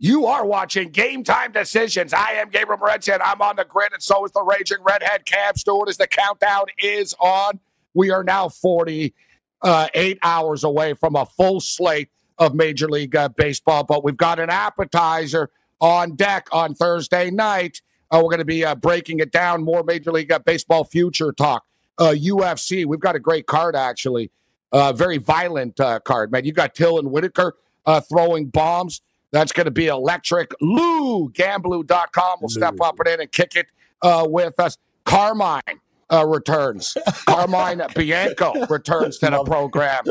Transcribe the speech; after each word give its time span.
You 0.00 0.26
are 0.26 0.46
watching 0.46 0.90
Game 0.90 1.24
Time 1.24 1.50
Decisions. 1.50 2.12
I 2.12 2.34
am 2.34 2.50
Gabriel 2.50 2.80
Morency, 2.80 3.12
and 3.12 3.20
I'm 3.20 3.42
on 3.42 3.56
the 3.56 3.64
grid, 3.64 3.92
and 3.92 4.00
so 4.00 4.24
is 4.24 4.30
the 4.30 4.42
Raging 4.42 4.78
Redhead 4.84 5.24
Cam 5.24 5.56
Stewart 5.56 5.88
as 5.88 5.96
the 5.96 6.06
countdown 6.06 6.66
is 6.78 7.16
on. 7.18 7.58
We 7.94 8.12
are 8.12 8.22
now 8.22 8.48
48 8.48 9.12
uh, 9.62 9.88
hours 10.22 10.62
away 10.62 10.94
from 10.94 11.16
a 11.16 11.26
full 11.26 11.58
slate 11.58 12.10
of 12.38 12.54
Major 12.54 12.88
League 12.88 13.16
uh, 13.16 13.28
Baseball, 13.30 13.82
but 13.82 14.04
we've 14.04 14.16
got 14.16 14.38
an 14.38 14.50
appetizer 14.50 15.50
on 15.80 16.14
deck 16.14 16.46
on 16.52 16.76
Thursday 16.76 17.32
night. 17.32 17.82
Uh, 18.12 18.18
we're 18.18 18.30
going 18.30 18.38
to 18.38 18.44
be 18.44 18.64
uh, 18.64 18.76
breaking 18.76 19.18
it 19.18 19.32
down, 19.32 19.64
more 19.64 19.82
Major 19.82 20.12
League 20.12 20.30
uh, 20.30 20.38
Baseball 20.38 20.84
future 20.84 21.32
talk. 21.32 21.64
UFC, 21.98 22.86
we've 22.86 23.00
got 23.00 23.16
a 23.16 23.20
great 23.20 23.48
card, 23.48 23.74
actually. 23.74 24.30
very 24.94 25.18
violent 25.18 25.80
card, 26.04 26.30
man. 26.30 26.44
You 26.44 26.52
got 26.52 26.76
Till 26.76 27.00
and 27.00 27.10
Whittaker 27.10 27.56
throwing 28.08 28.46
bombs. 28.46 29.02
That's 29.30 29.52
going 29.52 29.66
to 29.66 29.70
be 29.70 29.88
electric. 29.88 30.52
Lou, 30.60 31.28
Gamblu.com 31.30 32.38
will 32.40 32.48
step 32.48 32.80
up 32.80 32.98
and 32.98 33.08
in 33.08 33.20
and 33.20 33.32
kick 33.32 33.56
it 33.56 33.66
uh, 34.02 34.26
with 34.28 34.58
us. 34.58 34.78
Carmine 35.04 35.62
uh, 36.10 36.26
returns. 36.26 36.96
Carmine 37.26 37.82
Bianco 37.94 38.66
returns 38.66 39.18
to 39.18 39.30
the 39.30 39.44
program. 39.44 40.04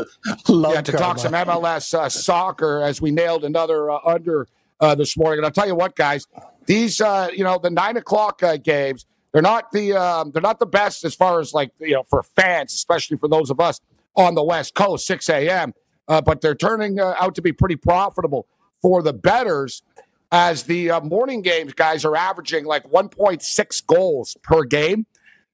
Love 0.48 0.74
yeah, 0.74 0.80
to 0.82 0.92
talk 0.92 1.18
some 1.18 1.32
MLS 1.32 1.94
uh, 1.94 2.08
soccer 2.08 2.82
as 2.82 3.00
we 3.00 3.10
nailed 3.10 3.44
another 3.44 3.90
uh, 3.90 3.98
under 4.04 4.46
uh, 4.80 4.94
this 4.94 5.16
morning. 5.16 5.38
And 5.38 5.46
I'll 5.46 5.52
tell 5.52 5.66
you 5.66 5.74
what, 5.74 5.96
guys, 5.96 6.26
these 6.66 7.00
uh, 7.00 7.28
you 7.32 7.44
know 7.44 7.58
the 7.58 7.70
nine 7.70 7.96
o'clock 7.96 8.42
uh, 8.42 8.56
games. 8.56 9.06
They're 9.32 9.42
not 9.42 9.70
the 9.72 9.92
um, 9.92 10.30
they're 10.30 10.42
not 10.42 10.58
the 10.58 10.66
best 10.66 11.04
as 11.04 11.14
far 11.14 11.38
as 11.40 11.52
like 11.52 11.70
you 11.80 11.92
know 11.92 12.02
for 12.04 12.22
fans, 12.22 12.72
especially 12.72 13.18
for 13.18 13.28
those 13.28 13.50
of 13.50 13.60
us 13.60 13.80
on 14.16 14.34
the 14.34 14.42
West 14.42 14.74
Coast, 14.74 15.06
six 15.06 15.28
a.m. 15.28 15.74
but 16.06 16.40
they're 16.40 16.54
turning 16.54 16.98
out 16.98 17.34
to 17.34 17.42
be 17.42 17.52
pretty 17.52 17.76
profitable 17.76 18.46
for 18.82 19.02
the 19.02 19.12
betters 19.12 19.82
as 20.30 20.64
the 20.64 20.90
uh, 20.90 21.00
morning 21.00 21.42
games 21.42 21.72
guys 21.72 22.04
are 22.04 22.16
averaging 22.16 22.64
like 22.64 22.84
1.6 22.90 23.86
goals 23.86 24.36
per 24.42 24.62
game. 24.64 25.06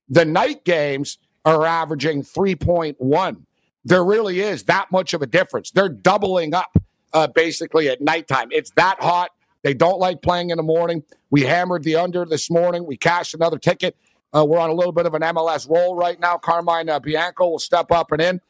The 0.08 0.25
night 0.25 0.64
games 0.64 1.18
are 1.45 1.64
averaging 1.64 2.23
3.1. 2.23 3.42
There 3.85 4.05
really 4.05 4.40
is 4.40 4.64
that 4.64 4.90
much 4.90 5.14
of 5.14 5.23
a 5.23 5.27
difference. 5.27 5.70
They're 5.70 5.89
doubling 5.89 6.55
up 6.55 6.77
uh, 7.12 7.27
basically 7.29 7.89
at 7.89 8.01
nighttime. 8.01 8.48
It's 8.51 8.70
that 8.73 9.01
hot. 9.01 9.30
They 9.62 9.74
don't 9.74 9.98
like 9.98 10.23
playing 10.23 10.51
in 10.51 10.56
the 10.56 10.62
morning. 10.62 11.02
We 11.30 11.42
hammered 11.42 11.85
the 11.85 11.96
under 11.96 12.24
this 12.24 12.51
morning. 12.51 12.86
We 12.86 12.96
cashed 12.96 13.35
another 13.35 13.58
ticket. 13.58 13.96
Uh, 14.35 14.45
we're 14.45 14.58
on 14.58 14.68
a 14.68 14.74
little 14.74 14.92
bit 14.92 15.06
of 15.06 15.14
an 15.14 15.23
MLS 15.23 15.68
roll 15.68 15.95
right 15.95 16.18
now. 16.18 16.36
Carmine 16.36 16.89
uh, 16.89 16.98
Bianco 16.98 17.48
will 17.48 17.58
step 17.58 17.92
up 17.92 18.11
and 18.12 18.20
in 18.20 18.41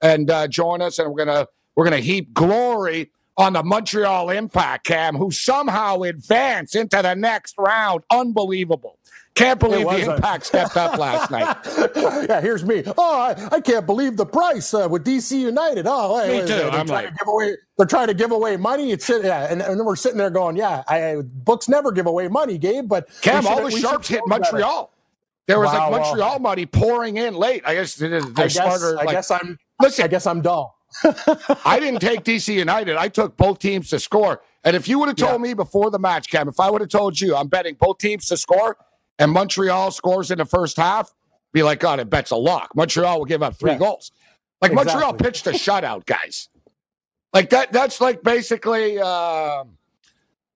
and 0.00 0.30
uh, 0.30 0.48
join 0.48 0.80
us, 0.80 0.98
and 0.98 1.12
we're 1.12 1.24
gonna 1.24 1.46
we're 1.76 1.84
gonna 1.84 1.98
heap 1.98 2.32
glory 2.32 3.10
on 3.36 3.54
the 3.54 3.62
Montreal 3.62 4.30
Impact, 4.30 4.86
Cam, 4.86 5.16
who 5.16 5.30
somehow 5.30 6.02
advanced 6.02 6.76
into 6.76 7.00
the 7.02 7.14
next 7.14 7.54
round. 7.58 8.04
Unbelievable. 8.10 8.98
Can't 9.34 9.58
believe 9.58 9.88
the 9.88 10.14
Impact 10.14 10.46
stepped 10.46 10.76
up 10.76 10.96
last 10.96 11.28
night. 11.28 11.56
yeah, 12.28 12.40
here's 12.40 12.64
me. 12.64 12.84
Oh, 12.96 13.20
I, 13.20 13.56
I 13.56 13.60
can't 13.60 13.84
believe 13.84 14.16
the 14.16 14.26
price 14.26 14.72
uh, 14.72 14.86
with 14.88 15.04
DC 15.04 15.36
United. 15.36 15.86
Oh, 15.88 16.20
hey, 16.20 16.40
me 16.40 16.46
too. 16.46 16.54
They're, 16.54 16.70
I'm 16.70 16.86
trying 16.86 17.06
like, 17.06 17.08
to 17.08 17.14
give 17.18 17.28
away, 17.28 17.56
they're 17.76 17.86
trying 17.86 18.06
to 18.06 18.14
give 18.14 18.30
away 18.30 18.56
money. 18.56 18.92
It's 18.92 19.08
yeah, 19.08 19.50
and, 19.50 19.60
and 19.60 19.78
then 19.78 19.84
we're 19.84 19.96
sitting 19.96 20.18
there 20.18 20.30
going, 20.30 20.56
yeah, 20.56 20.84
I, 20.86 21.16
books 21.24 21.68
never 21.68 21.90
give 21.90 22.06
away 22.06 22.28
money, 22.28 22.58
Gabe. 22.58 22.88
But 22.88 23.08
Cam, 23.22 23.44
all 23.48 23.64
the 23.64 23.72
sharps 23.72 24.06
hit 24.06 24.22
Montreal. 24.26 24.92
There 25.46 25.58
was 25.58 25.66
wow, 25.72 25.90
like 25.90 26.02
Montreal 26.02 26.38
money 26.38 26.64
pouring 26.64 27.16
in 27.16 27.34
late. 27.34 27.62
I 27.66 27.74
guess 27.74 27.96
they're 27.96 28.22
I 28.36 28.42
guess, 28.42 28.54
smarter. 28.54 28.98
I 29.00 29.02
like, 29.02 29.10
guess 29.10 29.30
I'm. 29.32 29.58
Listen, 29.82 30.04
I 30.04 30.08
guess 30.08 30.26
I'm 30.28 30.42
dull. 30.42 30.78
I 31.64 31.78
didn't 31.80 32.00
take 32.00 32.24
DC 32.24 32.54
United. 32.54 32.96
I 32.96 33.08
took 33.08 33.36
both 33.36 33.58
teams 33.58 33.90
to 33.90 33.98
score. 33.98 34.42
And 34.62 34.76
if 34.76 34.88
you 34.88 34.98
would 34.98 35.08
have 35.08 35.16
told 35.16 35.40
yeah. 35.40 35.48
me 35.48 35.54
before 35.54 35.90
the 35.90 35.98
match, 35.98 36.30
Cam, 36.30 36.48
if 36.48 36.60
I 36.60 36.70
would 36.70 36.80
have 36.80 36.90
told 36.90 37.20
you 37.20 37.36
I'm 37.36 37.48
betting 37.48 37.76
both 37.78 37.98
teams 37.98 38.26
to 38.26 38.36
score 38.36 38.76
and 39.18 39.32
Montreal 39.32 39.90
scores 39.90 40.30
in 40.30 40.38
the 40.38 40.44
first 40.44 40.76
half, 40.76 41.12
be 41.52 41.62
like, 41.62 41.80
God, 41.80 42.00
it 42.00 42.10
bet's 42.10 42.30
a 42.30 42.36
lock. 42.36 42.74
Montreal 42.74 43.18
will 43.18 43.26
give 43.26 43.42
up 43.42 43.56
three 43.56 43.72
yeah. 43.72 43.78
goals. 43.78 44.12
Like 44.60 44.72
exactly. 44.72 44.94
Montreal 44.94 45.14
pitched 45.14 45.46
a 45.46 45.50
shutout, 45.50 46.06
guys. 46.06 46.48
Like 47.32 47.50
that. 47.50 47.72
That's 47.72 48.00
like 48.00 48.22
basically, 48.22 48.98
uh, 48.98 49.64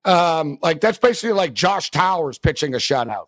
um, 0.05 0.59
like 0.63 0.81
that's 0.81 0.99
basically 0.99 1.33
like 1.33 1.53
Josh 1.53 1.91
Towers 1.91 2.39
pitching 2.39 2.75
a 2.75 2.79
shutout 2.79 3.27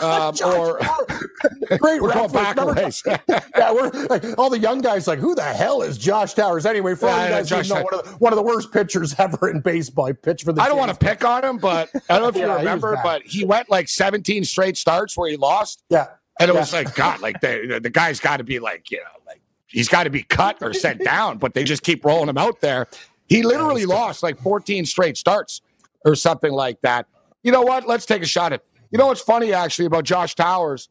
um, 0.00 0.34
or 0.44 0.80
great 1.78 2.00
we're 2.00 2.12
going 2.12 2.30
back 2.30 2.56
yeah, 2.56 3.72
we're 3.72 3.90
like 4.08 4.24
all 4.38 4.50
the 4.50 4.58
young 4.58 4.80
guys 4.80 5.06
like, 5.06 5.18
who 5.18 5.34
the 5.34 5.42
hell 5.42 5.82
is 5.82 5.98
Josh 5.98 6.34
Towers 6.34 6.66
anyway? 6.66 6.94
For 6.94 7.06
yeah, 7.06 7.24
you 7.24 7.30
guys 7.30 7.48
Josh 7.48 7.68
know, 7.68 7.82
one 7.82 7.94
of, 7.94 8.04
the, 8.04 8.10
one 8.16 8.32
of 8.32 8.36
the 8.36 8.42
worst 8.42 8.72
pitchers 8.72 9.14
ever 9.18 9.50
in 9.50 9.60
baseball. 9.60 10.06
He 10.06 10.12
pitched 10.12 10.44
for 10.44 10.52
the. 10.52 10.62
I 10.62 10.68
don't 10.68 10.78
want 10.78 10.92
to 10.92 10.96
pick 10.96 11.24
on 11.24 11.44
him, 11.44 11.58
but 11.58 11.90
I 12.08 12.18
don't 12.18 12.22
know 12.22 12.28
if 12.28 12.36
yeah, 12.36 12.52
you 12.52 12.58
remember, 12.58 12.98
but 13.02 13.22
he 13.22 13.44
went 13.44 13.70
like 13.70 13.88
17 13.88 14.44
straight 14.44 14.76
starts 14.76 15.16
where 15.16 15.30
he 15.30 15.36
lost. 15.36 15.82
Yeah, 15.90 16.06
and 16.40 16.50
it 16.50 16.54
yeah. 16.54 16.60
was 16.60 16.72
like 16.72 16.94
God, 16.94 17.20
like 17.20 17.40
the 17.40 17.80
the 17.82 17.90
guy's 17.90 18.20
got 18.20 18.38
to 18.38 18.44
be 18.44 18.58
like 18.58 18.90
you 18.90 18.98
know 18.98 19.22
like 19.26 19.40
he's 19.66 19.88
got 19.88 20.04
to 20.04 20.10
be 20.10 20.22
cut 20.22 20.58
or 20.60 20.72
sent 20.72 21.04
down, 21.04 21.38
but 21.38 21.54
they 21.54 21.64
just 21.64 21.82
keep 21.82 22.04
rolling 22.04 22.28
him 22.28 22.38
out 22.38 22.60
there. 22.60 22.86
He 23.28 23.42
literally 23.42 23.84
lost 23.84 24.22
like 24.22 24.38
14 24.40 24.86
straight 24.86 25.18
starts 25.18 25.60
or 26.04 26.14
something 26.14 26.52
like 26.52 26.80
that. 26.80 27.06
You 27.42 27.52
know 27.52 27.62
what? 27.62 27.86
Let's 27.86 28.06
take 28.06 28.22
a 28.22 28.26
shot 28.26 28.52
at 28.52 28.62
you 28.90 28.98
know 28.98 29.06
what's 29.06 29.20
funny 29.20 29.52
actually 29.52 29.86
about 29.86 30.04
Josh 30.04 30.34
Towers? 30.34 30.88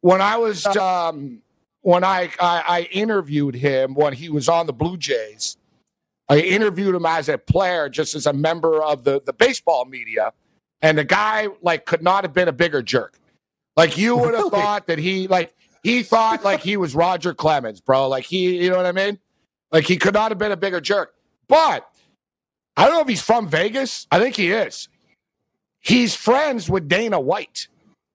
When 0.00 0.20
I 0.20 0.36
was 0.36 0.66
um, 0.66 1.40
when 1.80 2.04
I, 2.04 2.30
I, 2.40 2.62
I 2.66 2.88
interviewed 2.92 3.54
him 3.54 3.94
when 3.94 4.12
he 4.12 4.28
was 4.28 4.48
on 4.48 4.66
the 4.66 4.72
Blue 4.72 4.96
Jays, 4.96 5.56
I 6.28 6.38
interviewed 6.38 6.94
him 6.94 7.06
as 7.06 7.28
a 7.28 7.38
player, 7.38 7.88
just 7.88 8.14
as 8.14 8.26
a 8.26 8.32
member 8.32 8.82
of 8.82 9.04
the 9.04 9.20
the 9.24 9.32
baseball 9.32 9.84
media, 9.84 10.32
and 10.82 10.98
the 10.98 11.04
guy 11.04 11.48
like 11.62 11.86
could 11.86 12.02
not 12.02 12.24
have 12.24 12.32
been 12.32 12.48
a 12.48 12.52
bigger 12.52 12.82
jerk. 12.82 13.18
Like 13.76 13.98
you 13.98 14.16
would 14.16 14.34
have 14.34 14.50
thought 14.50 14.86
that 14.86 14.98
he 14.98 15.26
like 15.26 15.54
he 15.82 16.02
thought 16.02 16.44
like 16.44 16.60
he 16.60 16.76
was 16.76 16.94
Roger 16.94 17.34
Clemens, 17.34 17.80
bro. 17.80 18.08
Like 18.08 18.24
he, 18.24 18.62
you 18.62 18.70
know 18.70 18.76
what 18.76 18.86
I 18.86 18.92
mean? 18.92 19.18
Like 19.70 19.84
he 19.84 19.96
could 19.96 20.14
not 20.14 20.30
have 20.30 20.38
been 20.38 20.52
a 20.52 20.56
bigger 20.56 20.80
jerk. 20.80 21.14
But 21.48 21.86
I 22.76 22.84
don't 22.84 22.94
know 22.94 23.00
if 23.00 23.08
he's 23.08 23.22
from 23.22 23.48
Vegas. 23.48 24.06
I 24.10 24.18
think 24.18 24.36
he 24.36 24.50
is. 24.50 24.88
He's 25.84 26.16
friends 26.16 26.70
with 26.70 26.88
Dana 26.88 27.20
White 27.20 27.68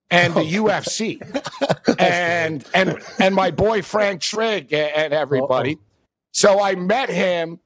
and 0.10 0.34
the 0.34 0.40
oh, 0.40 0.64
UFC 0.64 1.22
and 2.00 2.66
and 2.74 2.98
and 3.20 3.36
my 3.36 3.52
boy 3.52 3.84
Frank 3.84 4.22
Trigg 4.22 4.74
and 4.74 5.14
everybody. 5.14 5.76
Uh-oh. 5.76 5.84
So 6.32 6.62
I 6.62 6.74
met 6.74 7.10
him 7.10 7.60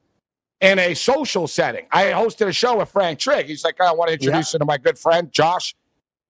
in 0.60 0.78
a 0.78 0.94
social 0.94 1.48
setting. 1.48 1.88
I 1.90 2.06
hosted 2.08 2.48
a 2.48 2.52
show 2.52 2.78
with 2.80 2.90
Frank 2.90 3.20
Trigg. 3.20 3.46
He's 3.46 3.64
like, 3.64 3.80
I 3.80 3.94
want 3.94 4.10
to 4.10 4.14
introduce 4.16 4.54
yeah. 4.54 4.58
you 4.58 4.60
to 4.60 4.66
my 4.66 4.78
good 4.78 5.00
friend 5.00 5.32
Josh. 5.32 5.74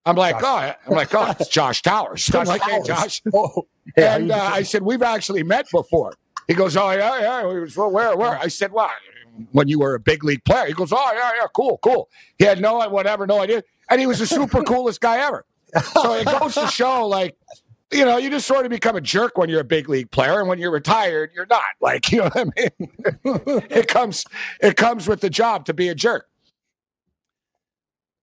I'm 0.06 0.18
like, 0.18 0.40
Josh. 0.40 0.75
oh, 0.75 0.90
I'm 0.92 0.96
like, 0.96 1.16
oh, 1.16 1.34
it's 1.40 1.50
Josh 1.50 1.81
Towers. 1.81 2.34
I'm 2.36 2.46
like, 2.46 2.62
hey, 2.62 2.80
Josh. 2.86 3.24
Oh, 3.34 3.68
yeah, 3.98 4.18
and 4.18 4.31
uh, 4.31 4.38
I 4.38 4.64
said, 4.64 4.84
we've 4.84 5.02
actually 5.02 5.42
met 5.44 5.66
before. 5.72 6.14
He 6.48 6.54
goes, 6.54 6.78
oh 6.78 6.92
yeah, 6.92 7.22
yeah. 7.22 7.48
We 7.48 7.60
was, 7.60 7.75
well, 7.75 7.90
where, 7.90 8.16
where? 8.16 8.38
I 8.38 8.50
said, 8.50 8.72
well, 8.72 8.92
when 9.52 9.68
you 9.68 9.80
were 9.80 9.96
a 9.96 10.00
big 10.00 10.24
league 10.24 10.44
player. 10.44 10.66
He 10.68 10.74
goes, 10.74 10.92
oh 10.92 11.12
yeah, 11.14 11.32
yeah, 11.36 11.48
cool, 11.54 11.80
cool. 11.84 12.10
He 12.38 12.46
had 12.46 12.62
no 12.62 12.88
whatever, 12.90 13.26
no 13.28 13.42
idea, 13.42 13.64
and 13.90 14.00
he 14.00 14.08
was 14.08 14.20
the 14.20 14.28
super 14.28 14.64
coolest 14.66 15.02
guy 15.02 15.20
ever. 15.20 15.46
So 15.94 16.14
it 16.14 16.26
goes 16.26 16.54
to 16.56 16.68
show, 16.68 17.08
like, 17.08 17.36
you 17.92 18.06
know, 18.06 18.18
you 18.18 18.30
just 18.30 18.48
sort 18.48 18.66
of 18.66 18.70
become 18.70 18.96
a 18.96 19.02
jerk 19.02 19.38
when 19.38 19.50
you're 19.50 19.62
a 19.62 19.66
big 19.66 19.90
league 19.90 20.12
player, 20.12 20.40
and 20.40 20.48
when 20.48 20.60
you're 20.60 20.72
retired, 20.72 21.32
you're 21.34 21.48
not. 21.48 21.64
Like, 21.82 22.12
you 22.12 22.20
know 22.20 22.30
what 22.34 22.38
I 22.38 22.44
mean? 22.44 23.64
it 23.70 23.88
comes, 23.88 24.26
it 24.62 24.76
comes 24.76 25.08
with 25.08 25.22
the 25.22 25.30
job 25.30 25.66
to 25.66 25.74
be 25.74 25.90
a 25.90 25.96
jerk. 25.96 26.28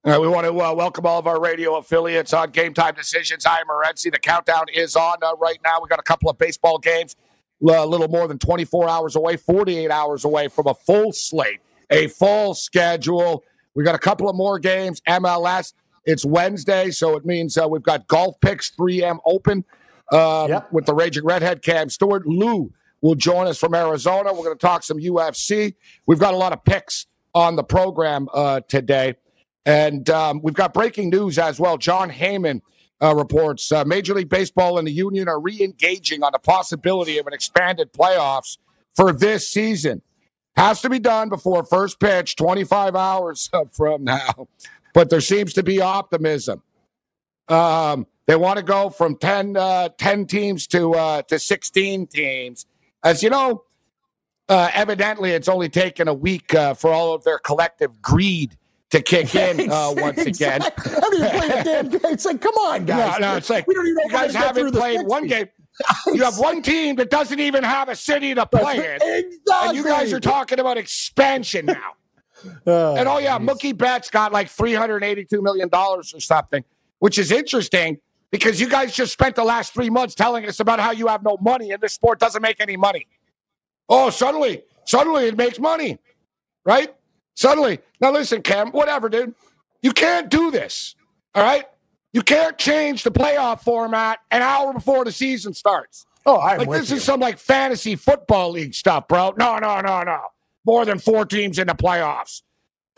Uh, 0.03 0.17
we 0.19 0.27
want 0.27 0.47
to 0.47 0.59
uh, 0.59 0.73
welcome 0.73 1.05
all 1.05 1.19
of 1.19 1.27
our 1.27 1.39
radio 1.39 1.75
affiliates 1.75 2.33
on 2.33 2.49
Game 2.49 2.73
Time 2.73 2.95
Decisions. 2.95 3.45
I 3.45 3.59
am 3.59 3.67
Morency. 3.67 4.11
The 4.11 4.17
countdown 4.17 4.65
is 4.73 4.95
on 4.95 5.17
uh, 5.21 5.35
right 5.35 5.59
now. 5.63 5.77
We've 5.79 5.89
got 5.89 5.99
a 5.99 6.03
couple 6.03 6.27
of 6.27 6.39
baseball 6.39 6.79
games, 6.79 7.15
a 7.61 7.85
little 7.85 8.07
more 8.07 8.27
than 8.27 8.39
24 8.39 8.89
hours 8.89 9.15
away, 9.15 9.37
48 9.37 9.91
hours 9.91 10.25
away 10.25 10.47
from 10.47 10.67
a 10.67 10.73
full 10.73 11.11
slate, 11.11 11.59
a 11.89 12.07
full 12.07 12.53
schedule. 12.53 13.43
We 13.75 13.83
got 13.83 13.95
a 13.95 13.99
couple 13.99 14.29
of 14.29 14.35
more 14.35 14.59
games. 14.59 15.01
MLS. 15.07 15.73
It's 16.03 16.25
Wednesday, 16.25 16.89
so 16.89 17.15
it 17.15 17.25
means 17.25 17.57
uh, 17.57 17.67
we've 17.69 17.83
got 17.83 18.07
golf 18.07 18.39
picks 18.41 18.71
3M 18.71 19.19
Open 19.25 19.63
um, 20.11 20.49
yep. 20.49 20.71
with 20.71 20.85
the 20.85 20.95
Raging 20.95 21.23
Redhead 21.23 21.61
Cam 21.61 21.89
Stewart. 21.89 22.25
Lou 22.25 22.73
will 23.01 23.15
join 23.15 23.47
us 23.47 23.59
from 23.59 23.75
Arizona. 23.75 24.33
We're 24.33 24.45
going 24.45 24.57
to 24.57 24.65
talk 24.65 24.83
some 24.83 24.97
UFC. 24.97 25.75
We've 26.07 26.19
got 26.19 26.33
a 26.33 26.37
lot 26.37 26.53
of 26.53 26.63
picks 26.63 27.05
on 27.33 27.55
the 27.55 27.63
program 27.63 28.27
uh, 28.33 28.61
today. 28.67 29.15
And 29.65 30.09
um, 30.09 30.41
we've 30.41 30.55
got 30.55 30.73
breaking 30.73 31.11
news 31.11 31.37
as 31.37 31.59
well. 31.59 31.77
Jon 31.77 32.09
Heyman 32.09 32.61
uh, 33.01 33.15
reports 33.15 33.71
uh, 33.71 33.83
Major 33.85 34.13
League 34.13 34.29
Baseball 34.29 34.77
and 34.77 34.87
the 34.87 34.91
union 34.91 35.27
are 35.27 35.39
re 35.39 35.61
engaging 35.61 36.23
on 36.23 36.31
the 36.33 36.39
possibility 36.39 37.17
of 37.17 37.27
an 37.27 37.33
expanded 37.33 37.91
playoffs 37.93 38.57
for 38.95 39.11
this 39.11 39.49
season. 39.49 40.01
Has 40.55 40.81
to 40.81 40.89
be 40.89 40.99
done 40.99 41.29
before 41.29 41.63
first 41.63 41.99
pitch, 41.99 42.35
25 42.35 42.95
hours 42.95 43.49
from 43.71 44.03
now. 44.03 44.47
But 44.93 45.09
there 45.09 45.21
seems 45.21 45.53
to 45.53 45.63
be 45.63 45.81
optimism. 45.81 46.61
Um, 47.47 48.05
they 48.27 48.35
want 48.35 48.57
to 48.57 48.63
go 48.63 48.89
from 48.89 49.15
10, 49.15 49.57
uh, 49.57 49.89
10 49.97 50.25
teams 50.27 50.67
to, 50.67 50.93
uh, 50.93 51.21
to 51.23 51.39
16 51.39 52.07
teams. 52.07 52.65
As 53.03 53.23
you 53.23 53.29
know, 53.29 53.63
uh, 54.47 54.69
evidently 54.73 55.31
it's 55.31 55.47
only 55.47 55.69
taken 55.69 56.07
a 56.07 56.13
week 56.13 56.53
uh, 56.53 56.73
for 56.73 56.91
all 56.91 57.13
of 57.13 57.23
their 57.23 57.39
collective 57.39 58.01
greed 58.01 58.57
to 58.91 59.01
kick 59.01 59.33
in 59.35 59.71
uh, 59.71 59.93
once 59.95 60.19
again. 60.19 60.61
I 60.61 61.09
mean, 61.09 61.29
playing 61.29 61.51
a 61.51 61.63
damn 61.63 61.89
game. 61.89 62.01
It's 62.05 62.25
like, 62.25 62.39
come 62.39 62.55
on, 62.55 62.85
guys. 62.85 63.19
No, 63.19 63.31
no, 63.31 63.37
it's 63.37 63.49
like 63.49 63.67
we 63.67 63.73
don't 63.73 63.87
even 63.87 64.03
you 64.05 64.11
guys 64.11 64.35
haven't 64.35 64.71
played 64.73 65.05
one 65.05 65.27
game. 65.27 65.47
You 66.07 66.23
have 66.23 66.37
one 66.37 66.61
team 66.61 66.97
that 66.97 67.09
doesn't 67.09 67.39
even 67.39 67.63
have 67.63 67.89
a 67.89 67.95
city 67.95 68.35
to 68.35 68.45
play 68.45 68.77
in, 68.77 68.95
exactly. 69.01 69.35
and 69.47 69.77
you 69.77 69.83
guys 69.83 70.13
are 70.13 70.19
talking 70.19 70.59
about 70.59 70.77
expansion 70.77 71.65
now. 71.65 71.93
Uh, 72.67 72.93
and 72.97 73.07
oh 73.07 73.17
yeah, 73.17 73.37
geez. 73.39 73.47
Mookie 73.47 73.77
Betts 73.77 74.09
got 74.09 74.31
like 74.31 74.49
three 74.49 74.73
hundred 74.73 75.03
eighty-two 75.03 75.41
million 75.41 75.69
dollars 75.69 76.13
or 76.13 76.19
something, 76.19 76.63
which 76.99 77.17
is 77.17 77.31
interesting 77.31 77.99
because 78.31 78.59
you 78.59 78.69
guys 78.69 78.93
just 78.93 79.13
spent 79.13 79.35
the 79.35 79.43
last 79.43 79.73
three 79.73 79.89
months 79.89 80.15
telling 80.15 80.45
us 80.45 80.59
about 80.59 80.79
how 80.79 80.91
you 80.91 81.07
have 81.07 81.23
no 81.23 81.37
money 81.41 81.71
and 81.71 81.81
this 81.81 81.93
sport 81.93 82.19
doesn't 82.19 82.41
make 82.41 82.59
any 82.59 82.77
money. 82.77 83.07
Oh, 83.89 84.09
suddenly, 84.09 84.63
suddenly 84.85 85.27
it 85.27 85.37
makes 85.37 85.59
money, 85.59 85.99
right? 86.65 86.93
Suddenly, 87.35 87.79
now 87.99 88.11
listen, 88.11 88.41
Cam, 88.41 88.71
whatever, 88.71 89.09
dude. 89.09 89.33
You 89.81 89.91
can't 89.93 90.29
do 90.29 90.51
this. 90.51 90.95
All 91.33 91.43
right? 91.43 91.65
You 92.13 92.21
can't 92.21 92.57
change 92.57 93.03
the 93.03 93.11
playoff 93.11 93.61
format 93.61 94.19
an 94.31 94.41
hour 94.41 94.73
before 94.73 95.05
the 95.05 95.11
season 95.11 95.53
starts. 95.53 96.05
Oh, 96.25 96.39
I'm 96.39 96.59
like 96.59 96.69
this 96.69 96.91
you. 96.91 96.97
is 96.97 97.03
some 97.03 97.19
like 97.19 97.37
fantasy 97.37 97.95
football 97.95 98.51
league 98.51 98.73
stuff, 98.73 99.07
bro. 99.07 99.33
No, 99.37 99.57
no, 99.57 99.81
no, 99.81 100.03
no. 100.03 100.19
More 100.65 100.85
than 100.85 100.99
four 100.99 101.25
teams 101.25 101.57
in 101.57 101.67
the 101.67 101.73
playoffs. 101.73 102.41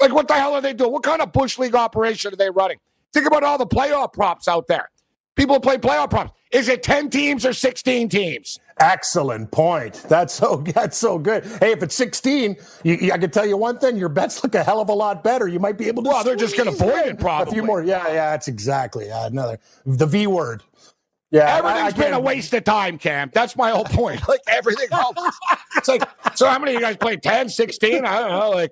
Like, 0.01 0.13
what 0.13 0.27
the 0.27 0.33
hell 0.33 0.56
are 0.56 0.62
they 0.62 0.74
doing? 0.74 0.91
What 0.91 1.03
kind 1.03 1.21
of 1.21 1.31
bush 1.31 1.57
league 1.57 1.75
operation 1.75 2.33
are 2.33 2.36
they 2.36 2.50
running? 2.50 2.79
Think 3.13 3.27
about 3.27 3.44
all 3.44 3.57
the 3.57 3.68
playoff 3.68 4.12
props 4.12 4.47
out 4.47 4.68
there. 4.68 4.89
People 5.36 5.59
play 5.59 5.77
playoff 5.77 6.09
props. 6.09 6.31
Is 6.53 6.69
it 6.69 6.83
10 6.83 7.09
teams 7.09 7.45
or 7.45 7.53
16 7.53 8.09
teams? 8.09 8.59
Excellent 8.79 9.51
point. 9.51 9.95
That's 10.07 10.33
so 10.33 10.57
that's 10.73 10.97
so 10.97 11.17
good. 11.17 11.45
Hey, 11.59 11.71
if 11.71 11.83
it's 11.83 11.95
16, 11.95 12.55
you, 12.83 13.11
I 13.11 13.17
can 13.17 13.29
tell 13.29 13.45
you 13.45 13.57
one 13.57 13.77
thing: 13.77 13.97
your 13.97 14.09
bets 14.09 14.44
look 14.44 14.55
a 14.55 14.63
hell 14.63 14.79
of 14.81 14.89
a 14.89 14.94
lot 14.94 15.23
better. 15.23 15.47
You 15.47 15.59
might 15.59 15.77
be 15.77 15.88
able 15.88 16.03
to. 16.03 16.09
Well, 16.09 16.23
they're 16.23 16.35
just 16.35 16.57
going 16.57 16.69
to 16.69 16.75
avoid 16.75 17.07
it 17.07 17.19
probably. 17.19 17.51
A 17.51 17.53
few 17.53 17.63
more. 17.63 17.83
Yeah, 17.83 18.07
yeah. 18.07 18.31
That's 18.31 18.47
exactly 18.47 19.11
uh, 19.11 19.27
another 19.27 19.59
the 19.85 20.05
V 20.05 20.27
word. 20.27 20.63
Yeah, 21.33 21.57
everything's 21.57 21.94
I, 21.95 21.97
I 21.97 22.05
been 22.05 22.13
a 22.13 22.19
waste 22.19 22.53
of 22.53 22.63
time, 22.63 23.00
Cam. 23.00 23.31
That's 23.33 23.55
my 23.55 23.71
whole 23.71 23.85
point. 23.85 24.21
Like 24.27 24.41
everything 24.47 24.88
else. 24.91 25.15
it's 25.75 25.88
like, 25.88 26.03
so 26.35 26.47
how 26.47 26.59
many 26.59 26.75
of 26.75 26.75
you 26.75 26.85
guys 26.85 26.95
played 26.97 27.23
10, 27.23 27.50
16? 27.50 28.05
I 28.05 28.19
don't 28.19 28.29
know. 28.29 28.51
Like, 28.51 28.71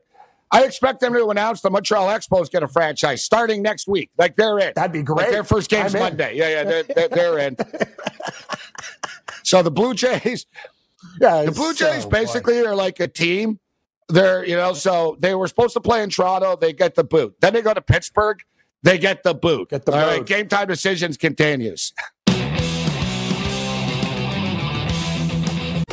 I 0.51 0.63
expect 0.63 0.99
them 0.99 1.13
to 1.13 1.29
announce 1.29 1.61
the 1.61 1.69
Montreal 1.69 2.07
Expos 2.07 2.51
get 2.51 2.61
a 2.61 2.67
franchise 2.67 3.23
starting 3.23 3.61
next 3.61 3.87
week. 3.87 4.09
Like 4.17 4.35
they're 4.35 4.59
in. 4.59 4.73
That'd 4.75 4.91
be 4.91 5.01
great. 5.01 5.17
Like 5.17 5.31
their 5.31 5.43
first 5.45 5.69
game's 5.69 5.93
Monday. 5.93 6.35
Yeah, 6.35 6.49
yeah, 6.49 6.63
they're, 6.63 6.83
they're, 6.83 7.07
they're 7.07 7.39
in. 7.39 7.55
so 9.43 9.63
the 9.63 9.71
Blue 9.71 9.93
Jays, 9.93 10.45
yeah, 11.19 11.43
the 11.43 11.51
Blue 11.51 11.73
Jays 11.73 12.03
so 12.03 12.09
basically 12.09 12.65
are 12.65 12.75
like 12.75 12.99
a 12.99 13.07
team. 13.07 13.59
They're 14.09 14.45
you 14.45 14.57
know, 14.57 14.73
so 14.73 15.15
they 15.19 15.35
were 15.35 15.47
supposed 15.47 15.73
to 15.73 15.79
play 15.81 16.03
in 16.03 16.09
Toronto. 16.09 16.57
They 16.57 16.73
get 16.73 16.95
the 16.95 17.05
boot. 17.05 17.33
Then 17.39 17.53
they 17.53 17.61
go 17.61 17.73
to 17.73 17.81
Pittsburgh. 17.81 18.39
They 18.83 18.97
get 18.97 19.23
the 19.23 19.33
boot. 19.33 19.69
Get 19.69 19.85
the 19.85 19.93
All 19.93 19.99
boot. 19.99 20.05
right, 20.05 20.25
game 20.25 20.47
time 20.49 20.67
decisions 20.67 21.15
continues. 21.15 21.93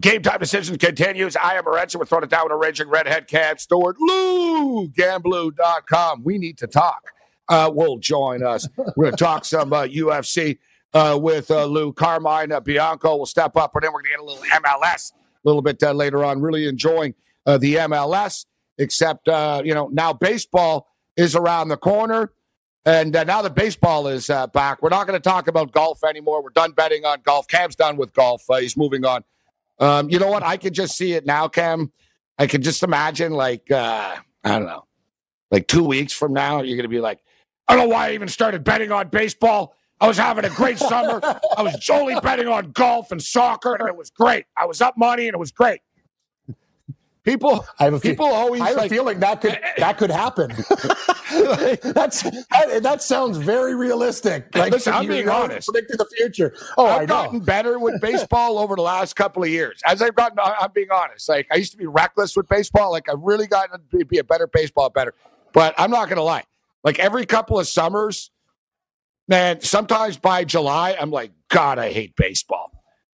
Game 0.00 0.22
time 0.22 0.38
decisions 0.38 0.76
continues. 0.76 1.34
I 1.36 1.54
am 1.54 1.64
Morency. 1.64 1.96
We're 1.96 2.04
throwing 2.04 2.24
it 2.24 2.30
down 2.30 2.44
with 2.44 2.52
a 2.52 2.56
raging 2.56 2.88
redhead 2.88 3.26
Cam 3.26 3.56
Stewart. 3.58 3.96
Lou, 3.98 4.88
gamblu.com. 4.88 6.22
We 6.22 6.36
need 6.38 6.58
to 6.58 6.66
talk. 6.66 7.10
Uh, 7.48 7.70
will 7.74 7.96
join 7.96 8.42
us. 8.42 8.68
We're 8.76 9.06
going 9.06 9.12
to 9.12 9.24
talk 9.24 9.46
some 9.46 9.72
uh, 9.72 9.84
UFC 9.84 10.58
uh, 10.92 11.18
with 11.20 11.50
uh, 11.50 11.64
Lou 11.64 11.92
Carmine. 11.94 12.52
Uh, 12.52 12.60
Bianco 12.60 13.16
will 13.16 13.26
step 13.26 13.56
up, 13.56 13.74
and 13.74 13.82
then 13.82 13.92
we're 13.92 14.02
going 14.02 14.12
to 14.12 14.18
get 14.18 14.20
a 14.20 14.24
little 14.24 14.44
MLS 14.62 15.12
a 15.12 15.16
little 15.44 15.62
bit 15.62 15.82
uh, 15.82 15.92
later 15.92 16.22
on. 16.22 16.42
Really 16.42 16.66
enjoying 16.66 17.14
the 17.46 17.76
MLS, 17.76 18.44
except, 18.76 19.26
you 19.26 19.72
know, 19.72 19.88
now 19.90 20.12
baseball 20.12 20.88
is 21.16 21.34
around 21.34 21.68
the 21.68 21.78
corner. 21.78 22.32
And 22.84 23.12
now 23.12 23.40
that 23.42 23.54
baseball 23.54 24.06
is 24.06 24.28
back, 24.52 24.82
we're 24.82 24.90
not 24.90 25.06
going 25.06 25.18
to 25.18 25.28
talk 25.28 25.48
about 25.48 25.72
golf 25.72 26.04
anymore. 26.04 26.42
We're 26.42 26.50
done 26.50 26.72
betting 26.72 27.06
on 27.06 27.22
golf. 27.22 27.48
Cam's 27.48 27.74
done 27.74 27.96
with 27.96 28.12
golf. 28.12 28.44
he's 28.60 28.76
moving 28.76 29.06
on 29.06 29.24
um, 29.78 30.10
you 30.10 30.18
know 30.18 30.28
what? 30.30 30.42
I 30.42 30.56
could 30.56 30.74
just 30.74 30.96
see 30.96 31.12
it 31.12 31.26
now, 31.26 31.48
Cam. 31.48 31.92
I 32.38 32.46
could 32.46 32.62
just 32.62 32.82
imagine, 32.82 33.32
like, 33.32 33.70
uh, 33.70 34.16
I 34.44 34.58
don't 34.58 34.66
know, 34.66 34.84
like 35.50 35.66
two 35.66 35.84
weeks 35.84 36.12
from 36.12 36.32
now, 36.32 36.62
you're 36.62 36.76
going 36.76 36.84
to 36.84 36.88
be 36.88 37.00
like, 37.00 37.20
I 37.66 37.74
don't 37.76 37.88
know 37.88 37.94
why 37.94 38.08
I 38.08 38.14
even 38.14 38.28
started 38.28 38.64
betting 38.64 38.92
on 38.92 39.08
baseball. 39.08 39.74
I 40.00 40.06
was 40.06 40.16
having 40.16 40.44
a 40.44 40.50
great 40.50 40.78
summer. 40.78 41.20
I 41.22 41.62
was 41.62 41.76
only 41.90 42.18
betting 42.20 42.46
on 42.46 42.70
golf 42.70 43.10
and 43.10 43.22
soccer, 43.22 43.74
and 43.74 43.88
it 43.88 43.96
was 43.96 44.10
great. 44.10 44.44
I 44.56 44.66
was 44.66 44.80
up 44.80 44.96
money, 44.96 45.26
and 45.26 45.34
it 45.34 45.38
was 45.38 45.50
great. 45.50 45.80
People, 47.28 47.66
I 47.78 47.84
have 47.84 47.92
a 47.92 48.00
people 48.00 48.26
fe- 48.26 48.34
always. 48.34 48.60
I 48.62 48.68
have 48.68 48.76
like, 48.78 48.90
a 48.90 48.94
feeling 48.94 49.20
that 49.20 49.42
could 49.42 49.58
that 49.76 49.98
could 49.98 50.10
happen. 50.10 50.48
That's 51.92 52.22
that, 52.22 52.80
that, 52.82 53.02
sounds 53.02 53.36
very 53.36 53.74
realistic. 53.74 54.46
Like 54.58 54.72
Listen, 54.72 54.94
I'm 54.94 55.06
being 55.06 55.28
honest. 55.28 55.68
Predicting 55.68 55.98
the 55.98 56.06
future. 56.16 56.54
Oh, 56.78 56.86
I've 56.86 57.08
gotten 57.08 57.40
better 57.40 57.78
with 57.78 58.00
baseball 58.00 58.58
over 58.58 58.76
the 58.76 58.82
last 58.82 59.14
couple 59.14 59.42
of 59.42 59.50
years. 59.50 59.80
As 59.86 60.00
I've 60.00 60.14
gotten, 60.14 60.38
I'm 60.40 60.72
being 60.72 60.90
honest. 60.90 61.28
Like 61.28 61.46
I 61.52 61.56
used 61.56 61.72
to 61.72 61.78
be 61.78 61.86
reckless 61.86 62.34
with 62.34 62.48
baseball. 62.48 62.90
Like 62.90 63.10
I've 63.10 63.20
really 63.20 63.46
gotten 63.46 63.80
to 63.90 64.04
be 64.06 64.18
a 64.18 64.24
better 64.24 64.46
baseball 64.46 64.88
better. 64.88 65.14
But 65.52 65.74
I'm 65.76 65.90
not 65.90 66.08
going 66.08 66.16
to 66.16 66.22
lie. 66.22 66.44
Like 66.82 66.98
every 66.98 67.26
couple 67.26 67.60
of 67.60 67.68
summers, 67.68 68.30
man. 69.28 69.60
Sometimes 69.60 70.16
by 70.16 70.44
July, 70.44 70.96
I'm 70.98 71.10
like, 71.10 71.32
God, 71.48 71.78
I 71.78 71.92
hate 71.92 72.16
baseball 72.16 72.67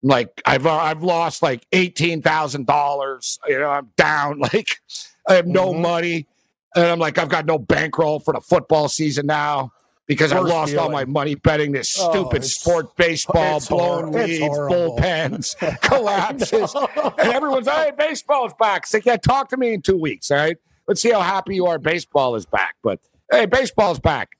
like 0.03 0.41
I've 0.45 0.65
uh, 0.65 0.75
I've 0.75 1.03
lost 1.03 1.43
like 1.43 1.65
eighteen 1.71 2.21
thousand 2.21 2.65
dollars. 2.67 3.39
You 3.47 3.59
know, 3.59 3.69
I'm 3.69 3.89
down. 3.97 4.41
Like 4.53 4.81
I 5.27 5.35
have 5.35 5.45
no 5.45 5.71
mm-hmm. 5.71 5.81
money, 5.81 6.27
and 6.75 6.85
I'm 6.85 6.99
like 6.99 7.17
I've 7.17 7.29
got 7.29 7.45
no 7.45 7.59
bankroll 7.59 8.19
for 8.19 8.33
the 8.33 8.41
football 8.41 8.89
season 8.89 9.27
now 9.27 9.71
because 10.07 10.31
I 10.31 10.39
lost 10.39 10.71
feeling. 10.71 10.83
all 10.83 10.89
my 10.89 11.05
money 11.05 11.35
betting 11.35 11.71
this 11.71 11.95
oh, 11.99 12.11
stupid 12.11 12.43
sport 12.43 12.95
baseball, 12.97 13.61
blown 13.69 14.11
hor- 14.11 14.23
leads, 14.23 14.43
bullpens, 14.43 15.79
collapses, 15.81 16.75
and 16.75 17.33
everyone's 17.33 17.67
hey, 17.67 17.91
baseball's 17.97 18.53
back. 18.59 18.87
So 18.87 18.99
yeah, 19.05 19.17
talk 19.17 19.49
to 19.49 19.57
me 19.57 19.75
in 19.75 19.81
two 19.81 19.97
weeks. 19.97 20.31
All 20.31 20.37
right, 20.37 20.57
let's 20.87 21.01
see 21.01 21.11
how 21.11 21.21
happy 21.21 21.55
you 21.55 21.67
are. 21.67 21.77
Baseball 21.77 22.35
is 22.35 22.45
back, 22.45 22.75
but 22.83 22.99
hey, 23.31 23.45
baseball's 23.45 23.99
back. 23.99 24.31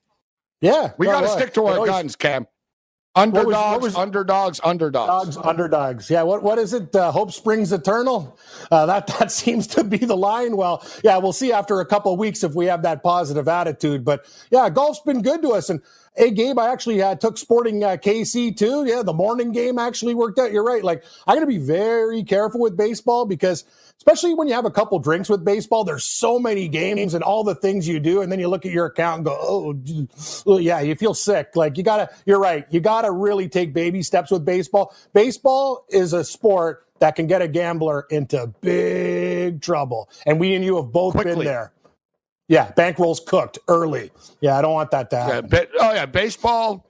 Yeah, 0.62 0.92
we 0.98 1.06
got 1.06 1.22
to 1.22 1.30
stick 1.30 1.54
to 1.54 1.66
our 1.66 1.86
guns, 1.86 2.16
Cam. 2.16 2.48
Underdogs, 3.16 3.46
what 3.46 3.48
was, 3.48 3.72
what 3.72 3.82
was, 3.82 3.96
underdogs, 3.96 4.62
underdogs, 4.64 5.08
dogs, 5.08 5.38
underdogs. 5.38 6.10
Yeah, 6.10 6.24
what 6.24 6.44
what 6.44 6.60
is 6.60 6.74
it? 6.74 6.96
Uh, 6.96 7.12
Hope 7.12 7.32
springs 7.32 7.72
eternal. 7.72 8.40
Uh, 8.72 8.88
that 8.88 9.08
that 9.20 9.32
seems 9.32 9.68
to 9.68 9.84
be 9.84 9.98
the 10.00 10.18
line. 10.18 10.58
Well, 10.58 10.86
yeah, 11.04 11.18
we'll 11.20 11.34
see 11.34 11.52
after 11.54 11.82
a 11.82 11.86
couple 11.86 12.14
of 12.14 12.20
weeks 12.20 12.44
if 12.44 12.56
we 12.56 12.68
have 12.68 12.84
that 12.84 13.04
positive 13.04 13.48
attitude. 13.50 14.06
But 14.06 14.26
yeah, 14.52 14.70
golf's 14.72 15.02
been 15.02 15.22
good 15.22 15.44
to 15.44 15.52
us. 15.52 15.70
And 15.70 15.82
hey, 16.22 16.30
Gabe, 16.30 16.60
I 16.60 16.72
actually 16.72 17.02
uh, 17.02 17.16
took 17.16 17.36
Sporting 17.36 17.84
uh, 17.84 17.98
KC 17.98 18.56
too. 18.56 18.86
Yeah, 18.86 19.02
the 19.02 19.12
morning 19.14 19.52
game 19.52 19.80
actually 19.80 20.14
worked 20.14 20.38
out. 20.38 20.52
You're 20.52 20.64
right. 20.64 20.84
Like 20.84 21.04
I'm 21.26 21.36
going 21.36 21.48
to 21.48 21.52
be 21.52 21.58
very 21.58 22.24
careful 22.24 22.62
with 22.62 22.78
baseball 22.78 23.26
because 23.26 23.66
especially 23.98 24.36
when 24.36 24.48
you 24.48 24.54
have 24.54 24.66
a 24.66 24.72
couple 24.72 25.00
drinks 25.00 25.30
with 25.30 25.44
baseball. 25.44 25.84
There's 25.84 26.06
so 26.06 26.38
many 26.38 26.68
games 26.68 27.16
and 27.16 27.24
all 27.24 27.44
the 27.44 27.56
things 27.56 27.88
you 27.88 28.00
do, 28.00 28.22
and 28.22 28.32
then 28.32 28.40
you 28.40 28.50
look 28.50 28.68
at 28.68 28.72
your 28.72 28.86
account 28.86 29.18
and 29.18 29.26
go, 29.26 29.36
"Oh, 29.42 29.76
oh 30.46 30.58
yeah," 30.60 30.80
you 30.82 30.94
feel 30.96 31.16
sick. 31.16 31.56
Like 31.56 31.76
you 31.76 31.84
gotta. 31.84 32.10
You're 32.28 32.40
right. 32.40 32.66
You 32.70 32.82
gotta 32.82 33.12
really 33.12 33.50
take 33.50 33.74
baby 33.74 34.04
steps 34.04 34.30
with 34.30 34.46
baseball. 34.46 34.96
Baseball 35.14 35.86
is 35.90 36.14
a 36.14 36.24
sport 36.24 36.86
that 37.00 37.16
can 37.16 37.26
get 37.26 37.42
a 37.42 37.48
gambler 37.48 38.06
into 38.12 38.46
big 38.62 39.62
trouble, 39.62 40.08
and 40.28 40.40
we 40.40 40.54
and 40.54 40.64
you 40.64 40.76
have 40.76 40.92
both 40.92 41.14
Quickly. 41.14 41.34
been 41.34 41.46
there. 41.46 41.74
Yeah, 42.52 42.70
bankrolls 42.74 43.26
cooked 43.26 43.60
early. 43.70 44.12
Yeah, 44.42 44.58
I 44.58 44.62
don't 44.62 44.74
want 44.74 44.92
that 44.92 45.10
to 45.12 45.16
happen. 45.16 45.50
Yeah, 45.54 45.64
oh 45.80 45.94
yeah, 45.94 46.06
baseball. 46.06 46.86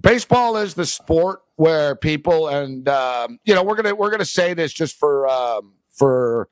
Baseball 0.00 0.56
is 0.56 0.74
the 0.74 0.86
sport 0.86 1.42
where 1.56 1.96
people 1.96 2.46
and 2.46 2.88
um, 2.88 3.40
you 3.44 3.52
know 3.52 3.64
we're 3.64 3.74
gonna 3.74 3.96
we're 3.96 4.12
gonna 4.12 4.24
say 4.24 4.54
this 4.54 4.72
just 4.72 4.96
for 4.96 5.28
um, 5.28 5.72
for 5.90 6.48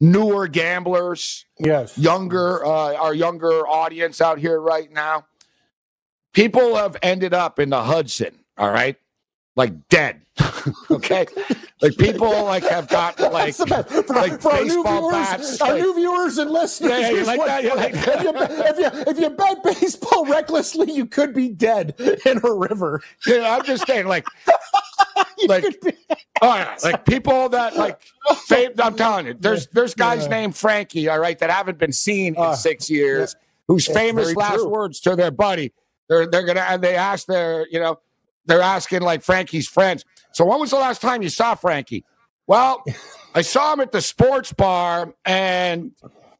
newer 0.00 0.48
gamblers, 0.48 1.46
yes, 1.60 1.96
younger 1.96 2.66
uh, 2.66 2.94
our 2.94 3.14
younger 3.14 3.64
audience 3.68 4.20
out 4.20 4.40
here 4.40 4.60
right 4.60 4.90
now. 4.90 5.26
People 6.32 6.74
have 6.74 6.96
ended 7.00 7.32
up 7.32 7.60
in 7.60 7.70
the 7.70 7.84
Hudson, 7.84 8.40
all 8.56 8.72
right, 8.72 8.96
like 9.54 9.86
dead. 9.88 10.22
okay, 10.90 11.28
like 11.80 11.96
people 11.96 12.44
like 12.44 12.64
have 12.64 12.88
got 12.88 13.18
like 13.32 13.54
for, 13.54 13.66
like 13.66 14.40
for 14.40 14.50
baseball 14.50 14.52
our 14.52 14.64
new 14.64 14.82
viewers, 14.82 15.12
bats. 15.12 15.60
Our 15.60 15.72
like, 15.72 15.82
new 15.82 15.94
viewers 15.94 16.38
and 16.38 16.50
listeners, 16.50 16.90
yeah, 16.90 17.10
yeah, 17.10 17.22
like 17.22 17.44
that, 17.44 17.76
like 17.76 17.94
if, 17.94 18.22
you, 18.22 18.32
if, 18.36 18.78
you, 18.78 19.02
if 19.12 19.18
you 19.20 19.30
bet 19.30 19.62
baseball 19.62 20.24
recklessly, 20.26 20.92
you 20.92 21.06
could 21.06 21.34
be 21.34 21.48
dead 21.48 21.94
in 22.26 22.40
a 22.42 22.52
river. 22.52 23.00
I'm 23.28 23.64
just 23.64 23.86
saying, 23.86 24.06
like 24.06 24.26
like, 25.46 25.64
oh 26.42 26.54
yeah, 26.54 26.76
like 26.82 27.04
people 27.04 27.48
that 27.50 27.76
like, 27.76 28.00
I'm 28.82 28.96
telling 28.96 29.26
you, 29.26 29.34
there's 29.38 29.68
there's 29.68 29.94
guys 29.94 30.24
yeah. 30.24 30.30
named 30.30 30.56
Frankie, 30.56 31.08
all 31.08 31.20
right, 31.20 31.38
that 31.38 31.50
haven't 31.50 31.78
been 31.78 31.92
seen 31.92 32.34
in 32.34 32.42
uh, 32.42 32.54
six 32.54 32.90
years, 32.90 33.36
yeah. 33.36 33.44
whose 33.68 33.86
famous 33.86 34.34
last 34.34 34.56
true. 34.56 34.68
words 34.68 35.00
to 35.00 35.14
their 35.14 35.30
buddy, 35.30 35.72
they're 36.08 36.26
they're 36.26 36.44
gonna 36.44 36.60
and 36.60 36.82
they 36.82 36.96
ask 36.96 37.26
their, 37.26 37.68
you 37.70 37.78
know, 37.78 38.00
they're 38.46 38.62
asking 38.62 39.02
like 39.02 39.22
Frankie's 39.22 39.68
friends. 39.68 40.04
So 40.38 40.44
when 40.44 40.60
was 40.60 40.70
the 40.70 40.76
last 40.76 41.02
time 41.02 41.20
you 41.20 41.30
saw 41.30 41.56
Frankie? 41.56 42.04
Well, 42.46 42.84
I 43.34 43.42
saw 43.42 43.72
him 43.72 43.80
at 43.80 43.90
the 43.90 44.00
sports 44.00 44.52
bar, 44.52 45.12
and 45.24 45.90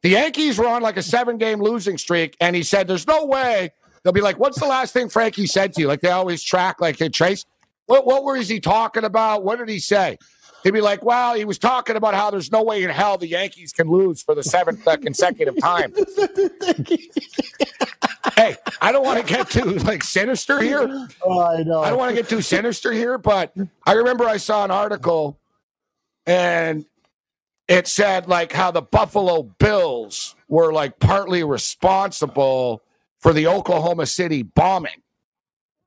the 0.03 0.11
Yankees 0.11 0.57
were 0.57 0.67
on 0.67 0.81
like 0.81 0.95
a 0.95 1.03
seven 1.03 1.37
game 1.37 1.59
losing 1.59 1.97
streak, 1.97 2.37
and 2.39 2.55
he 2.55 2.63
said, 2.63 2.87
"There's 2.87 3.05
no 3.05 3.25
way." 3.25 3.71
They'll 4.01 4.13
be 4.13 4.21
like, 4.21 4.39
"What's 4.39 4.57
the 4.57 4.67
last 4.67 4.93
thing 4.93 5.09
Frankie 5.09 5.47
said 5.47 5.73
to 5.73 5.81
you?" 5.81 5.89
Like 5.89 5.99
they 5.99 6.11
always 6.11 6.41
track, 6.41 6.79
like 6.79 6.95
they 6.95 7.09
trace. 7.09 7.43
What, 7.87 8.05
what 8.05 8.23
was 8.23 8.47
he 8.47 8.61
talking 8.61 9.03
about? 9.03 9.43
What 9.43 9.59
did 9.59 9.67
he 9.67 9.79
say? 9.79 10.17
He'd 10.63 10.71
be 10.71 10.79
like, 10.79 11.03
well, 11.03 11.35
he 11.35 11.43
was 11.43 11.57
talking 11.57 11.97
about 11.97 12.13
how 12.13 12.31
there's 12.31 12.51
no 12.51 12.63
way 12.63 12.83
in 12.83 12.89
hell 12.89 13.17
the 13.17 13.27
Yankees 13.27 13.73
can 13.73 13.89
lose 13.89 14.21
for 14.21 14.33
the 14.33 14.43
seventh 14.43 14.85
consecutive 15.01 15.59
time. 15.59 15.93
hey, 18.39 18.55
I 18.81 18.91
don't 18.91 19.03
want 19.03 19.19
to 19.19 19.33
get 19.33 19.49
too 19.49 19.65
like 19.79 20.03
sinister 20.03 20.61
here. 20.61 21.07
Oh, 21.23 21.41
I 21.41 21.63
know. 21.63 21.81
I 21.81 21.89
don't 21.89 21.99
want 21.99 22.15
to 22.15 22.15
get 22.15 22.29
too 22.29 22.41
sinister 22.41 22.91
here, 22.91 23.17
but 23.17 23.53
I 23.85 23.93
remember 23.93 24.25
I 24.25 24.37
saw 24.37 24.63
an 24.63 24.71
article 24.71 25.37
and 26.25 26.85
it 27.67 27.87
said 27.87 28.27
like 28.27 28.51
how 28.51 28.71
the 28.71 28.81
Buffalo 28.81 29.43
Bills 29.43 30.35
were 30.47 30.71
like 30.71 30.99
partly 30.99 31.43
responsible 31.43 32.81
for 33.19 33.33
the 33.33 33.47
Oklahoma 33.47 34.05
City 34.05 34.43
bombing. 34.43 35.01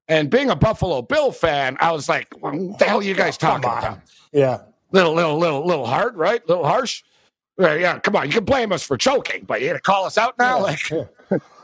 And 0.09 0.29
being 0.29 0.51
a 0.51 0.57
Buffalo 0.57 1.01
Bill 1.01 1.33
fan, 1.33 1.79
I 1.81 1.93
was 1.93 2.09
like, 2.09 2.35
what 2.41 2.79
the 2.79 2.85
hell 2.85 2.99
are 2.99 3.03
you 3.03 3.15
guys 3.15 3.39
talking 3.39 3.65
about? 3.65 4.01
Yeah. 4.33 4.63
Little, 4.91 5.15
little, 5.15 5.39
little, 5.39 5.65
little 5.65 5.87
hard, 5.87 6.17
right? 6.17 6.47
Little 6.47 6.67
harsh. 6.67 7.03
Yeah, 7.59 7.99
come 8.01 8.17
on. 8.17 8.27
You 8.27 8.33
can 8.35 8.45
blame 8.45 8.73
us 8.73 8.83
for 8.83 8.99
choking, 8.99 9.45
but 9.45 9.63
you 9.63 9.69
got 9.69 9.75
to 9.75 9.81
call 9.81 10.05
us 10.05 10.19
out 10.19 10.39
now? 10.39 10.59
Yeah, 10.59 10.63
like, 10.63 11.09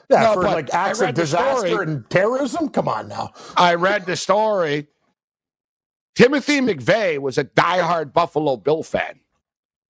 yeah. 0.09 0.23
no, 0.23 0.35
for 0.35 0.43
like 0.43 0.73
acts 0.73 1.01
of 1.01 1.15
disaster 1.15 1.83
and 1.83 2.09
terrorism? 2.11 2.69
Come 2.69 2.89
on 2.89 3.09
now. 3.09 3.33
I 3.57 3.75
read 3.75 4.07
the 4.07 4.17
story. 4.17 4.89
Timothy 6.15 6.61
McVeigh 6.61 7.19
was 7.19 7.39
a 7.39 7.45
diehard 7.45 8.13
Buffalo 8.13 8.57
Bill 8.57 8.83
fan. 8.83 9.21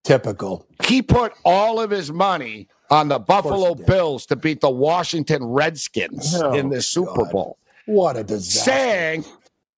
Typical. 0.03 0.65
He 0.85 1.01
put 1.01 1.33
all 1.43 1.79
of 1.79 1.89
his 1.89 2.11
money 2.11 2.67
on 2.89 3.07
the 3.07 3.19
Buffalo 3.19 3.75
Bills 3.75 4.25
to 4.27 4.35
beat 4.35 4.61
the 4.61 4.69
Washington 4.69 5.43
Redskins 5.43 6.35
oh, 6.35 6.53
in 6.53 6.69
the 6.69 6.81
Super 6.81 7.23
God. 7.23 7.31
Bowl. 7.31 7.57
What 7.85 8.17
a 8.17 8.23
disaster. 8.23 8.71
Saying 8.71 9.25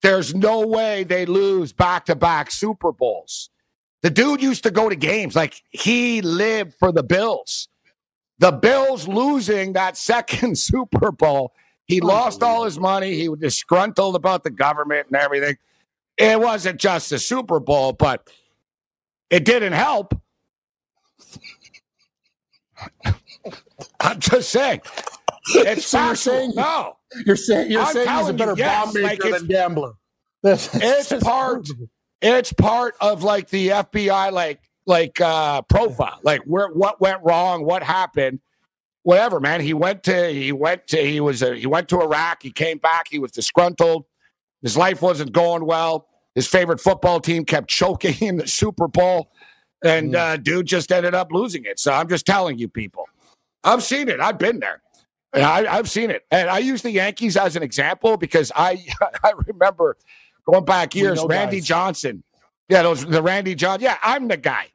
there's 0.01 0.35
no 0.35 0.65
way 0.65 1.03
they 1.03 1.25
lose 1.25 1.73
back 1.73 2.05
to 2.05 2.15
back 2.15 2.51
Super 2.51 2.91
Bowls. 2.91 3.49
The 4.01 4.09
dude 4.09 4.41
used 4.41 4.63
to 4.63 4.71
go 4.71 4.89
to 4.89 4.95
games. 4.95 5.35
Like 5.35 5.61
he 5.69 6.21
lived 6.21 6.73
for 6.73 6.91
the 6.91 7.03
Bills. 7.03 7.67
The 8.41 8.51
Bills 8.51 9.07
losing 9.07 9.73
that 9.73 9.95
second 10.11 10.57
Super 10.57 11.11
Bowl. 11.11 11.53
He 11.85 12.01
oh, 12.01 12.07
lost 12.07 12.43
all 12.43 12.65
his 12.65 12.79
money. 12.79 13.13
He 13.13 13.29
was 13.29 13.39
disgruntled 13.39 14.15
about 14.15 14.43
the 14.43 14.49
government 14.49 15.07
and 15.07 15.15
everything. 15.15 15.57
It 16.17 16.39
wasn't 16.39 16.79
just 16.79 17.09
the 17.09 17.19
Super 17.19 17.59
Bowl, 17.59 17.93
but 17.93 18.29
it 19.29 19.45
didn't 19.45 19.73
help. 19.73 20.13
I'm 23.99 24.19
just 24.19 24.49
saying. 24.49 24.81
It's 25.55 25.87
so 25.87 26.05
you're 26.05 26.15
saying 26.15 26.53
no. 26.55 26.97
You're 27.25 27.35
saying 27.35 27.71
you're 27.71 27.81
I'm 27.81 27.93
saying 27.93 28.09
he's 28.09 28.29
a 28.29 28.33
better 28.33 28.55
yes, 28.57 28.85
bomb 28.85 29.01
maker 29.01 29.29
like 29.29 29.39
than 29.39 29.47
gambler. 29.47 29.93
it's 30.43 31.13
part. 31.23 31.67
It's 32.21 32.53
part 32.53 32.95
of 33.01 33.23
like 33.23 33.49
the 33.49 33.69
FBI 33.69 34.31
like 34.31 34.59
like 34.91 35.19
uh 35.21 35.63
profile. 35.63 36.19
Like 36.21 36.41
where 36.41 36.67
what 36.67 37.01
went 37.01 37.21
wrong, 37.23 37.65
what 37.65 37.81
happened, 37.81 38.39
whatever. 39.03 39.39
Man, 39.39 39.61
he 39.61 39.73
went 39.73 40.03
to 40.03 40.27
he 40.31 40.51
went 40.51 40.87
to 40.89 40.97
he 40.97 41.19
was 41.19 41.41
a, 41.41 41.55
he 41.55 41.65
went 41.65 41.89
to 41.89 42.01
Iraq. 42.01 42.43
He 42.43 42.51
came 42.51 42.77
back. 42.77 43.07
He 43.09 43.17
was 43.17 43.31
disgruntled. 43.31 44.05
His 44.61 44.77
life 44.77 45.01
wasn't 45.01 45.31
going 45.31 45.65
well. 45.65 46.07
His 46.35 46.47
favorite 46.47 46.79
football 46.79 47.19
team 47.19 47.45
kept 47.45 47.69
choking 47.69 48.15
in 48.21 48.37
the 48.37 48.47
Super 48.47 48.87
Bowl, 48.87 49.31
and 49.83 50.13
mm. 50.13 50.17
uh, 50.17 50.37
dude 50.37 50.67
just 50.67 50.91
ended 50.91 51.15
up 51.15 51.31
losing 51.31 51.65
it. 51.65 51.79
So 51.79 51.91
I'm 51.91 52.07
just 52.07 52.25
telling 52.25 52.59
you, 52.59 52.67
people. 52.67 53.07
I've 53.63 53.83
seen 53.83 54.09
it. 54.09 54.19
I've 54.19 54.37
been 54.37 54.59
there. 54.59 54.81
I, 55.33 55.63
have 55.63 55.89
seen 55.89 56.09
it, 56.09 56.25
and 56.29 56.49
I 56.49 56.57
use 56.57 56.81
the 56.81 56.91
Yankees 56.91 57.37
as 57.37 57.55
an 57.55 57.63
example 57.63 58.17
because 58.17 58.51
I 58.53 58.85
I 59.23 59.33
remember 59.47 59.95
going 60.45 60.65
back 60.65 60.93
years. 60.93 61.23
Randy 61.23 61.57
guys. 61.57 61.67
Johnson, 61.67 62.23
yeah, 62.67 62.83
those 62.83 63.05
the 63.05 63.21
Randy 63.21 63.55
Johnson. 63.55 63.83
Yeah, 63.83 63.97
I'm 64.03 64.27
the 64.27 64.37
guy. 64.37 64.70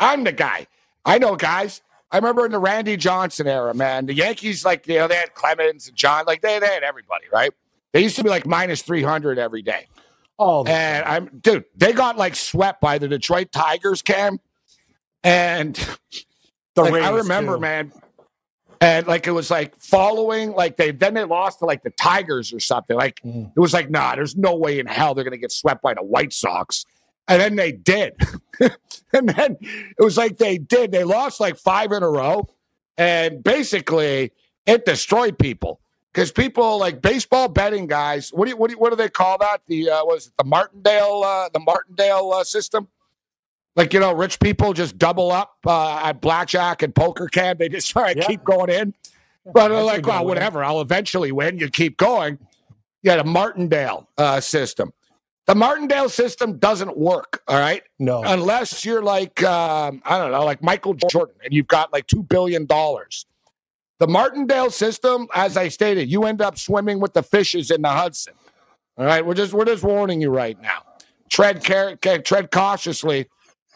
I'm 0.00 0.24
the 0.24 0.32
guy. 0.32 0.66
I 1.04 1.18
know 1.18 1.36
guys. 1.36 1.82
I 2.10 2.16
remember 2.16 2.46
in 2.46 2.52
the 2.52 2.58
Randy 2.58 2.96
Johnson 2.96 3.46
era, 3.46 3.74
man. 3.74 4.06
The 4.06 4.14
Yankees, 4.14 4.64
like 4.64 4.86
you 4.86 4.96
know, 4.96 5.08
they 5.08 5.16
had 5.16 5.34
Clemens 5.34 5.88
and 5.88 5.96
John, 5.96 6.24
like 6.26 6.40
they, 6.40 6.58
they 6.58 6.66
had 6.66 6.82
everybody, 6.82 7.26
right? 7.32 7.52
They 7.92 8.02
used 8.02 8.16
to 8.16 8.24
be 8.24 8.30
like 8.30 8.46
minus 8.46 8.82
three 8.82 9.02
hundred 9.02 9.38
every 9.38 9.62
day. 9.62 9.86
Oh, 10.38 10.64
and 10.64 11.04
I'm 11.04 11.26
dude, 11.40 11.64
they 11.76 11.92
got 11.92 12.16
like 12.16 12.36
swept 12.36 12.80
by 12.80 12.98
the 12.98 13.08
Detroit 13.08 13.52
Tigers, 13.52 14.02
Cam. 14.02 14.40
And 15.24 15.76
like, 16.76 16.94
I 16.94 17.10
remember, 17.10 17.56
too. 17.56 17.60
man, 17.60 17.92
and 18.80 19.06
like 19.06 19.26
it 19.26 19.32
was 19.32 19.50
like 19.50 19.76
following 19.80 20.52
like 20.52 20.76
they 20.76 20.92
then 20.92 21.14
they 21.14 21.24
lost 21.24 21.58
to 21.58 21.64
like 21.64 21.82
the 21.82 21.90
Tigers 21.90 22.52
or 22.52 22.60
something. 22.60 22.96
Like 22.96 23.20
mm. 23.22 23.50
it 23.54 23.60
was 23.60 23.72
like, 23.72 23.90
nah, 23.90 24.14
there's 24.14 24.36
no 24.36 24.54
way 24.54 24.78
in 24.78 24.86
hell 24.86 25.14
they're 25.14 25.24
gonna 25.24 25.36
get 25.36 25.52
swept 25.52 25.82
by 25.82 25.94
the 25.94 26.02
White 26.02 26.32
Sox. 26.32 26.86
And 27.28 27.40
then 27.40 27.56
they 27.56 27.72
did. 27.72 28.14
and 29.12 29.28
then 29.28 29.56
it 29.60 30.02
was 30.02 30.16
like 30.16 30.38
they 30.38 30.58
did. 30.58 30.92
They 30.92 31.04
lost 31.04 31.40
like 31.40 31.56
five 31.56 31.92
in 31.92 32.02
a 32.02 32.08
row. 32.08 32.48
And 32.96 33.44
basically 33.44 34.32
it 34.66 34.84
destroyed 34.84 35.38
people. 35.38 35.80
Because 36.12 36.32
people 36.32 36.78
like 36.78 37.00
baseball 37.02 37.48
betting 37.48 37.86
guys, 37.86 38.30
what 38.30 38.46
do 38.46 38.50
you, 38.50 38.56
what 38.56 38.68
do, 38.68 38.74
you, 38.74 38.78
what 38.78 38.90
do 38.90 38.96
they 38.96 39.10
call 39.10 39.38
that? 39.38 39.60
The 39.66 39.90
uh, 39.90 40.04
was 40.04 40.28
it 40.28 40.32
the 40.38 40.44
Martindale 40.44 41.22
uh, 41.22 41.48
the 41.52 41.60
Martindale 41.60 42.32
uh, 42.32 42.44
system? 42.44 42.88
Like, 43.76 43.94
you 43.94 44.00
know, 44.00 44.12
rich 44.12 44.40
people 44.40 44.72
just 44.72 44.98
double 44.98 45.30
up 45.30 45.54
uh, 45.64 46.00
at 46.02 46.20
blackjack 46.20 46.82
and 46.82 46.92
poker 46.92 47.28
can. 47.28 47.58
They 47.58 47.68
just 47.68 47.94
right, 47.96 48.16
yeah. 48.16 48.26
keep 48.26 48.42
going 48.42 48.70
in. 48.70 48.92
But 49.52 49.68
they're 49.68 49.82
like, 49.82 50.04
well, 50.04 50.26
whatever. 50.26 50.64
I'll 50.64 50.80
eventually 50.80 51.30
win. 51.30 51.58
You 51.58 51.70
keep 51.70 51.96
going. 51.96 52.38
You 53.02 53.12
Yeah, 53.12 53.16
the 53.18 53.24
Martindale 53.24 54.08
uh, 54.18 54.40
system. 54.40 54.92
The 55.48 55.54
Martindale 55.54 56.10
system 56.10 56.58
doesn't 56.58 56.98
work. 56.98 57.42
All 57.48 57.58
right. 57.58 57.82
No. 57.98 58.22
Unless 58.22 58.84
you're 58.84 59.02
like, 59.02 59.42
um, 59.42 60.02
I 60.04 60.18
don't 60.18 60.30
know, 60.30 60.44
like 60.44 60.62
Michael 60.62 60.92
Jordan 60.92 61.36
and 61.42 61.54
you've 61.54 61.66
got 61.66 61.90
like 61.90 62.06
$2 62.06 62.28
billion. 62.28 62.66
The 62.66 64.06
Martindale 64.06 64.70
system, 64.70 65.26
as 65.34 65.56
I 65.56 65.68
stated, 65.68 66.10
you 66.10 66.24
end 66.24 66.42
up 66.42 66.58
swimming 66.58 67.00
with 67.00 67.14
the 67.14 67.22
fishes 67.22 67.70
in 67.70 67.80
the 67.80 67.88
Hudson. 67.88 68.34
All 68.98 69.06
right, 69.06 69.24
we're 69.24 69.34
just 69.34 69.54
we're 69.54 69.64
just 69.64 69.82
warning 69.82 70.20
you 70.20 70.28
right 70.28 70.60
now. 70.60 70.82
Tread 71.30 71.64
care, 71.64 71.96
tread 71.96 72.50
cautiously. 72.50 73.28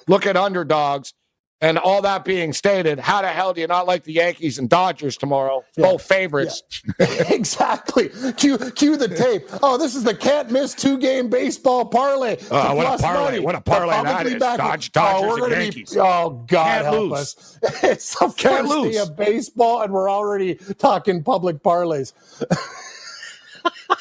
Look 0.08 0.26
at 0.26 0.36
underdogs. 0.36 1.14
And 1.62 1.78
all 1.78 2.02
that 2.02 2.24
being 2.24 2.52
stated, 2.52 2.98
how 2.98 3.22
the 3.22 3.28
hell 3.28 3.54
do 3.54 3.60
you 3.60 3.68
not 3.68 3.86
like 3.86 4.02
the 4.02 4.12
Yankees 4.12 4.58
and 4.58 4.68
Dodgers 4.68 5.16
tomorrow? 5.16 5.64
Yeah. 5.76 5.92
Both 5.92 6.02
favorites. 6.02 6.64
Yeah. 6.98 7.06
exactly. 7.30 8.10
Cue, 8.36 8.58
cue 8.58 8.96
the 8.96 9.06
tape. 9.06 9.46
Oh, 9.62 9.78
this 9.78 9.94
is 9.94 10.02
the 10.02 10.12
can't 10.12 10.50
miss 10.50 10.74
two 10.74 10.98
game 10.98 11.30
baseball 11.30 11.84
parlay. 11.84 12.36
Uh, 12.50 12.74
what 12.74 12.98
a 12.98 13.00
parlay! 13.00 13.22
Money. 13.22 13.38
What 13.38 13.54
a 13.54 13.60
parlay 13.60 14.02
that 14.02 14.26
is. 14.26 14.40
Dodge, 14.40 14.90
Dodgers 14.90 15.38
oh, 15.40 15.44
and 15.44 15.52
Yankees. 15.52 15.94
Be, 15.94 16.00
oh 16.00 16.44
God, 16.48 16.64
can't 16.64 16.84
help 16.84 17.10
lose. 17.10 17.12
us! 17.12 17.58
It's 17.84 18.18
the 18.18 18.26
can't 18.36 18.66
first 18.66 18.68
lose. 18.68 18.94
day 18.94 19.00
of 19.00 19.16
baseball, 19.16 19.82
and 19.82 19.92
we're 19.92 20.10
already 20.10 20.56
talking 20.78 21.22
public 21.22 21.62
parlays. 21.62 22.12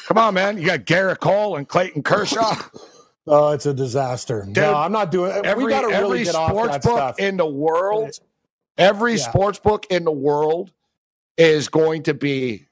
Come 0.06 0.18
on, 0.18 0.34
man! 0.34 0.58
You 0.58 0.66
got 0.66 0.80
Gerrit 0.80 1.20
Cole 1.20 1.54
and 1.54 1.68
Clayton 1.68 2.02
Kershaw. 2.02 2.56
Oh, 3.26 3.52
it's 3.52 3.66
a 3.66 3.74
disaster. 3.74 4.42
Dude, 4.44 4.56
no, 4.56 4.74
I'm 4.74 4.92
not 4.92 5.10
doing 5.10 5.30
it. 5.30 5.44
Every, 5.44 5.64
we 5.64 5.70
got 5.70 5.82
to 5.82 5.88
really 5.88 6.24
get 6.24 6.34
off 6.34 6.52
that 6.70 6.82
stuff. 6.82 7.18
in 7.20 7.36
the 7.36 7.46
world, 7.46 8.18
every 8.76 9.14
yeah. 9.14 9.28
sports 9.28 9.58
book 9.58 9.86
in 9.90 10.04
the 10.04 10.12
world 10.12 10.72
is 11.36 11.68
going 11.68 12.02
to 12.04 12.14
be 12.14 12.66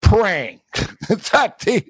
praying 0.00 0.60
that 1.08 1.58
the 1.60 1.84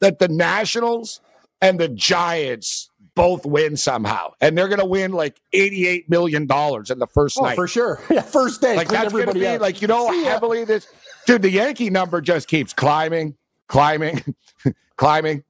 that 0.00 0.18
the 0.18 0.28
Nationals 0.28 1.20
and 1.60 1.78
the 1.78 1.88
Giants 1.88 2.90
both 3.14 3.44
win 3.44 3.76
somehow, 3.76 4.32
and 4.40 4.56
they're 4.56 4.68
going 4.68 4.80
to 4.80 4.86
win 4.86 5.12
like 5.12 5.40
eighty-eight 5.52 6.08
million 6.08 6.46
dollars 6.46 6.90
in 6.90 6.98
the 6.98 7.06
first 7.06 7.36
oh, 7.38 7.44
night 7.44 7.54
for 7.56 7.66
sure. 7.66 8.00
Yeah, 8.10 8.22
first 8.22 8.60
day. 8.60 8.76
Like 8.76 8.88
that's 8.88 9.12
going 9.12 9.26
to 9.26 9.34
be 9.34 9.58
like 9.58 9.82
you 9.82 9.88
know 9.88 10.10
heavily 10.24 10.64
this 10.64 10.86
dude. 11.26 11.42
The 11.42 11.50
Yankee 11.50 11.90
number 11.90 12.20
just 12.20 12.48
keeps 12.48 12.72
climbing, 12.72 13.36
climbing, 13.68 14.22
climbing, 14.96 15.44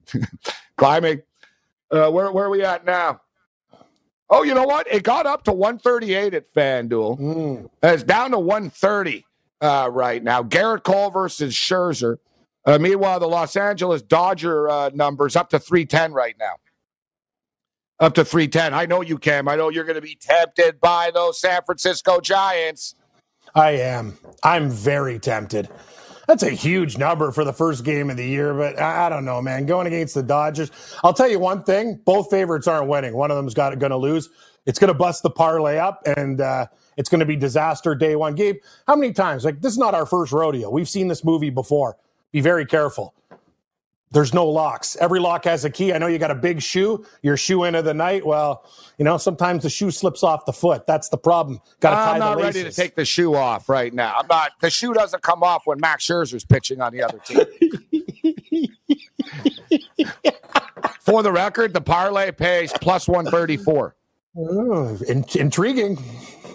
climbing. 0.76 1.22
Uh, 1.90 2.10
where 2.10 2.30
where 2.32 2.46
are 2.46 2.50
we 2.50 2.64
at 2.64 2.84
now? 2.84 3.20
Oh, 4.28 4.44
you 4.44 4.54
know 4.54 4.64
what? 4.64 4.86
It 4.90 5.02
got 5.02 5.26
up 5.26 5.42
to 5.44 5.52
138 5.52 6.34
at 6.34 6.54
FanDuel. 6.54 7.18
Mm. 7.18 7.70
It's 7.82 8.04
down 8.04 8.30
to 8.30 8.38
130 8.38 9.26
uh, 9.60 9.90
right 9.92 10.22
now. 10.22 10.44
Gerrit 10.44 10.84
Cole 10.84 11.10
versus 11.10 11.52
Scherzer. 11.52 12.18
Uh, 12.64 12.78
meanwhile, 12.78 13.18
the 13.18 13.26
Los 13.26 13.56
Angeles 13.56 14.02
Dodger 14.02 14.68
uh, 14.68 14.90
numbers 14.94 15.34
up 15.34 15.50
to 15.50 15.58
310 15.58 16.12
right 16.12 16.36
now. 16.38 16.54
Up 17.98 18.14
to 18.14 18.24
310. 18.24 18.72
I 18.72 18.86
know 18.86 19.00
you, 19.00 19.18
Cam. 19.18 19.48
I 19.48 19.56
know 19.56 19.68
you're 19.68 19.84
going 19.84 19.96
to 19.96 20.00
be 20.00 20.16
tempted 20.18 20.80
by 20.80 21.10
those 21.12 21.40
San 21.40 21.62
Francisco 21.66 22.20
Giants. 22.20 22.94
I 23.54 23.72
am. 23.72 24.16
I'm 24.44 24.70
very 24.70 25.18
tempted. 25.18 25.68
That's 26.30 26.44
a 26.44 26.50
huge 26.50 26.96
number 26.96 27.32
for 27.32 27.42
the 27.42 27.52
first 27.52 27.82
game 27.82 28.08
of 28.08 28.16
the 28.16 28.24
year, 28.24 28.54
but 28.54 28.78
I, 28.78 29.06
I 29.06 29.08
don't 29.08 29.24
know, 29.24 29.42
man. 29.42 29.66
Going 29.66 29.88
against 29.88 30.14
the 30.14 30.22
Dodgers, 30.22 30.70
I'll 31.02 31.12
tell 31.12 31.26
you 31.26 31.40
one 31.40 31.64
thing: 31.64 32.00
both 32.04 32.30
favorites 32.30 32.68
aren't 32.68 32.86
winning. 32.86 33.16
One 33.16 33.32
of 33.32 33.36
them's 33.36 33.52
got 33.52 33.76
going 33.80 33.90
to 33.90 33.96
lose. 33.96 34.28
It's 34.64 34.78
going 34.78 34.92
to 34.92 34.94
bust 34.94 35.24
the 35.24 35.30
parlay 35.30 35.78
up, 35.78 36.04
and 36.06 36.40
uh, 36.40 36.68
it's 36.96 37.08
going 37.08 37.18
to 37.18 37.26
be 37.26 37.34
disaster 37.34 37.96
day 37.96 38.14
one. 38.14 38.36
Gabe, 38.36 38.58
how 38.86 38.94
many 38.94 39.12
times? 39.12 39.44
Like 39.44 39.60
this 39.60 39.72
is 39.72 39.78
not 39.78 39.92
our 39.92 40.06
first 40.06 40.30
rodeo. 40.30 40.70
We've 40.70 40.88
seen 40.88 41.08
this 41.08 41.24
movie 41.24 41.50
before. 41.50 41.96
Be 42.30 42.40
very 42.40 42.64
careful. 42.64 43.12
There's 44.12 44.34
no 44.34 44.44
locks. 44.46 44.96
Every 44.96 45.20
lock 45.20 45.44
has 45.44 45.64
a 45.64 45.70
key. 45.70 45.92
I 45.92 45.98
know 45.98 46.08
you 46.08 46.18
got 46.18 46.32
a 46.32 46.34
big 46.34 46.60
shoe, 46.60 47.06
your 47.22 47.36
shoe 47.36 47.62
into 47.62 47.80
the 47.80 47.94
night. 47.94 48.26
Well, 48.26 48.64
you 48.98 49.04
know, 49.04 49.16
sometimes 49.18 49.62
the 49.62 49.70
shoe 49.70 49.92
slips 49.92 50.24
off 50.24 50.46
the 50.46 50.52
foot. 50.52 50.84
That's 50.84 51.10
the 51.10 51.16
problem. 51.16 51.60
Got 51.78 51.90
to 51.90 51.96
tie 51.96 52.12
I'm 52.14 52.18
not 52.18 52.36
ready 52.38 52.64
to 52.64 52.72
take 52.72 52.96
the 52.96 53.04
shoe 53.04 53.36
off 53.36 53.68
right 53.68 53.94
now. 53.94 54.16
I'm 54.18 54.26
not. 54.26 54.52
The 54.60 54.68
shoe 54.68 54.92
doesn't 54.92 55.22
come 55.22 55.44
off 55.44 55.62
when 55.64 55.78
Max 55.78 56.04
Scherzer's 56.04 56.44
pitching 56.44 56.80
on 56.80 56.92
the 56.92 57.04
other 57.04 57.18
team. 57.18 57.44
For 61.00 61.22
the 61.22 61.30
record, 61.30 61.72
the 61.72 61.80
parlay 61.80 62.32
pays 62.32 62.72
plus 62.80 63.06
134. 63.06 63.94
Oh, 64.36 64.98
in- 65.08 65.24
intriguing. 65.34 65.98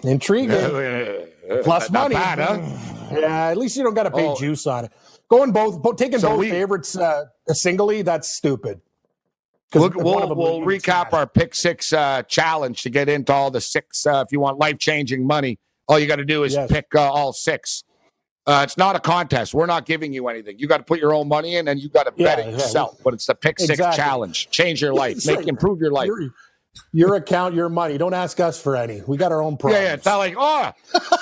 Intriguing. 0.02 1.26
Plus 1.62 1.90
money. 1.90 2.14
Bad, 2.14 2.38
huh? 2.38 3.18
Yeah, 3.18 3.46
at 3.46 3.56
least 3.56 3.76
you 3.76 3.84
don't 3.84 3.94
got 3.94 4.04
to 4.04 4.10
pay 4.10 4.26
oh. 4.26 4.36
juice 4.36 4.66
on 4.66 4.86
it. 4.86 4.92
Going 5.28 5.52
both, 5.52 5.82
both 5.82 5.96
taking 5.96 6.20
so 6.20 6.30
both 6.30 6.40
we, 6.40 6.50
favorites 6.50 6.96
uh, 6.96 7.24
singly, 7.48 8.02
that's 8.02 8.28
stupid. 8.28 8.80
We'll, 9.74 9.90
we'll, 9.96 10.34
we'll 10.36 10.60
recap 10.60 11.12
our 11.12 11.26
pick 11.26 11.54
six 11.54 11.92
uh, 11.92 12.22
challenge 12.22 12.82
to 12.82 12.90
get 12.90 13.08
into 13.08 13.32
all 13.32 13.50
the 13.50 13.60
six. 13.60 14.06
Uh, 14.06 14.22
if 14.24 14.30
you 14.30 14.38
want 14.38 14.58
life 14.58 14.78
changing 14.78 15.26
money, 15.26 15.58
all 15.88 15.98
you 15.98 16.06
got 16.06 16.16
to 16.16 16.24
do 16.24 16.44
is 16.44 16.54
yes. 16.54 16.70
pick 16.70 16.86
uh, 16.94 17.00
all 17.00 17.32
six. 17.32 17.82
Uh, 18.46 18.60
it's 18.62 18.76
not 18.76 18.94
a 18.94 19.00
contest. 19.00 19.54
We're 19.54 19.66
not 19.66 19.86
giving 19.86 20.12
you 20.12 20.28
anything. 20.28 20.56
You 20.60 20.68
got 20.68 20.76
to 20.78 20.84
put 20.84 21.00
your 21.00 21.12
own 21.12 21.26
money 21.26 21.56
in, 21.56 21.66
and 21.66 21.80
you 21.80 21.88
got 21.88 22.04
to 22.04 22.12
bet 22.12 22.38
yeah, 22.38 22.46
it 22.46 22.52
yourself. 22.52 22.92
Yeah. 22.94 23.00
But 23.02 23.14
it's 23.14 23.26
the 23.26 23.34
pick 23.34 23.58
six 23.58 23.70
exactly. 23.70 23.96
challenge. 23.96 24.48
Change 24.50 24.80
your 24.80 24.94
life. 24.94 25.26
Make 25.26 25.48
improve 25.48 25.80
your 25.80 25.90
life. 25.90 26.06
You're, 26.06 26.30
your 26.92 27.16
account, 27.16 27.54
your 27.54 27.68
money. 27.68 27.98
Don't 27.98 28.14
ask 28.14 28.40
us 28.40 28.60
for 28.60 28.76
any. 28.76 29.02
We 29.06 29.16
got 29.16 29.32
our 29.32 29.42
own 29.42 29.56
problems. 29.56 29.82
Yeah, 29.82 29.88
yeah. 29.88 29.94
It's 29.94 30.04
not 30.04 30.16
like 30.16 30.34
oh, 30.38 30.72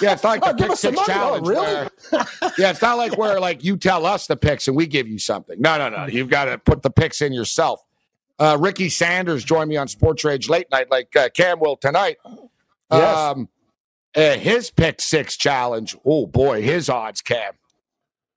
yeah. 0.01 0.12
It's 0.12 0.23
not 0.23 0.40
like 0.40 0.43
oh, 0.45 0.53
the 0.53 0.69
pick 0.69 0.77
six 0.77 1.05
challenge. 1.05 1.47
Oh, 1.47 1.51
really? 1.51 1.88
Where, 2.11 2.27
yeah, 2.59 2.71
it's 2.71 2.83
not 2.83 2.97
like 2.97 3.17
where 3.19 3.40
like 3.40 3.64
you 3.64 3.77
tell 3.77 4.07
us 4.07 4.27
the 4.27 4.37
picks 4.37 4.69
and 4.69 4.77
we 4.77 4.87
give 4.87 5.09
you 5.09 5.19
something. 5.19 5.61
No, 5.61 5.79
no, 5.79 5.88
no. 5.88 6.07
You've 6.07 6.31
got 6.31 6.47
to 6.47 6.59
put 6.59 6.83
the 6.83 6.90
picks 6.90 7.23
in 7.23 7.33
yourself. 7.33 7.83
Uh, 8.38 8.57
Ricky 8.61 8.88
Sanders 8.88 9.45
joined 9.45 9.69
me 9.69 9.77
on 9.77 9.87
Sports 9.88 10.25
Rage 10.25 10.49
late 10.49 10.67
night, 10.71 10.90
like 10.90 11.14
uh, 11.17 11.29
Cam 11.31 11.61
will 11.61 11.77
tonight. 11.77 12.17
Yes. 12.90 13.17
Um, 13.17 13.49
uh, 14.17 14.37
his 14.37 14.71
pick 14.71 15.01
six 15.01 15.37
challenge. 15.37 15.97
Oh 16.05 16.27
boy, 16.27 16.62
his 16.62 16.88
odds, 16.88 17.21
Cam. 17.21 17.55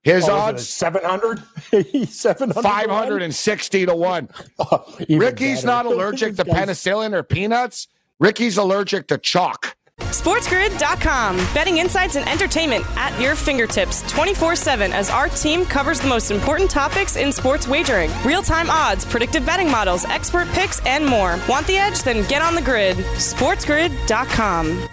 His 0.07 0.29
oh, 0.29 0.35
odds 0.35 0.69
700 0.69 1.43
700 2.07 2.63
560 2.63 3.85
to 3.87 3.93
1. 3.95 4.29
Oh, 4.59 4.95
Ricky's 5.09 5.57
better. 5.57 5.67
not 5.67 5.85
allergic 5.85 6.37
to 6.37 6.45
penicillin 6.45 7.13
or 7.13 7.23
peanuts. 7.23 7.89
Ricky's 8.17 8.57
allergic 8.57 9.07
to 9.07 9.17
chalk. 9.17 9.75
SportsGrid.com. 9.99 11.35
Betting 11.53 11.79
insights 11.79 12.15
and 12.15 12.27
entertainment 12.29 12.85
at 12.95 13.19
your 13.19 13.35
fingertips 13.35 14.09
24 14.09 14.55
7 14.55 14.93
as 14.93 15.09
our 15.09 15.27
team 15.27 15.65
covers 15.65 15.99
the 15.99 16.07
most 16.07 16.31
important 16.31 16.71
topics 16.71 17.17
in 17.17 17.33
sports 17.33 17.67
wagering 17.67 18.09
real 18.23 18.41
time 18.41 18.69
odds, 18.69 19.03
predictive 19.03 19.45
betting 19.45 19.69
models, 19.69 20.05
expert 20.05 20.47
picks, 20.49 20.79
and 20.85 21.05
more. 21.05 21.37
Want 21.49 21.67
the 21.67 21.75
edge? 21.75 22.01
Then 22.03 22.25
get 22.29 22.41
on 22.41 22.55
the 22.55 22.61
grid. 22.61 22.95
SportsGrid.com. 22.95 24.87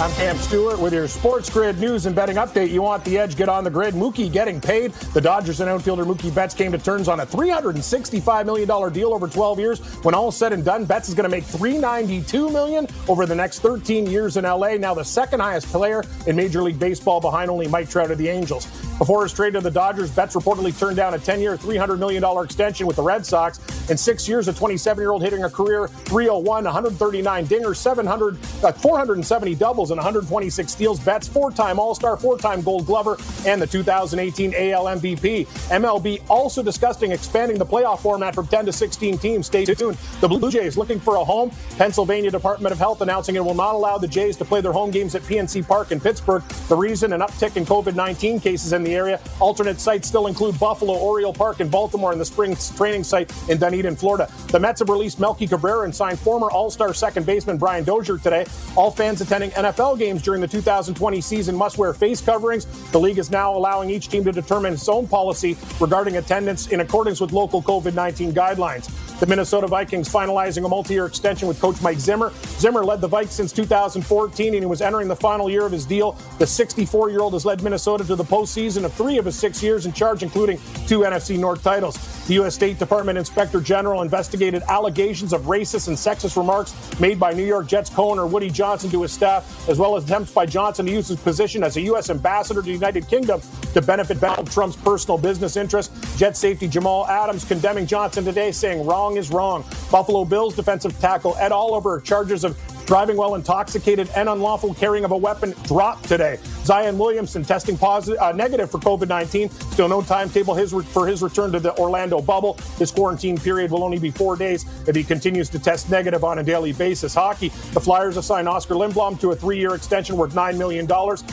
I'm 0.00 0.12
Cam 0.12 0.36
Stewart 0.36 0.78
with 0.78 0.92
your 0.92 1.08
Sports 1.08 1.50
Grid 1.50 1.80
news 1.80 2.06
and 2.06 2.14
betting 2.14 2.36
update. 2.36 2.70
You 2.70 2.82
want 2.82 3.04
the 3.04 3.18
edge? 3.18 3.34
Get 3.36 3.48
on 3.48 3.64
the 3.64 3.70
grid. 3.70 3.94
Mookie 3.94 4.30
getting 4.30 4.60
paid. 4.60 4.92
The 4.92 5.20
Dodgers 5.20 5.58
and 5.58 5.68
outfielder 5.68 6.04
Mookie 6.04 6.32
Betts 6.32 6.54
came 6.54 6.70
to 6.70 6.78
terms 6.78 7.08
on 7.08 7.18
a 7.18 7.26
$365 7.26 8.46
million 8.46 8.92
deal 8.92 9.12
over 9.12 9.26
12 9.26 9.58
years. 9.58 9.80
When 10.04 10.14
all 10.14 10.30
said 10.30 10.52
and 10.52 10.64
done, 10.64 10.84
Betts 10.84 11.08
is 11.08 11.16
going 11.16 11.24
to 11.24 11.28
make 11.28 11.42
392 11.42 12.48
million 12.48 12.86
over 13.08 13.26
the 13.26 13.34
next 13.34 13.58
13 13.58 14.06
years 14.06 14.36
in 14.36 14.44
LA. 14.44 14.76
Now 14.76 14.94
the 14.94 15.02
second 15.02 15.40
highest 15.40 15.66
player 15.66 16.04
in 16.28 16.36
Major 16.36 16.62
League 16.62 16.78
Baseball 16.78 17.20
behind 17.20 17.50
only 17.50 17.66
Mike 17.66 17.90
Trout 17.90 18.12
of 18.12 18.18
the 18.18 18.28
Angels. 18.28 18.68
Before 18.98 19.22
his 19.22 19.32
trade 19.32 19.52
to 19.52 19.60
the 19.60 19.70
Dodgers, 19.70 20.10
Betts 20.10 20.34
reportedly 20.34 20.76
turned 20.76 20.96
down 20.96 21.14
a 21.14 21.18
10-year, 21.18 21.56
$300 21.56 22.00
million 22.00 22.24
extension 22.44 22.84
with 22.84 22.96
the 22.96 23.02
Red 23.02 23.24
Sox. 23.24 23.60
In 23.88 23.96
six 23.96 24.28
years, 24.28 24.48
a 24.48 24.52
27-year-old 24.52 25.22
hitting 25.22 25.44
a 25.44 25.50
career 25.50 25.86
301, 25.86 26.64
139 26.64 27.46
dingers, 27.46 27.76
700, 27.76 28.36
uh, 28.64 28.72
470 28.72 29.54
doubles 29.54 29.92
and 29.92 29.98
126 29.98 30.72
steals. 30.72 30.98
Betts, 30.98 31.28
four 31.28 31.52
time 31.52 31.78
All 31.78 31.94
Star, 31.94 32.16
four 32.16 32.36
time 32.38 32.60
Gold 32.60 32.86
Glover, 32.86 33.16
and 33.46 33.62
the 33.62 33.68
2018 33.68 34.52
AL 34.54 34.84
MVP. 34.86 35.46
MLB 35.68 36.22
also 36.28 36.60
discussing 36.60 37.12
expanding 37.12 37.56
the 37.56 37.66
playoff 37.66 38.00
format 38.00 38.34
from 38.34 38.48
10 38.48 38.66
to 38.66 38.72
16 38.72 39.16
teams. 39.18 39.46
Stay 39.46 39.64
tuned. 39.64 39.96
The 40.20 40.26
Blue 40.26 40.50
Jays 40.50 40.76
looking 40.76 40.98
for 40.98 41.16
a 41.16 41.24
home. 41.24 41.52
Pennsylvania 41.76 42.32
Department 42.32 42.72
of 42.72 42.78
Health 42.78 43.00
announcing 43.00 43.36
it 43.36 43.44
will 43.44 43.54
not 43.54 43.76
allow 43.76 43.96
the 43.96 44.08
Jays 44.08 44.36
to 44.38 44.44
play 44.44 44.60
their 44.60 44.72
home 44.72 44.90
games 44.90 45.14
at 45.14 45.22
PNC 45.22 45.66
Park 45.68 45.92
in 45.92 46.00
Pittsburgh. 46.00 46.42
The 46.68 46.76
reason 46.76 47.12
an 47.12 47.20
uptick 47.20 47.56
in 47.56 47.64
COVID 47.64 47.94
19 47.94 48.40
cases 48.40 48.72
in 48.72 48.82
the 48.82 48.87
area. 48.94 49.20
Alternate 49.40 49.80
sites 49.80 50.08
still 50.08 50.26
include 50.26 50.58
Buffalo, 50.58 50.94
Oriole 50.94 51.32
Park, 51.32 51.60
and 51.60 51.70
Baltimore, 51.70 52.12
and 52.12 52.20
the 52.20 52.24
spring 52.24 52.56
training 52.76 53.04
site 53.04 53.32
in 53.48 53.58
Dunedin, 53.58 53.96
Florida. 53.96 54.30
The 54.48 54.58
Mets 54.58 54.80
have 54.80 54.88
released 54.88 55.20
Melky 55.20 55.46
Cabrera 55.46 55.84
and 55.84 55.94
signed 55.94 56.18
former 56.18 56.50
All 56.50 56.70
Star 56.70 56.92
second 56.94 57.26
baseman 57.26 57.58
Brian 57.58 57.84
Dozier 57.84 58.18
today. 58.18 58.46
All 58.76 58.90
fans 58.90 59.20
attending 59.20 59.50
NFL 59.50 59.98
games 59.98 60.22
during 60.22 60.40
the 60.40 60.48
2020 60.48 61.20
season 61.20 61.56
must 61.56 61.78
wear 61.78 61.92
face 61.92 62.20
coverings. 62.20 62.66
The 62.90 63.00
league 63.00 63.18
is 63.18 63.30
now 63.30 63.56
allowing 63.56 63.90
each 63.90 64.08
team 64.08 64.24
to 64.24 64.32
determine 64.32 64.74
its 64.74 64.88
own 64.88 65.06
policy 65.06 65.56
regarding 65.80 66.16
attendance 66.16 66.68
in 66.68 66.80
accordance 66.80 67.20
with 67.20 67.32
local 67.32 67.62
COVID 67.62 67.94
19 67.94 68.32
guidelines. 68.32 69.07
The 69.20 69.26
Minnesota 69.26 69.66
Vikings 69.66 70.08
finalizing 70.08 70.64
a 70.64 70.68
multi-year 70.68 71.06
extension 71.06 71.48
with 71.48 71.60
coach 71.60 71.82
Mike 71.82 71.98
Zimmer. 71.98 72.32
Zimmer 72.60 72.84
led 72.84 73.00
the 73.00 73.08
Vikes 73.08 73.30
since 73.30 73.50
2014, 73.50 74.54
and 74.54 74.62
he 74.62 74.66
was 74.66 74.80
entering 74.80 75.08
the 75.08 75.16
final 75.16 75.50
year 75.50 75.66
of 75.66 75.72
his 75.72 75.84
deal. 75.84 76.12
The 76.38 76.44
64-year-old 76.44 77.32
has 77.32 77.44
led 77.44 77.60
Minnesota 77.60 78.04
to 78.04 78.14
the 78.14 78.22
postseason 78.22 78.84
of 78.84 78.94
three 78.94 79.18
of 79.18 79.24
his 79.24 79.36
six 79.36 79.60
years 79.60 79.86
in 79.86 79.92
charge, 79.92 80.22
including 80.22 80.58
two 80.86 81.00
NFC 81.00 81.36
North 81.36 81.64
titles. 81.64 81.96
The 82.28 82.34
U.S. 82.34 82.54
State 82.54 82.78
Department 82.78 83.18
Inspector 83.18 83.58
General 83.62 84.02
investigated 84.02 84.62
allegations 84.68 85.32
of 85.32 85.42
racist 85.42 85.88
and 85.88 85.96
sexist 85.96 86.36
remarks 86.36 86.74
made 87.00 87.18
by 87.18 87.32
New 87.32 87.44
York 87.44 87.66
Jets 87.66 87.90
co-owner 87.90 88.26
Woody 88.26 88.50
Johnson 88.50 88.90
to 88.90 89.02
his 89.02 89.12
staff, 89.12 89.66
as 89.68 89.78
well 89.78 89.96
as 89.96 90.04
attempts 90.04 90.30
by 90.30 90.46
Johnson 90.46 90.86
to 90.86 90.92
use 90.92 91.08
his 91.08 91.18
position 91.18 91.64
as 91.64 91.76
a 91.76 91.80
U.S. 91.80 92.10
ambassador 92.10 92.60
to 92.60 92.66
the 92.66 92.72
United 92.72 93.08
Kingdom 93.08 93.40
to 93.72 93.82
benefit 93.82 94.20
Donald 94.20 94.50
Trump's 94.50 94.76
personal 94.76 95.18
business 95.18 95.56
interests. 95.56 96.18
Jet 96.18 96.36
safety 96.36 96.68
Jamal 96.68 97.06
Adams 97.06 97.44
condemning 97.44 97.86
Johnson 97.86 98.24
today, 98.24 98.52
saying 98.52 98.84
wrong 98.86 99.07
is 99.16 99.30
wrong. 99.30 99.64
Buffalo 99.90 100.24
Bills 100.24 100.54
defensive 100.54 100.98
tackle 101.00 101.34
Ed 101.38 101.52
Oliver 101.52 102.00
charges 102.00 102.44
of 102.44 102.56
driving 102.88 103.18
while 103.18 103.34
intoxicated 103.34 104.08
and 104.16 104.30
unlawful 104.30 104.72
carrying 104.72 105.04
of 105.04 105.10
a 105.10 105.16
weapon 105.16 105.54
dropped 105.64 106.08
today. 106.08 106.38
Zion 106.64 106.96
Williamson 106.96 107.44
testing 107.44 107.76
positive, 107.76 108.18
uh, 108.18 108.32
negative 108.32 108.70
for 108.70 108.78
COVID 108.78 109.08
19. 109.08 109.50
Still 109.50 109.88
no 109.88 110.00
timetable 110.00 110.54
his 110.54 110.72
re- 110.72 110.82
for 110.82 111.06
his 111.06 111.22
return 111.22 111.52
to 111.52 111.60
the 111.60 111.76
Orlando 111.76 112.22
bubble. 112.22 112.54
His 112.78 112.90
quarantine 112.90 113.36
period 113.36 113.70
will 113.70 113.84
only 113.84 113.98
be 113.98 114.10
four 114.10 114.36
days 114.36 114.64
if 114.88 114.96
he 114.96 115.04
continues 115.04 115.50
to 115.50 115.58
test 115.58 115.90
negative 115.90 116.24
on 116.24 116.38
a 116.38 116.42
daily 116.42 116.72
basis. 116.72 117.14
Hockey, 117.14 117.50
the 117.74 117.80
Flyers 117.80 118.16
assigned 118.16 118.48
Oskar 118.48 118.74
Lindblom 118.74 119.20
to 119.20 119.32
a 119.32 119.36
three 119.36 119.58
year 119.58 119.74
extension 119.74 120.16
worth 120.16 120.34
$9 120.34 120.56
million. 120.56 120.86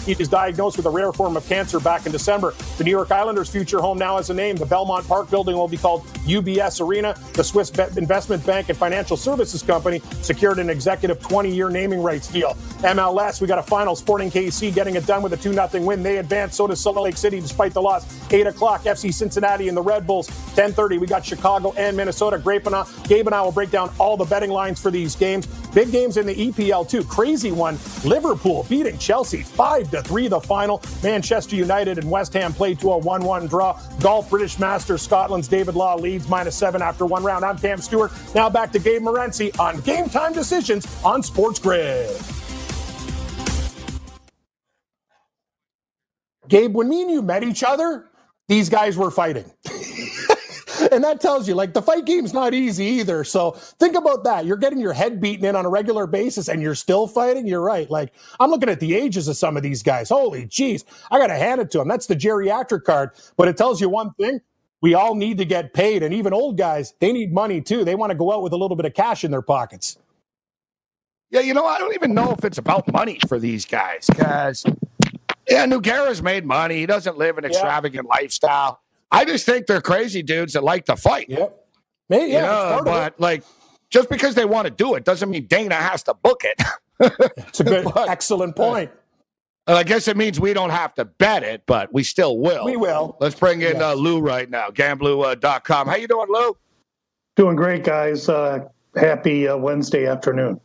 He 0.05 0.13
was 0.13 0.27
diagnosed 0.27 0.75
with 0.75 0.87
a 0.87 0.89
rare 0.89 1.13
form 1.13 1.37
of 1.37 1.47
cancer 1.47 1.79
back 1.79 2.05
in 2.05 2.11
December. 2.11 2.53
The 2.77 2.83
New 2.83 2.91
York 2.91 3.11
Islanders' 3.11 3.49
future 3.49 3.79
home 3.79 3.97
now 3.97 4.17
has 4.17 4.29
a 4.29 4.33
name. 4.33 4.57
The 4.57 4.65
Belmont 4.65 5.07
Park 5.07 5.29
building 5.29 5.55
will 5.55 5.69
be 5.69 5.77
called 5.77 6.05
UBS 6.27 6.85
Arena. 6.85 7.17
The 7.31 7.45
Swiss 7.45 7.69
Investment 7.95 8.45
Bank 8.45 8.67
and 8.67 8.77
Financial 8.77 9.15
Services 9.15 9.63
Company 9.63 10.01
secured 10.21 10.59
an 10.59 10.69
executive 10.69 11.21
20 11.21 11.44
year 11.49 11.69
naming 11.69 12.01
rights 12.01 12.27
deal. 12.27 12.55
MLS, 12.81 13.41
we 13.41 13.47
got 13.47 13.59
a 13.59 13.63
final. 13.63 13.95
Sporting 13.95 14.29
KC 14.29 14.73
getting 14.73 14.95
it 14.95 15.05
done 15.05 15.21
with 15.21 15.33
a 15.33 15.37
2 15.37 15.53
0 15.53 15.69
win. 15.85 16.03
They 16.03 16.17
advance. 16.17 16.55
So 16.55 16.67
does 16.67 16.79
Salt 16.79 16.97
Lake 16.97 17.17
City 17.17 17.39
despite 17.39 17.73
the 17.73 17.81
loss. 17.81 18.05
8 18.31 18.47
o'clock, 18.47 18.83
FC 18.83 19.13
Cincinnati 19.13 19.67
and 19.67 19.77
the 19.77 19.81
Red 19.81 20.05
Bulls. 20.05 20.27
10.30, 20.55 20.99
we 20.99 21.07
got 21.07 21.25
Chicago 21.25 21.73
and 21.77 21.95
Minnesota. 21.95 22.37
Gabe 22.37 22.67
and, 22.67 22.75
I, 22.75 22.85
Gabe 23.07 23.27
and 23.27 23.35
I 23.35 23.41
will 23.41 23.51
break 23.51 23.71
down 23.71 23.91
all 23.99 24.17
the 24.17 24.25
betting 24.25 24.49
lines 24.49 24.81
for 24.81 24.91
these 24.91 25.15
games. 25.15 25.47
Big 25.73 25.91
games 25.91 26.17
in 26.17 26.25
the 26.25 26.35
EPL, 26.35 26.87
too. 26.87 27.03
Crazy 27.03 27.51
one. 27.51 27.77
Liverpool 28.03 28.65
beating 28.69 28.97
Chelsea 28.97 29.41
5 29.41 29.91
to 29.91 30.01
3 30.01 30.27
the 30.27 30.39
final. 30.39 30.81
Manchester 31.03 31.55
United 31.55 31.97
and 31.97 32.09
West 32.09 32.33
Ham 32.33 32.53
played 32.53 32.79
to 32.79 32.91
a 32.91 32.97
1 32.97 33.23
1 33.23 33.47
draw. 33.47 33.79
Golf 34.01 34.29
British 34.29 34.59
Masters, 34.59 35.01
Scotland's 35.01 35.47
David 35.47 35.75
Law 35.75 35.95
leads 35.95 36.27
minus 36.27 36.55
7 36.55 36.81
after 36.81 37.05
one 37.05 37.23
round. 37.23 37.45
I'm 37.45 37.57
Cam 37.57 37.79
Stewart. 37.79 38.11
Now 38.33 38.49
back 38.49 38.71
to 38.73 38.79
Gabe 38.79 39.01
Morency 39.01 39.57
on 39.59 39.79
Game 39.81 40.09
Time 40.09 40.33
Decisions 40.33 40.85
on 41.03 41.23
Sports 41.23 41.34
Grid. 41.61 42.09
Gabe, 46.47 46.73
when 46.73 46.87
me 46.87 47.01
and 47.01 47.11
you 47.11 47.21
met 47.21 47.43
each 47.43 47.63
other, 47.63 48.05
these 48.47 48.69
guys 48.69 48.97
were 48.97 49.11
fighting. 49.11 49.51
and 50.91 51.03
that 51.03 51.19
tells 51.19 51.47
you, 51.47 51.55
like, 51.55 51.73
the 51.73 51.81
fight 51.81 52.05
game's 52.05 52.33
not 52.33 52.53
easy 52.53 52.85
either. 52.85 53.23
So 53.23 53.51
think 53.51 53.95
about 53.95 54.23
that. 54.23 54.45
You're 54.45 54.57
getting 54.57 54.79
your 54.79 54.93
head 54.93 55.19
beaten 55.19 55.43
in 55.45 55.55
on 55.55 55.65
a 55.65 55.69
regular 55.69 56.07
basis 56.07 56.47
and 56.47 56.61
you're 56.61 56.75
still 56.75 57.07
fighting. 57.07 57.47
You're 57.47 57.61
right. 57.61 57.89
Like, 57.89 58.13
I'm 58.39 58.49
looking 58.49 58.69
at 58.69 58.79
the 58.79 58.95
ages 58.95 59.27
of 59.27 59.35
some 59.35 59.57
of 59.57 59.63
these 59.63 59.83
guys. 59.83 60.09
Holy 60.09 60.45
jeez. 60.45 60.85
I 61.11 61.19
got 61.19 61.27
to 61.27 61.35
hand 61.35 61.59
it 61.59 61.71
to 61.71 61.79
them. 61.79 61.87
That's 61.87 62.05
the 62.05 62.15
geriatric 62.15 62.83
card. 62.83 63.11
But 63.35 63.47
it 63.47 63.57
tells 63.57 63.81
you 63.81 63.89
one 63.89 64.13
thing 64.13 64.39
we 64.81 64.93
all 64.93 65.15
need 65.15 65.39
to 65.39 65.45
get 65.45 65.73
paid. 65.73 66.03
And 66.03 66.13
even 66.13 66.33
old 66.33 66.57
guys, 66.57 66.93
they 66.99 67.11
need 67.11 67.33
money 67.33 67.59
too. 67.59 67.83
They 67.83 67.95
want 67.95 68.11
to 68.11 68.17
go 68.17 68.31
out 68.31 68.43
with 68.43 68.53
a 68.53 68.57
little 68.57 68.77
bit 68.77 68.85
of 68.85 68.93
cash 68.93 69.23
in 69.23 69.31
their 69.31 69.41
pockets. 69.41 69.97
Yeah, 71.31 71.41
you 71.41 71.53
know, 71.53 71.65
I 71.65 71.79
don't 71.79 71.93
even 71.93 72.13
know 72.13 72.31
if 72.31 72.45
it's 72.45 72.57
about 72.57 72.91
money 72.91 73.19
for 73.27 73.39
these 73.39 73.65
guys 73.65 74.07
because, 74.07 74.63
yeah, 75.49 75.65
Nogueira's 75.65 76.21
made 76.21 76.45
money. 76.45 76.77
He 76.77 76.85
doesn't 76.85 77.17
live 77.17 77.37
an 77.37 77.45
extravagant 77.45 78.07
yeah. 78.07 78.21
lifestyle. 78.21 78.81
I 79.11 79.25
just 79.25 79.45
think 79.45 79.67
they're 79.67 79.81
crazy 79.81 80.21
dudes 80.21 80.53
that 80.53 80.63
like 80.63 80.85
to 80.85 80.95
fight. 80.95 81.29
Yep. 81.29 81.61
Maybe, 82.09 82.33
yeah, 82.33 82.71
you 82.71 82.75
know, 82.77 82.81
but 82.83 83.19
like, 83.19 83.43
just 83.89 84.09
because 84.09 84.35
they 84.35 84.45
want 84.45 84.65
to 84.65 84.71
do 84.71 84.95
it 84.95 85.03
doesn't 85.05 85.29
mean 85.29 85.45
Dana 85.47 85.75
has 85.75 86.03
to 86.03 86.13
book 86.13 86.43
it. 86.43 86.61
it's 87.37 87.59
a 87.59 87.63
good, 87.63 87.85
but, 87.93 88.09
excellent 88.09 88.55
point. 88.55 88.91
I 89.67 89.83
guess 89.83 90.07
it 90.07 90.15
means 90.15 90.39
we 90.39 90.53
don't 90.53 90.69
have 90.69 90.93
to 90.95 91.05
bet 91.05 91.43
it, 91.43 91.63
but 91.65 91.91
we 91.91 92.03
still 92.03 92.37
will. 92.37 92.65
We 92.65 92.77
will. 92.77 93.17
Let's 93.19 93.35
bring 93.35 93.61
in 93.61 93.73
yes. 93.73 93.81
uh, 93.81 93.93
Lou 93.95 94.19
right 94.19 94.47
now, 94.47 94.69
gamblu.com. 94.69 95.87
How 95.87 95.95
you 95.95 96.07
doing, 96.07 96.27
Lou? 96.29 96.55
Doing 97.35 97.55
great, 97.55 97.83
guys. 97.83 98.29
Uh, 98.29 98.67
happy 98.95 99.47
uh, 99.47 99.57
Wednesday 99.57 100.05
afternoon. 100.05 100.61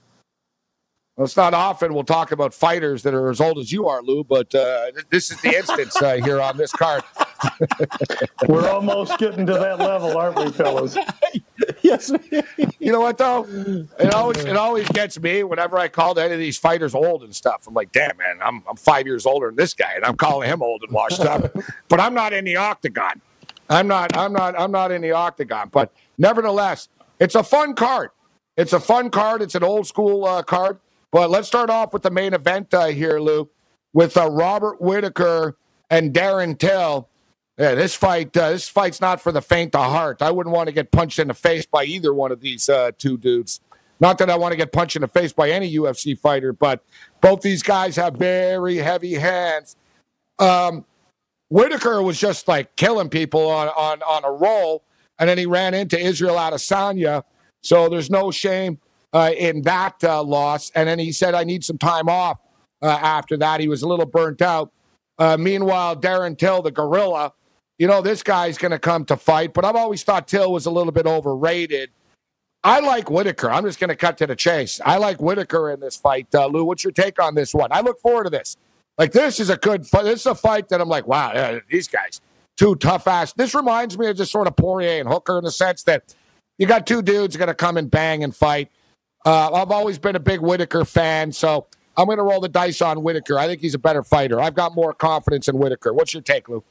Well, 1.21 1.27
it's 1.27 1.37
not 1.37 1.53
often 1.53 1.93
we'll 1.93 2.05
talk 2.05 2.33
about 2.33 2.55
fighters 2.55 3.03
that 3.03 3.13
are 3.13 3.29
as 3.29 3.43
old 3.43 3.59
as 3.59 3.71
you 3.71 3.87
are, 3.89 4.01
Lou, 4.01 4.25
but 4.25 4.55
uh, 4.55 4.87
this 5.11 5.31
is 5.31 5.39
the 5.43 5.55
instance 5.55 6.01
uh, 6.01 6.15
here 6.15 6.41
on 6.41 6.57
this 6.57 6.73
card. 6.73 7.03
We're 8.49 8.67
almost 8.67 9.19
getting 9.19 9.45
to 9.45 9.53
that 9.53 9.81
level, 9.81 10.17
aren't 10.17 10.39
we, 10.39 10.51
fellas? 10.51 10.97
yes. 11.83 12.11
you 12.79 12.91
know 12.91 13.01
what 13.03 13.19
though? 13.19 13.45
It 13.99 14.15
always 14.15 14.39
it 14.39 14.57
always 14.57 14.89
gets 14.89 15.21
me 15.21 15.43
whenever 15.43 15.77
I 15.77 15.89
call 15.89 16.19
any 16.19 16.33
of 16.33 16.39
these 16.39 16.57
fighters 16.57 16.95
old 16.95 17.23
and 17.23 17.37
stuff. 17.37 17.67
I'm 17.69 17.75
like, 17.75 17.93
damn 17.93 18.17
man, 18.17 18.39
I'm 18.43 18.65
I'm 18.67 18.77
five 18.77 19.07
years 19.07 19.27
older 19.27 19.49
than 19.49 19.57
this 19.57 19.75
guy, 19.75 19.93
and 19.95 20.07
I'm 20.07 20.17
calling 20.17 20.49
him 20.49 20.63
old 20.63 20.83
and 20.85 20.91
washed 20.91 21.21
up. 21.21 21.55
but 21.91 22.01
I'm 22.01 22.15
not 22.15 22.33
in 22.33 22.47
the 22.47 22.57
octagon. 22.57 23.21
I'm 23.69 23.87
not. 23.87 24.17
I'm 24.17 24.33
not. 24.33 24.59
I'm 24.59 24.73
not 24.73 24.91
in 24.91 25.03
the 25.03 25.13
octagon. 25.13 25.69
But 25.71 25.93
nevertheless, 26.17 26.89
it's 27.19 27.35
a 27.35 27.43
fun 27.45 27.75
card. 27.75 28.09
It's 28.57 28.73
a 28.73 28.81
fun 28.81 29.11
card. 29.11 29.43
It's 29.43 29.55
an 29.55 29.65
old 29.65 29.87
school 29.87 30.25
uh, 30.25 30.43
card. 30.43 30.79
But 31.13 31.31
let's 31.31 31.49
start 31.49 31.71
off 31.71 31.93
with 31.93 32.03
the 32.03 32.11
main 32.11 32.35
event 32.35 32.73
uh, 32.73 32.87
here, 32.87 33.19
Lou, 33.19 33.49
with 33.93 34.17
uh, 34.17 34.31
Robert 34.31 34.81
Whittaker 34.81 35.57
and 35.91 36.13
Darren 36.13 36.59
Till. 36.59 37.09
Yeah, 37.59 37.75
this 37.75 37.95
fight, 37.95 38.35
uh, 38.37 38.51
this 38.51 38.69
fight's 38.69 39.01
not 39.01 39.21
for 39.21 39.33
the 39.33 39.43
faint 39.43 39.75
of 39.75 39.91
heart. 39.91 40.23
I 40.23 40.31
wouldn't 40.31 40.55
want 40.55 40.69
to 40.69 40.73
get 40.73 40.91
punched 40.93 41.19
in 41.19 41.29
the 41.29 41.35
face 41.35 41.67
by 41.67 41.85
either 41.85 42.15
one 42.15 42.33
of 42.33 42.41
these 42.41 42.69
uh, 42.69 42.93
two 42.97 43.19
dudes. 43.19 43.61
Not 43.99 44.17
that 44.19 44.31
I 44.31 44.37
want 44.37 44.53
to 44.53 44.57
get 44.57 44.73
punched 44.73 44.97
in 44.97 45.03
the 45.03 45.09
face 45.09 45.33
by 45.33 45.51
any 45.51 45.75
UFC 45.75 46.19
fighter, 46.19 46.55
but 46.55 46.83
both 47.21 47.43
these 47.43 47.63
guys 47.63 47.97
have 47.97 48.15
very 48.15 48.77
heavy 48.77 49.15
hands. 49.15 49.77
Um, 50.39 50.87
Whittaker 51.51 52.03
was 52.03 52.19
just 52.19 52.49
like 52.49 52.75
killing 52.77 53.11
people 53.11 53.47
on, 53.51 53.69
on, 53.69 54.03
on 54.03 54.25
a 54.25 54.31
roll, 54.31 54.83
and 55.19 55.29
then 55.29 55.37
he 55.37 55.45
ran 55.45 55.75
into 55.75 56.01
Israel 56.01 56.37
Adesanya. 56.37 57.25
So 57.63 57.91
there's 57.91 58.09
no 58.09 58.31
shame 58.31 58.79
uh, 59.13 59.33
in 59.37 59.63
that 59.63 60.03
uh, 60.05 60.23
loss. 60.23 60.71
And 60.75 60.89
then 60.89 60.99
he 60.99 61.13
said, 61.13 61.35
I 61.35 61.45
need 61.45 61.65
some 61.65 61.79
time 61.79 62.09
off 62.09 62.39
uh, 62.83 62.87
after 62.89 63.37
that. 63.39 63.61
He 63.61 63.69
was 63.69 63.83
a 63.83 63.89
little 63.89 64.07
burnt 64.07 64.43
out. 64.43 64.73
Uh, 65.19 65.37
meanwhile, 65.39 65.97
Darren 65.97 66.37
Till, 66.37 66.63
the 66.63 66.71
gorilla, 66.71 67.33
you 67.79 67.87
know, 67.87 68.03
this 68.03 68.23
guy's 68.23 68.59
going 68.59 68.73
to 68.73 68.79
come 68.79 69.05
to 69.07 69.17
fight, 69.17 69.55
but 69.55 69.65
I've 69.65 69.77
always 69.77 70.03
thought 70.03 70.29
Till 70.29 70.53
was 70.53 70.67
a 70.67 70.71
little 70.71 70.93
bit 70.93 71.07
overrated. 71.07 71.91
I 72.63 72.81
like 72.81 73.11
Whittaker. 73.11 73.51
I'm 73.51 73.65
just 73.65 73.81
going 73.81 73.89
to 73.89 73.97
cut 73.97 74.19
to 74.19 74.27
the 74.27 74.37
chase. 74.37 74.81
I 74.85 74.99
like 74.99 75.21
Whittaker 75.21 75.71
in 75.71 75.81
this 75.81 75.97
fight. 75.97 76.27
Uh, 76.35 76.47
Lou, 76.47 76.65
what's 76.65 76.85
your 76.85 76.93
take 76.93 77.21
on 77.23 77.35
this 77.35 77.55
one? 77.55 77.71
I 77.73 77.81
look 77.81 77.99
forward 78.01 78.25
to 78.25 78.31
this. 78.31 78.57
Like, 78.99 79.13
this 79.13 79.41
is 79.41 79.49
a 79.49 79.57
good 79.57 79.87
fight. 79.87 80.05
This 80.05 80.21
is 80.21 80.27
a 80.27 80.35
fight 80.35 80.69
that 80.69 80.81
I'm 80.81 80.89
like, 80.89 81.07
wow, 81.07 81.59
these 81.71 81.89
guys, 81.89 82.21
two 82.59 82.75
tough 82.75 83.07
ass. 83.07 83.33
This 83.33 83.55
reminds 83.55 83.97
me 83.97 84.09
of 84.09 84.17
just 84.19 84.31
sort 84.31 84.47
of 84.47 84.57
Poirier 84.57 85.01
and 85.01 85.09
Hooker 85.09 85.39
in 85.39 85.45
the 85.45 85.51
sense 85.51 85.83
that 85.85 86.15
you 86.59 86.67
got 86.67 86.87
two 86.87 87.01
dudes 87.01 87.35
going 87.35 87.49
to 87.49 87.55
come 87.55 87.79
and 87.79 87.91
bang 87.91 88.23
and 88.23 88.37
fight. 88.37 88.71
Uh, 89.25 89.53
I've 89.53 89.71
always 89.71 89.99
been 89.99 90.17
a 90.17 90.21
big 90.21 90.41
Whittaker 90.41 90.85
fan, 90.85 91.33
so 91.33 91.67
I'm 91.97 92.07
going 92.07 92.19
to 92.19 92.25
roll 92.25 92.41
the 92.41 92.49
dice 92.49 92.81
on 92.81 93.03
Whittaker. 93.03 93.39
I 93.39 93.47
think 93.47 93.61
he's 93.61 93.75
a 93.75 93.79
better 93.79 94.03
fighter. 94.03 94.41
I've 94.41 94.55
got 94.55 94.75
more 94.75 94.95
confidence 94.95 95.49
in 95.49 95.59
Whittaker. 95.59 95.93
What's 95.93 96.15
your 96.15 96.23
take, 96.23 96.49
Lou? 96.49 96.65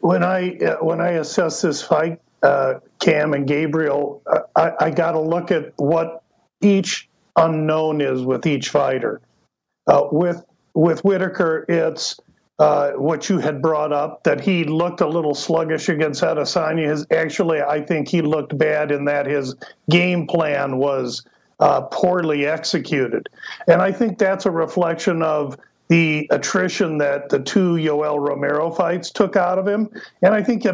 When 0.00 0.22
I 0.22 0.56
uh, 0.58 0.76
when 0.76 1.00
I 1.00 1.10
assess 1.12 1.62
this 1.62 1.82
fight, 1.82 2.20
uh, 2.42 2.74
Cam 3.00 3.34
and 3.34 3.46
Gabriel, 3.46 4.22
uh, 4.26 4.40
I, 4.56 4.86
I 4.86 4.90
got 4.90 5.12
to 5.12 5.20
look 5.20 5.50
at 5.50 5.72
what 5.76 6.22
each 6.60 7.08
unknown 7.36 8.00
is 8.00 8.22
with 8.22 8.46
each 8.46 8.68
fighter. 8.68 9.20
Uh, 9.86 10.08
with 10.12 10.44
with 10.74 11.04
Whittaker, 11.04 11.64
it's 11.68 12.20
uh, 12.60 12.92
what 12.92 13.30
you 13.30 13.38
had 13.38 13.62
brought 13.62 13.90
up 13.90 14.22
that 14.24 14.38
he 14.38 14.64
looked 14.64 15.00
a 15.00 15.08
little 15.08 15.34
sluggish 15.34 15.88
against 15.88 16.22
Adesanya. 16.22 16.90
His 16.90 17.06
actually, 17.10 17.62
I 17.62 17.80
think 17.80 18.06
he 18.06 18.20
looked 18.20 18.56
bad 18.56 18.92
in 18.92 19.06
that 19.06 19.24
his 19.24 19.54
game 19.88 20.26
plan 20.26 20.76
was 20.76 21.24
uh, 21.58 21.80
poorly 21.80 22.46
executed, 22.46 23.30
and 23.66 23.80
I 23.80 23.90
think 23.90 24.18
that's 24.18 24.44
a 24.44 24.50
reflection 24.50 25.22
of 25.22 25.58
the 25.90 26.28
attrition 26.30 26.98
that 26.98 27.28
the 27.28 27.40
two 27.40 27.74
Yoel 27.74 28.20
Romero 28.20 28.70
fights 28.70 29.10
took 29.10 29.34
out 29.34 29.58
of 29.58 29.66
him. 29.66 29.90
And 30.22 30.32
I 30.32 30.40
think 30.40 30.64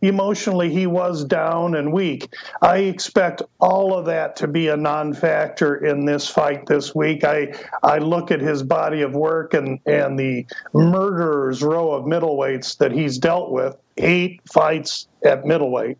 emotionally 0.00 0.70
he 0.70 0.86
was 0.86 1.24
down 1.24 1.74
and 1.74 1.92
weak. 1.92 2.32
I 2.62 2.78
expect 2.78 3.42
all 3.58 3.92
of 3.92 4.06
that 4.06 4.36
to 4.36 4.46
be 4.46 4.68
a 4.68 4.76
non 4.76 5.12
factor 5.12 5.84
in 5.84 6.04
this 6.04 6.28
fight 6.28 6.66
this 6.66 6.94
week. 6.94 7.24
I, 7.24 7.52
I 7.82 7.98
look 7.98 8.30
at 8.30 8.40
his 8.40 8.62
body 8.62 9.02
of 9.02 9.12
work 9.12 9.54
and, 9.54 9.80
and 9.86 10.16
the 10.16 10.46
murderer's 10.72 11.64
row 11.64 11.90
of 11.90 12.04
middleweights 12.04 12.78
that 12.78 12.92
he's 12.92 13.18
dealt 13.18 13.50
with, 13.50 13.76
eight 13.96 14.40
fights 14.48 15.08
at 15.24 15.44
middleweight. 15.44 15.98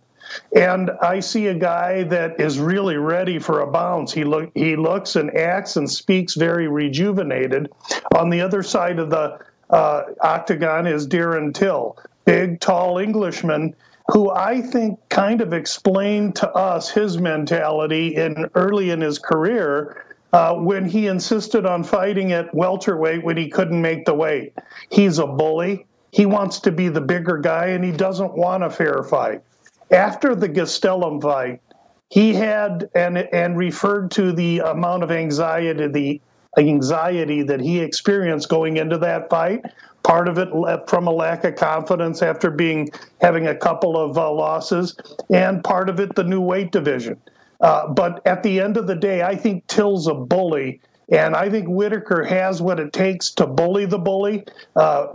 And 0.54 0.90
I 1.02 1.20
see 1.20 1.48
a 1.48 1.54
guy 1.54 2.04
that 2.04 2.40
is 2.40 2.58
really 2.58 2.96
ready 2.96 3.38
for 3.38 3.60
a 3.60 3.66
bounce. 3.66 4.12
He 4.12 4.24
look 4.24 4.50
he 4.54 4.76
looks 4.76 5.16
and 5.16 5.36
acts 5.36 5.76
and 5.76 5.90
speaks 5.90 6.34
very 6.34 6.68
rejuvenated. 6.68 7.70
On 8.16 8.30
the 8.30 8.40
other 8.40 8.62
side 8.62 8.98
of 8.98 9.10
the 9.10 9.38
uh, 9.70 10.02
octagon 10.22 10.86
is 10.86 11.06
Darren 11.06 11.54
Till, 11.54 11.96
big, 12.24 12.60
tall 12.60 12.98
Englishman 12.98 13.74
who 14.12 14.30
I 14.30 14.60
think 14.60 14.98
kind 15.08 15.40
of 15.40 15.52
explained 15.52 16.34
to 16.36 16.50
us 16.50 16.90
his 16.90 17.18
mentality 17.18 18.16
in 18.16 18.50
early 18.54 18.90
in 18.90 19.00
his 19.00 19.18
career 19.18 20.04
uh, 20.32 20.54
when 20.54 20.84
he 20.84 21.06
insisted 21.06 21.64
on 21.64 21.84
fighting 21.84 22.32
at 22.32 22.52
welterweight 22.54 23.24
when 23.24 23.36
he 23.36 23.48
couldn't 23.48 23.80
make 23.80 24.04
the 24.04 24.14
weight. 24.14 24.52
He's 24.88 25.18
a 25.18 25.26
bully. 25.26 25.86
He 26.12 26.26
wants 26.26 26.58
to 26.60 26.72
be 26.72 26.88
the 26.88 27.00
bigger 27.00 27.38
guy 27.38 27.66
and 27.66 27.84
he 27.84 27.92
doesn't 27.92 28.36
want 28.36 28.64
a 28.64 28.70
fair 28.70 29.04
fight. 29.04 29.42
After 29.90 30.34
the 30.34 30.48
Gastelum 30.48 31.20
fight, 31.20 31.60
he 32.08 32.34
had 32.34 32.90
and 32.94 33.18
and 33.18 33.56
referred 33.56 34.10
to 34.12 34.32
the 34.32 34.60
amount 34.60 35.02
of 35.02 35.10
anxiety 35.10 35.86
the 35.86 36.20
anxiety 36.58 37.42
that 37.42 37.60
he 37.60 37.80
experienced 37.80 38.48
going 38.48 38.76
into 38.76 38.98
that 38.98 39.30
fight 39.30 39.64
part 40.02 40.28
of 40.28 40.38
it 40.38 40.48
from 40.88 41.06
a 41.06 41.10
lack 41.10 41.44
of 41.44 41.54
confidence 41.56 42.22
after 42.22 42.50
being 42.50 42.88
having 43.20 43.46
a 43.48 43.54
couple 43.54 43.96
of 43.96 44.16
uh, 44.16 44.32
losses, 44.32 44.96
and 45.30 45.62
part 45.62 45.88
of 45.88 46.00
it 46.00 46.14
the 46.14 46.24
new 46.24 46.40
weight 46.40 46.72
division. 46.72 47.16
Uh, 47.60 47.88
but 47.88 48.26
at 48.26 48.42
the 48.42 48.60
end 48.60 48.76
of 48.76 48.86
the 48.86 48.94
day, 48.94 49.22
I 49.22 49.36
think 49.36 49.66
Till's 49.66 50.06
a 50.06 50.14
bully. 50.14 50.80
And 51.10 51.34
I 51.34 51.50
think 51.50 51.68
Whittaker 51.68 52.22
has 52.22 52.62
what 52.62 52.78
it 52.78 52.92
takes 52.92 53.30
to 53.32 53.46
bully 53.46 53.84
the 53.84 53.98
bully. 53.98 54.44
Uh, 54.76 55.08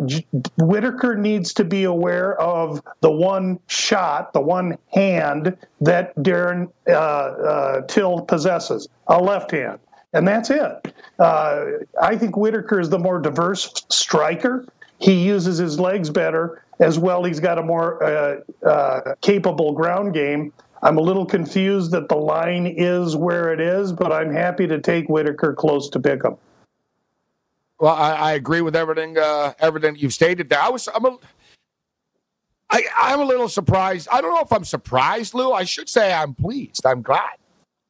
Whittaker 0.57 1.15
needs 1.15 1.53
to 1.53 1.63
be 1.63 1.85
aware 1.85 2.39
of 2.39 2.81
the 3.01 3.11
one 3.11 3.59
shot, 3.67 4.33
the 4.33 4.41
one 4.41 4.77
hand 4.93 5.57
that 5.81 6.15
Darren 6.17 6.69
uh, 6.87 6.91
uh, 6.91 7.81
Till 7.87 8.21
possesses, 8.21 8.89
a 9.07 9.21
left 9.21 9.51
hand 9.51 9.79
and 10.15 10.25
that's 10.25 10.49
it. 10.49 10.93
Uh, 11.19 11.65
I 12.01 12.15
think 12.17 12.37
Whittaker 12.37 12.79
is 12.79 12.89
the 12.89 12.97
more 12.97 13.19
diverse 13.19 13.85
striker. 13.89 14.65
He 14.97 15.25
uses 15.25 15.57
his 15.57 15.77
legs 15.77 16.09
better 16.09 16.63
as 16.79 16.97
well. 16.97 17.23
He's 17.23 17.41
got 17.41 17.59
a 17.59 17.63
more 17.63 18.01
uh, 18.01 18.39
uh, 18.65 19.15
capable 19.21 19.73
ground 19.73 20.13
game. 20.13 20.53
I'm 20.85 20.99
a 20.99 21.01
little 21.01 21.25
confused 21.25 21.91
that 21.91 22.09
the 22.09 22.15
line 22.15 22.67
is 22.67 23.15
where 23.15 23.51
it 23.51 23.59
is, 23.59 23.91
but 23.91 24.11
I'm 24.11 24.31
happy 24.31 24.67
to 24.67 24.79
take 24.79 25.09
Whittaker 25.09 25.53
close 25.53 25.89
to 25.89 25.99
pick 25.99 26.23
him. 26.23 26.37
Well, 27.79 27.95
I, 27.95 28.11
I 28.11 28.33
agree 28.33 28.61
with 28.61 28.75
everything 28.75 29.17
uh, 29.17 29.53
everything 29.59 29.95
you've 29.95 30.13
stated 30.13 30.47
there. 30.47 30.61
I 30.61 30.69
was 30.69 30.87
I'm 30.93 31.03
a 31.03 31.17
I, 32.69 32.83
I'm 32.99 33.19
a 33.19 33.25
little 33.25 33.49
surprised. 33.49 34.07
I 34.11 34.21
don't 34.21 34.33
know 34.33 34.41
if 34.41 34.53
I'm 34.53 34.63
surprised, 34.63 35.33
Lou. 35.33 35.51
I 35.51 35.63
should 35.63 35.89
say 35.89 36.13
I'm 36.13 36.35
pleased. 36.35 36.85
I'm 36.85 37.01
glad 37.01 37.33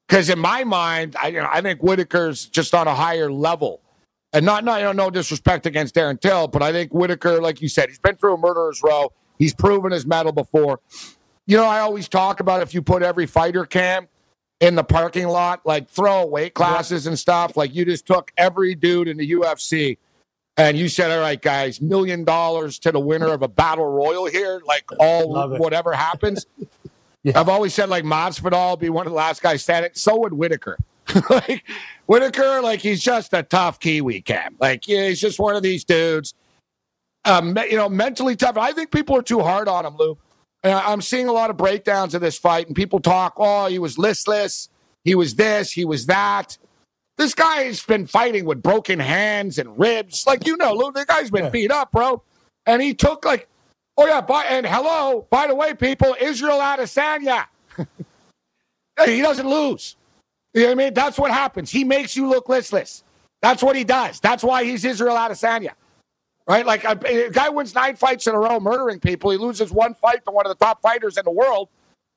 because 0.07 0.29
in 0.29 0.39
my 0.39 0.63
mind, 0.63 1.17
I 1.21 1.27
you 1.27 1.41
know, 1.41 1.49
I 1.51 1.59
think 1.59 1.81
Whittaker's 1.81 2.45
just 2.45 2.73
on 2.73 2.87
a 2.87 2.95
higher 2.95 3.29
level 3.29 3.81
and 4.31 4.45
not, 4.45 4.63
not 4.63 4.79
you 4.79 4.85
know, 4.85 4.93
no 4.93 5.09
disrespect 5.09 5.65
against 5.65 5.95
Darren 5.95 6.19
Till, 6.19 6.47
but 6.47 6.63
I 6.63 6.71
think 6.71 6.93
Whittaker, 6.93 7.41
like 7.41 7.61
you 7.61 7.67
said, 7.67 7.89
he's 7.89 7.99
been 7.99 8.15
through 8.15 8.35
a 8.35 8.37
murderer's 8.37 8.81
row. 8.81 9.11
He's 9.37 9.53
proven 9.53 9.91
his 9.91 10.05
mettle 10.05 10.31
before. 10.31 10.79
You 11.47 11.57
know, 11.57 11.65
I 11.65 11.79
always 11.79 12.07
talk 12.07 12.39
about 12.39 12.61
if 12.61 12.73
you 12.73 12.81
put 12.81 13.03
every 13.03 13.27
fighter 13.27 13.65
cam 13.65 14.07
in 14.59 14.75
the 14.75 14.83
parking 14.83 15.27
lot, 15.27 15.65
like 15.65 15.89
throw 15.89 16.25
weight 16.25 16.53
classes 16.53 17.07
and 17.07 17.17
stuff, 17.17 17.55
like 17.55 17.75
you 17.75 17.85
just 17.85 18.07
took 18.07 18.31
every 18.37 18.73
dude 18.73 19.07
in 19.07 19.17
the 19.17 19.31
UFC 19.31 19.97
and 20.57 20.77
you 20.77 20.87
said, 20.87 21.11
all 21.11 21.19
right, 21.19 21.41
guys, 21.41 21.81
million 21.81 22.23
dollars 22.23 22.79
to 22.79 22.91
the 22.91 22.99
winner 22.99 23.27
of 23.27 23.41
a 23.41 23.47
battle 23.47 23.85
royal 23.85 24.25
here, 24.25 24.61
like 24.65 24.85
all 24.99 25.49
whatever 25.57 25.93
happens. 25.93 26.45
yeah. 27.23 27.39
I've 27.39 27.49
always 27.49 27.73
said 27.73 27.89
like 27.89 28.05
Masvidal 28.05 28.69
will 28.69 28.77
be 28.77 28.89
one 28.89 29.05
of 29.05 29.11
the 29.11 29.17
last 29.17 29.41
guys 29.41 29.61
standing. 29.63 29.91
So 29.93 30.17
would 30.19 30.33
Whittaker. 30.33 30.77
like 31.29 31.63
Whittaker, 32.07 32.61
like 32.61 32.79
he's 32.79 33.03
just 33.03 33.33
a 33.33 33.43
tough 33.43 33.79
Kiwi 33.79 34.21
Cam. 34.21 34.55
Like 34.59 34.87
yeah, 34.87 35.09
he's 35.09 35.19
just 35.21 35.39
one 35.39 35.55
of 35.55 35.63
these 35.63 35.83
dudes. 35.83 36.33
Um, 37.25 37.57
you 37.69 37.75
know, 37.75 37.89
mentally 37.89 38.35
tough. 38.35 38.57
I 38.57 38.71
think 38.71 38.91
people 38.91 39.17
are 39.17 39.21
too 39.21 39.39
hard 39.39 39.67
on 39.67 39.85
him, 39.85 39.97
Lou. 39.97 40.17
I'm 40.73 41.01
seeing 41.01 41.27
a 41.27 41.31
lot 41.31 41.49
of 41.49 41.57
breakdowns 41.57 42.15
of 42.15 42.21
this 42.21 42.37
fight, 42.37 42.67
and 42.67 42.75
people 42.75 42.99
talk, 42.99 43.33
oh, 43.37 43.67
he 43.67 43.79
was 43.79 43.97
listless, 43.97 44.69
he 45.03 45.13
was 45.15 45.35
this, 45.35 45.71
he 45.71 45.85
was 45.85 46.07
that. 46.07 46.57
This 47.17 47.33
guy's 47.33 47.83
been 47.83 48.07
fighting 48.07 48.45
with 48.45 48.61
broken 48.61 48.99
hands 48.99 49.57
and 49.57 49.79
ribs. 49.79 50.25
Like, 50.27 50.45
you 50.45 50.57
know, 50.57 50.91
the 50.91 51.05
guy's 51.05 51.31
been 51.31 51.45
yeah. 51.45 51.49
beat 51.49 51.71
up, 51.71 51.91
bro. 51.91 52.23
And 52.65 52.81
he 52.81 52.93
took, 52.93 53.23
like, 53.23 53.47
oh, 53.97 54.07
yeah, 54.07 54.21
by, 54.21 54.43
and 54.45 54.65
hello, 54.65 55.27
by 55.29 55.47
the 55.47 55.55
way, 55.55 55.73
people, 55.73 56.15
Israel 56.19 56.59
Adesanya. 56.59 57.45
he 59.05 59.21
doesn't 59.21 59.47
lose. 59.47 59.95
You 60.53 60.61
know 60.61 60.67
what 60.67 60.71
I 60.71 60.75
mean? 60.75 60.93
That's 60.93 61.17
what 61.17 61.31
happens. 61.31 61.69
He 61.69 61.83
makes 61.83 62.15
you 62.15 62.27
look 62.27 62.49
listless. 62.49 63.03
That's 63.41 63.61
what 63.61 63.75
he 63.75 63.83
does. 63.83 64.19
That's 64.19 64.43
why 64.43 64.63
he's 64.63 64.83
Israel 64.83 65.15
Adesanya. 65.15 65.71
Right? 66.47 66.65
Like 66.65 66.83
a, 66.83 66.99
a, 67.05 67.29
guy 67.31 67.49
wins 67.49 67.73
nine 67.73 67.95
fights 67.95 68.27
in 68.27 68.35
a 68.35 68.39
row 68.39 68.59
murdering 68.59 68.99
people. 68.99 69.31
He 69.31 69.37
loses 69.37 69.71
one 69.71 69.95
fight 69.95 70.23
to 70.25 70.31
one 70.31 70.45
of 70.45 70.57
the 70.57 70.63
top 70.63 70.81
fighters 70.81 71.17
in 71.17 71.25
the 71.25 71.31
world. 71.31 71.69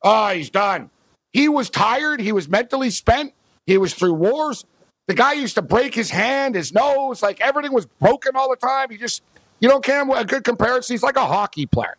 Oh, 0.02 0.28
he's 0.28 0.50
done. 0.50 0.90
He 1.32 1.48
was 1.48 1.70
tired. 1.70 2.20
He 2.20 2.32
was 2.32 2.48
mentally 2.48 2.90
spent. 2.90 3.32
He 3.66 3.78
was 3.78 3.94
through 3.94 4.14
wars. 4.14 4.64
The 5.06 5.14
guy 5.14 5.32
used 5.32 5.54
to 5.54 5.62
break 5.62 5.94
his 5.94 6.10
hand, 6.10 6.54
his 6.54 6.72
nose, 6.72 7.22
like 7.22 7.40
everything 7.40 7.72
was 7.72 7.86
broken 7.86 8.36
all 8.36 8.50
the 8.50 8.56
time. 8.56 8.90
He 8.90 8.98
just, 8.98 9.22
you 9.60 9.68
know, 9.68 9.80
Cam, 9.80 10.10
a 10.10 10.24
good 10.24 10.44
comparison. 10.44 10.92
He's 10.92 11.02
like 11.02 11.16
a 11.16 11.24
hockey 11.24 11.64
player. 11.64 11.96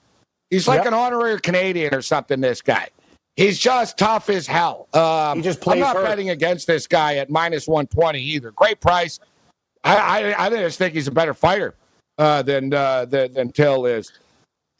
He's 0.51 0.67
like 0.67 0.79
yep. 0.79 0.87
an 0.87 0.93
honorary 0.93 1.39
Canadian 1.39 1.93
or 1.95 2.03
something, 2.03 2.39
this 2.39 2.61
guy. 2.61 2.89
He's 3.35 3.57
just 3.57 3.97
tough 3.97 4.29
as 4.29 4.45
hell. 4.45 4.87
Um, 4.93 5.37
he 5.37 5.43
just 5.43 5.61
plays 5.61 5.75
I'm 5.75 5.79
not 5.79 5.95
hurt. 5.95 6.05
betting 6.05 6.29
against 6.29 6.67
this 6.67 6.85
guy 6.85 7.15
at 7.15 7.29
minus 7.29 7.67
120 7.67 8.19
either. 8.21 8.51
Great 8.51 8.79
price. 8.79 9.19
I, 9.83 10.33
I, 10.33 10.45
I 10.45 10.49
just 10.49 10.77
think 10.77 10.93
he's 10.93 11.07
a 11.07 11.11
better 11.11 11.33
fighter 11.33 11.73
uh, 12.19 12.43
than, 12.43 12.71
uh, 12.73 13.05
than 13.05 13.33
than 13.33 13.51
Till 13.51 13.87
is. 13.87 14.11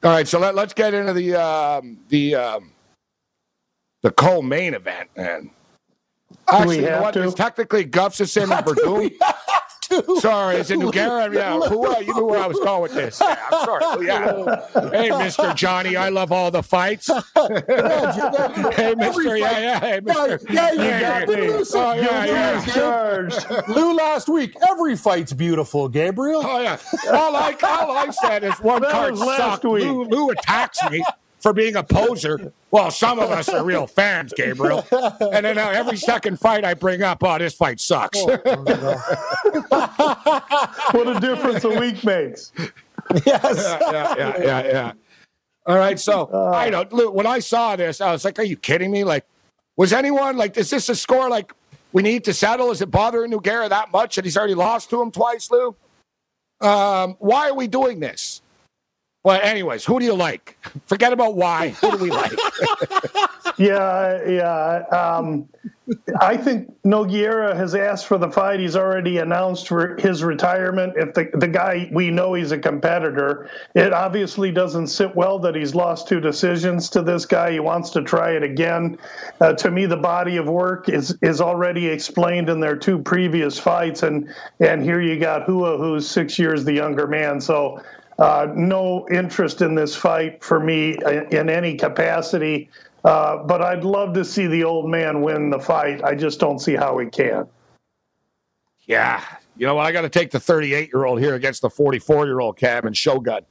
All 0.04 0.12
right, 0.12 0.28
so 0.28 0.40
let, 0.40 0.58
us 0.58 0.74
get 0.74 0.94
into 0.94 1.14
the 1.14 1.36
um, 1.36 1.98
the 2.10 2.36
um, 2.36 2.72
the 4.02 4.12
co-main 4.12 4.74
event, 4.74 5.10
man. 5.18 5.50
Actually, 6.48 6.78
you 6.78 6.82
know 6.84 7.02
what? 7.02 7.16
It's 7.18 7.34
technically 7.34 7.86
Gustafsson 7.86 8.44
and 8.44 8.52
Werdum 8.66 9.10
too. 9.10 9.18
Sorry, 10.20 10.58
is 10.58 10.72
it 10.72 10.80
Nogueira? 10.80 11.34
Yeah, 11.34 11.60
who, 11.70 11.86
uh, 11.88 12.00
you 12.00 12.14
knew 12.14 12.26
where 12.26 12.40
I 12.42 12.48
was 12.48 12.60
going 12.60 12.82
with 12.84 12.94
this. 12.94 13.20
Yeah, 13.22 13.38
I'm 13.52 13.66
sorry. 13.66 14.06
Yeah. 14.06 14.32
Hey, 14.92 15.10
Mr. 15.10 15.56
Johnny, 15.56 15.96
I 15.96 16.10
love 16.10 16.32
all 16.32 16.52
the 16.52 16.64
fights. 16.64 17.08
hey, 17.08 17.22
Mr. 18.96 19.40
Yeah, 19.40 19.60
yeah, 19.60 19.80
hey, 19.80 20.00
Mr. 20.02 20.50
Yeah, 20.50 20.72
yeah, 20.74 21.20
you 21.26 21.66
got 21.66 21.70
Oh, 21.76 21.94
yeah, 21.94 22.64
yeah. 22.76 23.62
Lou 23.68 23.94
last 23.94 24.30
week. 24.30 24.56
Every 24.70 24.96
fight's 24.96 25.34
beautiful, 25.34 25.88
Gabriel. 25.90 26.42
Oh, 26.44 26.62
yeah. 26.62 26.78
All 27.12 27.36
I, 27.36 27.56
all 27.64 27.98
I 27.98 28.10
said 28.10 28.44
is 28.44 28.60
one 28.60 28.84
card 28.84 29.18
sucked. 29.18 29.64
Lou, 29.64 30.04
Lou 30.06 30.30
attacks 30.32 30.80
me 30.90 31.04
for 31.40 31.54
being 31.54 31.76
a 31.76 31.84
poser. 31.84 32.54
Well, 32.72 32.92
some 32.92 33.20
of 33.20 33.32
us 33.32 33.50
are 33.50 33.64
real 33.64 33.88
fans, 33.88 34.34
Gabriel. 34.36 34.86
And 35.20 35.46
then 35.46 35.58
uh, 35.58 35.70
every 35.70 35.98
second 35.98 36.40
fight 36.40 36.64
I 36.64 36.74
bring 36.74 37.02
up, 37.02 37.24
oh, 37.24 37.38
this 37.38 37.56
fight 37.56 37.80
sucks. 37.80 38.20
Oh, 38.20 38.28
what 40.92 41.08
a 41.08 41.20
difference 41.20 41.64
a 41.64 41.80
week 41.80 42.04
makes. 42.04 42.52
Yes. 43.26 43.26
yeah, 43.26 43.80
yeah, 43.92 44.16
yeah, 44.18 44.38
yeah, 44.38 44.68
yeah. 44.68 44.92
All 45.66 45.78
right. 45.78 46.00
So 46.00 46.30
uh, 46.32 46.52
I 46.52 46.70
don't. 46.70 46.92
Look, 46.94 47.14
when 47.14 47.26
I 47.26 47.40
saw 47.40 47.76
this, 47.76 48.02
I 48.02 48.12
was 48.12 48.26
like, 48.26 48.40
"Are 48.40 48.44
you 48.44 48.56
kidding 48.56 48.92
me? 48.92 49.04
Like, 49.04 49.26
was 49.78 49.94
anyone 49.94 50.38
like? 50.38 50.58
Is 50.58 50.70
this 50.70 50.90
a 50.90 50.96
score 50.96 51.30
like 51.30 51.54
we 51.92 52.02
need 52.02 52.24
to 52.26 52.34
settle? 52.34 52.72
Is 52.72 52.82
it 52.82 52.92
bothering 52.92 53.32
Nogueira 53.32 53.70
that 53.70 53.92
much 53.92 54.16
that 54.16 54.26
he's 54.26 54.38
already 54.38 54.56
lost 54.56 54.90
to 54.92 55.02
him 55.02 55.12
twice, 55.12 55.50
Lou? 55.52 55.76
Um, 56.62 57.16
why 57.20 57.50
are 57.50 57.56
we 57.56 57.68
doing 57.68 58.00
this? 58.00 58.42
But 59.24 59.44
anyways, 59.44 59.84
who 59.84 60.00
do 60.00 60.06
you 60.06 60.14
like? 60.14 60.58
Forget 60.86 61.12
about 61.12 61.36
why. 61.36 61.70
Who 61.70 61.92
do 61.92 61.98
we 61.98 62.10
like? 62.10 62.32
yeah, 63.58 64.24
yeah. 64.26 64.84
Um, 64.92 65.50
I 66.22 66.38
think 66.38 66.72
Nogueira 66.84 67.56
has 67.56 67.76
asked 67.76 68.08
for 68.08 68.18
the 68.18 68.32
fight. 68.32 68.60
He's 68.60 68.76
already 68.76 69.18
announced 69.18 69.68
for 69.68 69.98
his 69.98 70.24
retirement. 70.24 70.94
If 70.96 71.14
the 71.14 71.30
the 71.34 71.48
guy 71.48 71.90
we 71.92 72.12
know 72.12 72.34
he's 72.34 72.52
a 72.52 72.58
competitor, 72.58 73.50
it 73.76 73.92
obviously 73.92 74.52
doesn't 74.52 74.88
sit 74.88 75.16
well 75.16 75.40
that 75.40 75.56
he's 75.56 75.76
lost 75.76 76.08
two 76.08 76.20
decisions 76.20 76.90
to 76.92 77.02
this 77.02 77.26
guy. 77.26 77.52
He 77.52 77.60
wants 77.60 77.90
to 77.92 78.02
try 78.04 78.32
it 78.32 78.44
again. 78.44 78.98
Uh, 79.42 79.54
to 79.54 79.72
me, 79.72 79.86
the 79.86 79.98
body 79.98 80.38
of 80.38 80.48
work 80.48 80.90
is 80.90 81.18
is 81.22 81.42
already 81.42 81.88
explained 81.88 82.50
in 82.50 82.60
their 82.60 82.78
two 82.78 83.00
previous 83.00 83.60
fights, 83.60 84.04
and 84.04 84.34
and 84.60 84.82
here 84.84 85.02
you 85.02 85.20
got 85.20 85.48
Rua, 85.48 85.78
who's 85.78 86.08
six 86.08 86.40
years 86.40 86.64
the 86.64 86.74
younger 86.74 87.08
man. 87.08 87.42
So 87.42 87.82
uh, 88.20 88.48
no 88.54 89.08
interest 89.10 89.62
in 89.62 89.76
this 89.76 89.96
fight 89.96 90.44
for 90.44 90.60
me 90.60 90.98
in 91.32 91.50
any 91.50 91.76
capacity. 91.76 92.70
Uh, 93.06 93.38
but 93.38 93.62
I'd 93.62 93.86
love 93.86 94.14
to 94.16 94.26
see 94.26 94.46
the 94.46 94.64
old 94.66 94.90
man 94.90 95.22
win 95.22 95.50
the 95.50 95.60
fight. 95.60 96.04
I 96.04 96.16
just 96.16 96.40
don't 96.40 96.60
see 96.60 96.76
how 96.76 96.98
he 96.98 97.08
can. 97.08 97.48
Yeah. 98.86 99.24
You 99.56 99.66
know 99.66 99.76
what? 99.76 99.86
I 99.86 99.92
got 99.92 100.02
to 100.02 100.10
take 100.10 100.32
the 100.32 100.40
38 100.40 100.90
year 100.94 101.06
old 101.06 101.20
here 101.20 101.36
against 101.36 101.62
the 101.62 101.70
44 101.70 102.26
year 102.26 102.40
old 102.40 102.58
Cam 102.58 102.86
and 102.86 102.96
Shogun. 102.96 103.46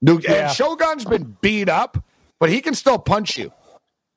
New, 0.00 0.20
yeah. 0.20 0.48
And 0.48 0.52
Shogun's 0.54 1.04
been 1.04 1.36
beat 1.40 1.68
up, 1.68 1.96
but 2.38 2.50
he 2.50 2.60
can 2.60 2.74
still 2.74 2.98
punch 2.98 3.36
you. 3.36 3.52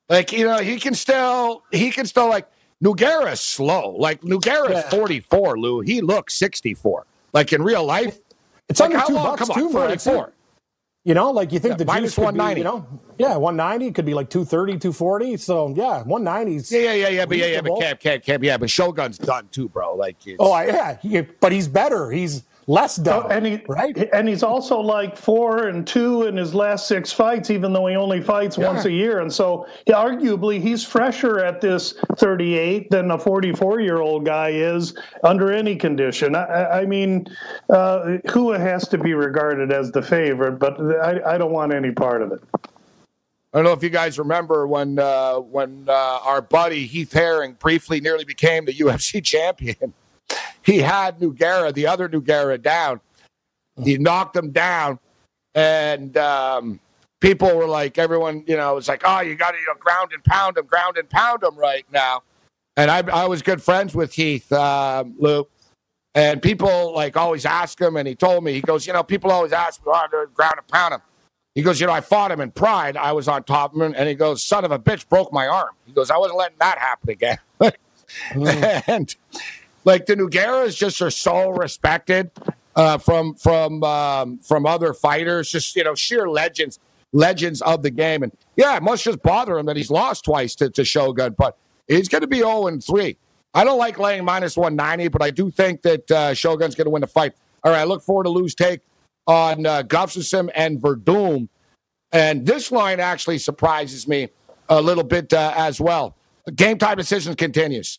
Like 0.08 0.32
you 0.32 0.44
know, 0.44 0.58
he 0.58 0.78
can 0.78 0.94
still 0.94 1.64
he 1.72 1.90
can 1.90 2.06
still 2.06 2.28
like 2.28 2.46
Nogueira 2.82 3.32
is 3.32 3.40
slow. 3.40 3.96
Like 3.98 4.20
Nogueira 4.22 4.70
is 4.70 4.84
Yeah. 4.84 4.90
44, 4.90 5.58
Lou. 5.58 5.80
He 5.80 6.00
looks 6.00 6.34
64. 6.34 7.04
Like 7.32 7.52
in 7.52 7.62
real 7.62 7.84
life, 7.84 8.18
It's 8.68 8.80
like 8.80 8.94
under 8.94 9.06
two 9.06 9.14
long? 9.14 9.24
bucks 9.36 9.40
Come 9.40 9.50
on, 9.50 9.58
too, 9.58 9.70
Mark. 9.70 10.00
44. 10.00 10.32
You 11.04 11.14
know, 11.14 11.30
like 11.30 11.52
you 11.52 11.58
think 11.58 11.72
Yeah, 11.72 11.76
the 11.78 11.84
minus 11.86 12.10
juice 12.10 12.18
190. 12.18 12.54
Be, 12.54 12.60
you 12.60 12.64
know, 12.64 12.86
yeah, 13.18 13.36
190 13.36 13.92
could 13.92 14.04
be 14.04 14.12
like 14.12 14.28
230, 14.28 14.72
240. 14.74 15.36
So 15.38 15.68
yeah, 15.74 16.04
190s. 16.06 16.70
Yeah, 16.70 16.80
yeah, 16.80 16.92
yeah, 16.92 17.08
yeah, 17.08 17.26
but 17.26 17.36
yeah, 17.38 17.46
yeah, 17.46 17.60
but. 17.62 17.80
Cam, 17.80 17.96
Cam, 17.96 18.20
Cam, 18.20 18.44
yeah, 18.44 18.58
but 18.58 18.68
Shogun's 18.68 19.16
done 19.16 19.48
too, 19.50 19.70
bro. 19.70 19.94
Like, 19.94 20.16
it's, 20.26 20.36
Oh, 20.38 20.58
yeah, 20.60 20.98
he, 20.98 21.22
but 21.22 21.52
he's 21.52 21.66
better. 21.66 22.10
He's 22.10 22.42
less 22.68 22.96
dumb, 22.96 23.24
Oh, 23.26 23.28
and 23.28 23.44
he 23.46 23.60
right? 23.66 23.96
and 24.12 24.28
he's 24.28 24.42
also 24.44 24.78
like 24.78 25.16
four 25.16 25.66
and 25.66 25.84
two 25.86 26.22
in 26.24 26.36
his 26.36 26.54
last 26.54 26.86
six 26.86 27.10
fights, 27.12 27.50
even 27.50 27.72
though 27.72 27.86
he 27.86 27.96
only 27.96 28.20
fights 28.20 28.56
once 28.56 28.84
a 28.84 28.92
year. 28.92 29.18
And 29.20 29.32
so, 29.32 29.66
yeah, 29.86 29.96
arguably, 29.96 30.60
he's 30.60 30.84
fresher 30.84 31.40
at 31.40 31.60
this 31.60 31.94
38 32.18 32.90
than 32.90 33.10
a 33.10 33.18
44 33.18 33.80
year 33.80 33.96
old 34.00 34.24
guy 34.24 34.50
is 34.50 34.96
under 35.24 35.50
any 35.50 35.74
condition. 35.74 36.36
I, 36.36 36.44
I 36.44 36.80
I 36.82 36.86
mean, 36.86 37.26
uh, 37.70 38.18
Rua 38.34 38.58
has 38.58 38.86
to 38.88 38.98
be 38.98 39.14
regarded 39.14 39.72
as 39.72 39.90
the 39.90 40.02
favorite, 40.02 40.58
but 40.58 40.78
I, 40.80 41.34
I 41.34 41.38
don't 41.38 41.52
want 41.52 41.74
any 41.74 41.90
part 41.90 42.22
of 42.22 42.32
it. 42.32 42.40
I 42.54 43.56
don't 43.58 43.64
know 43.64 43.72
if 43.72 43.82
you 43.82 43.88
guys 43.88 44.18
remember 44.18 44.66
when 44.66 44.98
uh, 44.98 45.36
when 45.36 45.86
uh, 45.88 45.92
our 46.22 46.42
buddy 46.42 46.86
Heath 46.86 47.14
Herring 47.14 47.54
briefly 47.54 47.98
nearly 47.98 48.24
became 48.26 48.66
the 48.66 48.74
UFC 48.78 49.24
champion. 49.24 49.94
He 50.62 50.78
had 50.78 51.18
Nogueira, 51.18 51.72
the 51.72 51.86
other 51.86 52.08
Nogueira, 52.08 52.60
down. 52.60 53.00
He 53.82 53.96
knocked 53.96 54.36
him 54.36 54.50
down, 54.50 54.98
and 55.54 56.16
um, 56.16 56.80
people 57.20 57.54
were 57.56 57.66
like, 57.66 57.96
everyone, 57.96 58.44
you 58.46 58.56
know, 58.56 58.72
it 58.72 58.74
was 58.74 58.88
like, 58.88 59.02
"Oh, 59.04 59.20
you 59.20 59.34
got 59.34 59.52
to 59.52 59.58
you 59.58 59.66
know, 59.66 59.74
ground 59.78 60.10
and 60.12 60.22
pound 60.24 60.58
him, 60.58 60.66
ground 60.66 60.98
and 60.98 61.08
pound 61.08 61.42
him 61.42 61.56
right 61.56 61.86
now." 61.92 62.22
And 62.76 62.90
I, 62.90 62.98
I 62.98 63.26
was 63.26 63.40
good 63.40 63.62
friends 63.62 63.94
with 63.94 64.12
Heath, 64.12 64.52
um, 64.52 65.14
Lou, 65.18 65.46
and 66.14 66.42
people 66.42 66.94
like 66.94 67.16
always 67.16 67.46
ask 67.46 67.80
him, 67.80 67.96
and 67.96 68.06
he 68.06 68.14
told 68.14 68.44
me, 68.44 68.52
he 68.52 68.60
goes, 68.60 68.86
you 68.86 68.92
know, 68.92 69.02
people 69.02 69.30
always 69.30 69.52
ask 69.52 69.80
me, 69.86 69.92
"Oh, 69.94 70.26
ground 70.34 70.54
and 70.58 70.66
pound 70.68 70.94
him." 70.94 71.00
He 71.54 71.62
goes, 71.62 71.80
you 71.80 71.88
know, 71.88 71.92
I 71.92 72.00
fought 72.00 72.30
him 72.30 72.40
in 72.40 72.52
pride. 72.52 72.96
I 72.96 73.10
was 73.10 73.26
on 73.26 73.42
top 73.42 73.74
of 73.74 73.80
him, 73.80 73.92
and 73.96 74.08
he 74.08 74.14
goes, 74.14 74.44
son 74.44 74.64
of 74.64 74.70
a 74.70 74.78
bitch, 74.78 75.08
broke 75.08 75.32
my 75.32 75.48
arm. 75.48 75.74
He 75.86 75.92
goes, 75.92 76.08
I 76.08 76.16
wasn't 76.16 76.38
letting 76.38 76.58
that 76.60 76.78
happen 76.78 77.10
again. 77.10 77.38
and 78.86 79.16
like 79.88 80.04
the 80.04 80.14
Nogueiras 80.14 80.76
just 80.76 81.00
are 81.00 81.10
so 81.10 81.48
respected 81.48 82.30
uh, 82.76 82.98
from 82.98 83.34
from 83.34 83.82
um, 83.82 84.38
from 84.40 84.66
other 84.66 84.92
fighters, 84.92 85.50
just 85.50 85.74
you 85.76 85.82
know, 85.82 85.94
sheer 85.94 86.28
legends, 86.28 86.78
legends 87.14 87.62
of 87.62 87.82
the 87.82 87.90
game. 87.90 88.22
And 88.22 88.30
yeah, 88.54 88.76
it 88.76 88.82
must 88.82 89.02
just 89.02 89.22
bother 89.22 89.56
him 89.56 89.64
that 89.64 89.76
he's 89.76 89.90
lost 89.90 90.26
twice 90.26 90.54
to, 90.56 90.68
to 90.68 90.84
Shogun, 90.84 91.34
but 91.38 91.56
he's 91.86 92.06
going 92.06 92.20
to 92.20 92.26
be 92.26 92.40
0 92.40 92.66
and 92.66 92.84
3. 92.84 93.16
I 93.54 93.64
don't 93.64 93.78
like 93.78 93.98
laying 93.98 94.26
minus 94.26 94.58
190, 94.58 95.08
but 95.08 95.22
I 95.22 95.30
do 95.30 95.50
think 95.50 95.80
that 95.82 96.10
uh, 96.10 96.34
Shogun's 96.34 96.74
going 96.74 96.84
to 96.84 96.90
win 96.90 97.00
the 97.00 97.06
fight. 97.06 97.32
All 97.64 97.72
right, 97.72 97.80
I 97.80 97.84
look 97.84 98.02
forward 98.02 98.24
to 98.24 98.30
lose 98.30 98.54
take 98.54 98.80
on 99.26 99.64
uh, 99.64 99.84
Gustafsson 99.84 100.50
and 100.54 100.82
Werdum. 100.82 101.48
And 102.12 102.44
this 102.44 102.70
line 102.70 103.00
actually 103.00 103.38
surprises 103.38 104.06
me 104.06 104.28
a 104.68 104.82
little 104.82 105.02
bit 105.02 105.32
uh, 105.32 105.54
as 105.56 105.80
well. 105.80 106.14
Game 106.54 106.76
time 106.76 106.98
decisions 106.98 107.36
continues. 107.36 107.98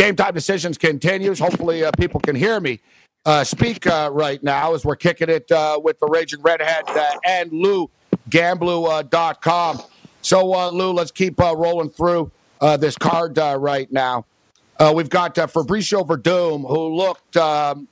Game 0.00 0.16
time 0.16 0.32
decisions 0.32 0.78
continues. 0.78 1.38
Hopefully, 1.38 1.84
uh, 1.84 1.90
people 1.98 2.20
can 2.20 2.34
hear 2.34 2.58
me 2.58 2.80
uh, 3.26 3.44
speak 3.44 3.86
uh, 3.86 4.08
right 4.10 4.42
now 4.42 4.72
as 4.72 4.82
we're 4.82 4.96
kicking 4.96 5.28
it 5.28 5.52
uh, 5.52 5.78
with 5.84 6.00
the 6.00 6.06
Raging 6.06 6.40
Redhead 6.40 6.84
uh, 6.88 7.18
and 7.26 7.52
Lou 7.52 7.90
Gamblu.com. 8.30 9.82
So, 10.22 10.54
uh, 10.54 10.70
Lou, 10.70 10.92
let's 10.92 11.10
keep 11.10 11.38
rolling 11.38 11.90
through 11.90 12.30
this 12.78 12.96
card 12.96 13.36
right 13.36 13.92
now. 13.92 14.24
We've 14.94 15.10
got 15.10 15.34
Fabricio 15.34 16.06
Werdum, 16.06 16.66
who 16.66 16.96
looked, 16.96 17.36
um, 17.36 17.86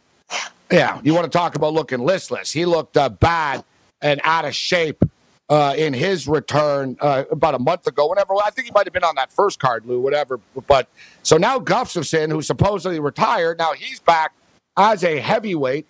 yeah, 0.73 1.03
you 1.05 1.13
want 1.13 1.31
to 1.31 1.39
talk 1.39 1.57
about 1.57 1.75
looking 1.75 1.99
listless. 1.99 2.51
He 2.51 2.65
looked 2.65 2.97
bad 3.21 3.63
and 4.01 4.19
out 4.25 4.47
of 4.47 4.55
shape 4.55 5.05
uh, 5.49 5.75
in 5.77 5.93
his 5.95 6.29
return 6.29 6.97
uh, 7.01 7.25
about 7.31 7.55
a 7.55 7.59
month 7.59 7.87
ago. 7.87 8.09
Whenever 8.09 8.35
I 8.35 8.51
think 8.51 8.67
he 8.67 8.73
might 8.73 8.87
have 8.87 8.93
been 8.93 9.05
on 9.05 9.15
that 9.17 9.33
first 9.33 9.59
card, 9.59 9.87
Lou, 9.87 10.01
whatever. 10.01 10.39
But 10.67 10.89
so 11.23 11.37
now 11.37 11.59
Gustafsson, 11.59 12.31
who 12.31 12.43
supposedly 12.43 13.01
retired, 13.01 13.59
now 13.59 13.73
he's 13.73 14.01
back 14.01 14.33
as 14.77 15.05
a 15.05 15.19
heavyweight. 15.19 15.87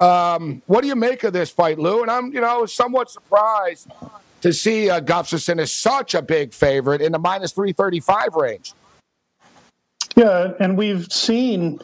Um, 0.00 0.62
what 0.66 0.82
do 0.82 0.88
you 0.88 0.96
make 0.96 1.24
of 1.24 1.32
this 1.32 1.50
fight, 1.50 1.78
Lou? 1.78 2.02
And 2.02 2.10
I'm, 2.10 2.32
you 2.32 2.40
know, 2.40 2.66
somewhat 2.66 3.10
surprised 3.10 3.90
to 4.42 4.52
see 4.52 4.90
uh, 4.90 5.00
Gustafsson 5.00 5.58
is 5.60 5.72
such 5.72 6.14
a 6.14 6.20
big 6.20 6.52
favorite 6.52 7.00
in 7.00 7.12
the 7.12 7.18
minus 7.18 7.52
three 7.52 7.72
thirty 7.72 8.00
five 8.00 8.34
range. 8.34 8.72
Yeah, 10.16 10.52
and 10.60 10.76
we've 10.76 11.10
seen 11.10 11.80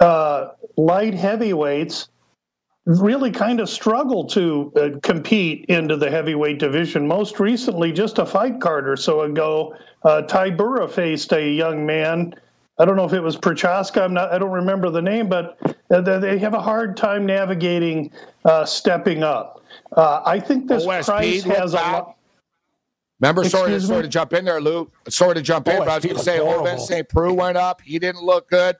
uh, 0.00 0.52
light 0.76 1.14
heavyweights 1.14 2.08
really 2.86 3.30
kind 3.30 3.60
of 3.60 3.68
struggle 3.68 4.24
to 4.26 4.72
uh, 4.76 4.88
compete 5.02 5.66
into 5.68 5.96
the 5.96 6.10
heavyweight 6.10 6.58
division. 6.58 7.06
Most 7.06 7.38
recently, 7.40 7.92
just 7.92 8.18
a 8.18 8.26
fight 8.26 8.60
card 8.60 8.88
or 8.88 8.96
so 8.96 9.22
ago, 9.22 9.74
uh, 10.02 10.22
Ty 10.22 10.50
Burra 10.50 10.88
faced 10.88 11.32
a 11.32 11.50
young 11.50 11.84
man. 11.84 12.34
I 12.78 12.86
don't 12.86 12.96
know 12.96 13.04
if 13.04 13.12
it 13.12 13.20
was 13.20 13.36
Prochazka. 13.36 14.00
I'm 14.02 14.14
not. 14.14 14.32
I 14.32 14.38
don't 14.38 14.50
remember 14.50 14.88
the 14.90 15.02
name, 15.02 15.28
but 15.28 15.58
uh, 15.90 16.00
they 16.00 16.18
they 16.18 16.38
have 16.38 16.54
a 16.54 16.60
hard 16.62 16.96
time 16.96 17.26
navigating 17.26 18.10
uh, 18.46 18.64
stepping 18.64 19.22
up. 19.22 19.62
Uh, 19.94 20.22
I 20.24 20.40
think 20.40 20.66
this 20.66 20.86
OSP 20.86 21.04
price 21.04 21.42
has 21.44 21.74
a 21.74 21.76
bad. 21.76 21.92
lot. 21.92 22.16
Remember, 23.20 23.44
sorry, 23.44 23.68
to- 23.70 23.74
Excuse 23.74 23.88
sorry 23.88 23.98
me? 24.00 24.02
to 24.04 24.08
jump 24.08 24.32
in 24.32 24.46
there, 24.46 24.62
Lou. 24.62 24.90
Sorry 25.10 25.34
to 25.34 25.42
jump 25.42 25.68
in, 25.68 25.74
Oh, 25.76 25.80
but 25.80 25.88
I 25.90 25.96
was 25.96 26.04
going 26.06 26.16
to 26.16 26.22
say, 26.22 26.38
horrible. 26.38 26.64
Ovince 26.68 26.86
St. 26.86 27.06
Preux 27.06 27.34
went 27.34 27.58
up. 27.58 27.82
He 27.82 27.98
didn't 27.98 28.22
look 28.22 28.48
good. 28.48 28.76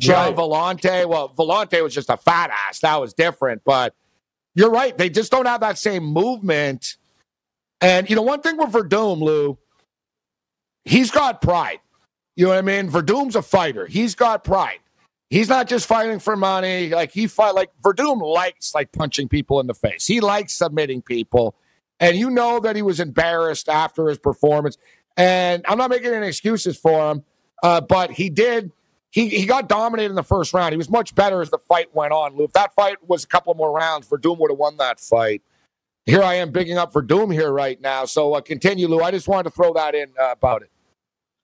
John 0.00 0.28
Right. 0.28 0.36
Volante, 0.36 1.08
well, 1.08 1.28
Volante 1.30 1.82
was 1.82 1.94
just 1.94 2.08
a 2.10 2.16
fat 2.16 2.50
ass. 2.50 2.80
That 2.80 3.00
was 3.00 3.14
different. 3.14 3.62
But 3.64 3.94
you're 4.54 4.70
right. 4.70 4.96
They 4.96 5.10
just 5.10 5.30
don't 5.30 5.46
have 5.46 5.60
that 5.60 5.78
same 5.78 6.04
movement. 6.04 6.96
And, 7.80 8.08
you 8.08 8.16
know, 8.16 8.22
one 8.22 8.40
thing 8.40 8.56
with 8.56 8.70
Werdum, 8.70 9.20
Lou, 9.20 9.58
he's 10.84 11.10
got 11.10 11.40
pride. 11.40 11.80
You 12.36 12.44
know 12.44 12.50
what 12.50 12.58
I 12.58 12.62
mean? 12.62 12.90
Werdum's 12.90 13.36
a 13.36 13.42
fighter. 13.42 13.86
He's 13.86 14.14
got 14.14 14.44
pride. 14.44 14.78
He's 15.30 15.48
not 15.48 15.68
just 15.68 15.86
fighting 15.86 16.20
for 16.20 16.36
money. 16.36 16.88
Like 16.88 17.12
he 17.12 17.26
fight 17.26 17.54
like 17.54 17.70
Werdum 17.82 18.22
likes 18.22 18.74
like 18.74 18.92
punching 18.92 19.28
people 19.28 19.60
in 19.60 19.66
the 19.66 19.74
face. 19.74 20.06
He 20.06 20.20
likes 20.20 20.54
submitting 20.54 21.02
people. 21.02 21.54
And 22.00 22.16
you 22.16 22.30
know 22.30 22.60
that 22.60 22.76
he 22.76 22.82
was 22.82 23.00
embarrassed 23.00 23.68
after 23.68 24.08
his 24.08 24.18
performance. 24.18 24.78
And 25.16 25.64
I'm 25.68 25.78
not 25.78 25.90
making 25.90 26.12
any 26.12 26.28
excuses 26.28 26.78
for 26.78 27.10
him, 27.10 27.24
uh, 27.62 27.80
but 27.80 28.12
he 28.12 28.30
did. 28.30 28.70
He, 29.10 29.28
he 29.28 29.46
got 29.46 29.68
dominated 29.68 30.10
in 30.10 30.16
the 30.16 30.22
first 30.22 30.52
round. 30.52 30.72
He 30.72 30.76
was 30.76 30.90
much 30.90 31.14
better 31.14 31.40
as 31.40 31.50
the 31.50 31.58
fight 31.58 31.94
went 31.94 32.12
on. 32.12 32.36
Lou, 32.36 32.44
if 32.44 32.52
that 32.52 32.74
fight 32.74 32.96
was 33.08 33.24
a 33.24 33.26
couple 33.26 33.54
more 33.54 33.72
rounds, 33.72 34.06
Werdum 34.08 34.38
would 34.38 34.50
have 34.50 34.58
won 34.58 34.76
that 34.76 35.00
fight. 35.00 35.42
Here 36.04 36.22
I 36.22 36.34
am 36.34 36.50
bigging 36.50 36.78
up 36.78 36.92
Werdum 36.92 37.32
here 37.32 37.50
right 37.50 37.80
now. 37.80 38.04
So 38.04 38.34
uh, 38.34 38.40
continue, 38.40 38.86
Lou. 38.88 39.00
I 39.02 39.10
just 39.10 39.28
wanted 39.28 39.44
to 39.44 39.50
throw 39.50 39.72
that 39.74 39.94
in 39.94 40.12
uh, 40.20 40.32
about 40.32 40.62
it. 40.62 40.70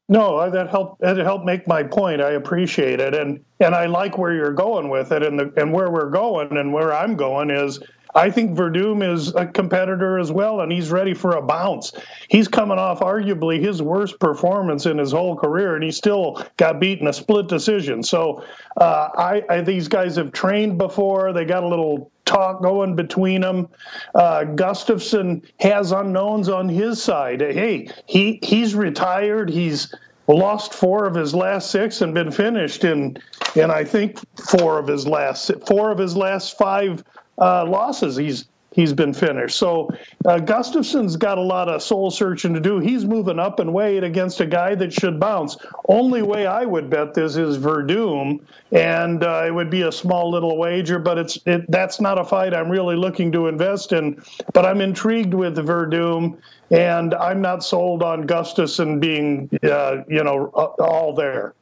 No, 0.09 0.37
uh, 0.37 0.51
that 0.51 0.69
helped. 0.69 1.01
That 1.01 1.17
helped 1.17 1.47
make 1.47 1.67
my 1.67 1.83
point. 1.83 2.21
I 2.21 2.33
appreciate 2.33 3.01
it, 3.01 3.15
and 3.15 3.43
and 3.61 3.75
I 3.75 3.87
like 3.87 4.19
where 4.19 4.35
you're 4.35 4.53
going 4.53 4.91
with 4.91 5.13
it, 5.13 5.23
and 5.23 5.39
the 5.39 5.51
and 5.57 5.73
where 5.73 5.91
we're 5.91 6.11
going, 6.11 6.55
and 6.57 6.73
where 6.75 6.93
I'm 6.93 7.17
going 7.17 7.51
is. 7.51 7.81
I 8.15 8.31
think 8.31 8.57
Werdum 8.57 9.03
is 9.03 9.35
a 9.35 9.47
competitor 9.47 10.19
as 10.19 10.31
well, 10.31 10.61
and 10.61 10.71
he's 10.71 10.91
ready 10.91 11.15
for 11.15 11.37
a 11.37 11.43
bounce. 11.43 11.93
He's 12.29 12.47
coming 12.47 12.79
off 12.79 13.01
arguably 13.01 13.61
his 13.61 13.83
worst 13.83 14.21
performance 14.21 14.87
in 14.87 14.99
his 14.99 15.13
whole 15.13 15.37
career, 15.37 15.75
and 15.75 15.83
he 15.83 15.91
still 15.91 16.45
got 16.57 16.81
beaten 16.81 17.09
a 17.09 17.13
split 17.13 17.49
decision. 17.49 18.03
So, 18.03 18.45
uh, 18.77 19.09
I, 19.17 19.43
I 19.49 19.61
these 19.63 19.89
guys 19.89 20.17
have 20.17 20.33
trained 20.33 20.79
before. 20.79 21.33
They 21.33 21.45
got 21.45 21.65
a 21.65 21.69
little 21.69 22.11
talk 22.25 22.63
going 22.63 22.95
between 22.95 23.41
them. 23.41 23.69
Uh, 24.15 24.45
Gustafsson 24.45 25.43
has 25.61 25.93
unknowns 25.93 26.49
on 26.49 26.69
his 26.69 27.03
side. 27.03 27.41
Hey, 27.41 27.89
he 28.07 28.39
he's 28.43 28.75
retired. 28.75 29.51
He's 29.51 29.93
lost 30.27 30.73
four 30.73 31.07
of 31.07 31.15
his 31.15 31.35
last 31.35 31.71
six 31.71 32.01
and 32.01 32.15
been 32.15 32.31
finished 32.31 32.85
in, 32.85 33.19
in 33.57 33.71
I 33.71 33.85
think 33.85 34.19
four 34.39 34.79
of 34.79 34.87
his 34.87 35.07
last 35.07 35.51
four 35.67 35.91
of 35.91 35.99
his 35.99 36.17
last 36.17 36.57
five 36.57 37.05
uh, 37.39 37.65
losses. 37.67 38.17
He's 38.17 38.47
he's 38.75 38.93
been 38.93 39.15
finished. 39.15 39.57
So 39.57 39.89
uh, 40.25 40.39
Gustafsson's 40.39 41.17
got 41.17 41.39
a 41.39 41.43
lot 41.43 41.69
of 41.69 41.83
soul 41.83 42.11
searching 42.11 42.53
to 42.55 42.61
do. 42.61 42.81
He's 42.81 43.05
moving 43.05 43.39
up 43.39 43.61
and 43.61 43.73
weight 43.73 44.03
against 44.03 44.41
a 44.41 44.47
guy 44.47 44.75
that 44.75 44.93
should 44.93 45.19
bounce. 45.19 45.57
Only 45.89 46.23
way 46.23 46.47
I 46.47 46.65
would 46.65 46.91
bet 46.91 47.15
this 47.15 47.37
is 47.37 47.59
Werdum, 47.59 48.41
and 48.73 49.23
uh, 49.23 49.45
it 49.47 49.55
would 49.55 49.71
be 49.71 49.83
a 49.83 49.93
small 49.93 50.31
little 50.31 50.59
wager, 50.59 50.99
but 50.99 51.19
it's 51.19 51.39
it, 51.47 51.71
that's 51.71 52.01
not 52.01 52.19
a 52.19 52.25
fight 52.25 52.53
I'm 52.53 52.71
really 52.71 52.97
looking 52.97 53.33
to 53.33 53.47
invest 53.47 53.93
in. 53.93 54.23
But 54.53 54.67
I'm 54.67 54.81
intrigued 54.81 55.35
with 55.35 55.57
Werdum, 55.57 56.37
and 56.71 57.15
I'm 57.15 57.41
not 57.41 57.65
sold 57.65 58.03
on 58.03 58.27
Gustafsson 58.27 59.01
being 59.01 59.49
uh, 59.63 60.03
you 60.09 60.25
know 60.25 60.49
all 60.79 61.15
there. 61.15 61.55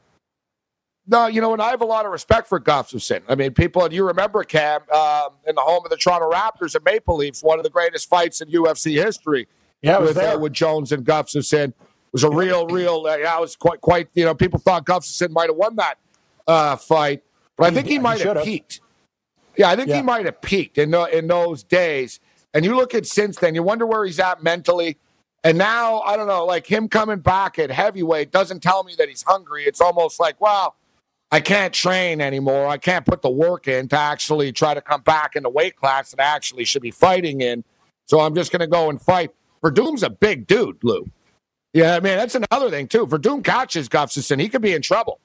No, 1.07 1.27
you 1.27 1.41
know, 1.41 1.53
and 1.53 1.61
I 1.61 1.71
have 1.71 1.81
a 1.81 1.87
lot 1.87 2.07
of 2.07 2.13
respect 2.13 2.49
for 2.49 2.61
Gustafsson. 2.61 3.23
I 3.29 3.35
mean, 3.35 3.53
people, 3.53 3.85
and 3.85 3.93
you 3.93 4.07
remember 4.07 4.45
Cam 4.45 4.83
um, 4.95 5.31
in 5.47 5.57
the 5.57 5.61
home 5.61 5.83
of 5.85 5.91
the 5.91 5.97
Toronto 5.97 6.31
Raptors 6.31 6.77
at 6.77 6.85
Maple 6.85 7.17
Leafs, 7.17 7.43
one 7.43 7.59
of 7.59 7.65
the 7.65 7.71
greatest 7.71 8.09
fights 8.09 8.41
in 8.41 8.49
UFC 8.49 9.03
history. 9.03 9.49
Yeah, 9.83 9.99
with, 9.99 10.17
uh, 10.17 10.39
with 10.41 10.53
Jones 10.53 10.93
and 10.93 11.05
Gustafsson. 11.05 11.71
It 11.71 11.75
was 12.13 12.23
a 12.23 12.31
real, 12.31 12.69
real. 12.69 13.05
Uh, 13.05 13.17
yeah, 13.17 13.37
it 13.37 13.41
was 13.41 13.57
quite, 13.57 13.81
quite. 13.81 14.09
You 14.15 14.25
know, 14.25 14.35
people 14.35 14.61
thought 14.61 14.87
Gustafsson 14.87 15.31
might 15.31 15.49
have 15.49 15.57
won 15.57 15.75
that 15.77 15.99
uh, 16.47 16.77
fight, 16.77 17.25
but 17.57 17.67
I 17.67 17.75
think 17.75 17.89
he, 17.89 17.95
he 17.95 17.99
might 17.99 18.21
have 18.21 18.45
peaked. 18.45 18.81
Yeah, 19.57 19.71
I 19.71 19.75
think 19.75 19.89
yeah. 19.89 19.97
he 19.97 20.03
might 20.03 20.25
have 20.25 20.41
peaked 20.41 20.79
in 20.79 20.93
the, 20.93 21.05
in 21.07 21.27
those 21.27 21.65
days. 21.65 22.21
And 22.55 22.65
you 22.65 22.77
look 22.77 22.95
at 22.95 23.07
since 23.07 23.39
then, 23.39 23.57
you 23.57 23.65
wonder 23.65 23.87
where 23.87 24.05
he's 24.05 24.21
at 24.21 24.41
mentally. 24.41 24.99
And 25.43 25.59
now, 25.59 26.01
I 26.03 26.17
don't 26.17 26.29
know, 26.29 26.45
like 26.45 26.65
him 26.65 26.89
coming 26.89 27.19
back 27.19 27.59
at 27.59 27.71
heavyweight 27.73 28.31
doesn't 28.31 28.61
tell 28.61 28.85
me 28.85 28.95
that 28.99 29.09
he's 29.09 29.23
hungry. 29.23 29.65
It's 29.65 29.81
almost 29.81 30.21
like, 30.21 30.41
wow 30.41 30.75
I 31.33 31.41
can't 31.41 31.73
train 31.73 32.21
anymore. 32.21 32.69
I 32.69 32.77
can't 32.77 33.07
put 33.07 33.23
the 33.23 33.31
work 33.31 33.67
in 33.67 33.89
to 33.89 33.99
actually 33.99 34.53
try 34.53 34.75
to 34.75 34.83
come 34.83 35.01
back 35.01 35.35
in 35.35 35.43
the 35.43 35.49
weight 35.49 35.77
class 35.77 36.11
that 36.11 36.21
I 36.21 36.25
actually 36.25 36.65
should 36.67 36.83
be 36.83 36.91
fighting 36.91 37.41
in. 37.41 37.65
So 38.05 38.21
I'm 38.21 38.35
just 38.35 38.53
going 38.53 38.61
to 38.61 38.67
go 38.67 38.91
and 38.91 39.01
fight. 39.01 39.31
Werdum's 39.65 40.03
a 40.03 40.11
big 40.11 40.47
dude, 40.47 40.77
Lou. 40.85 41.11
Yeah, 41.73 41.97
I 41.97 42.01
mean, 42.01 42.19
that's 42.19 42.35
another 42.35 42.69
thing, 42.69 42.87
too. 42.87 43.07
Werdum 43.07 43.43
catches 43.43 43.89
Gustafsson, 43.89 44.39
he 44.39 44.51
could 44.51 44.61
be 44.61 44.75
in 44.75 44.83
trouble. 44.83 45.21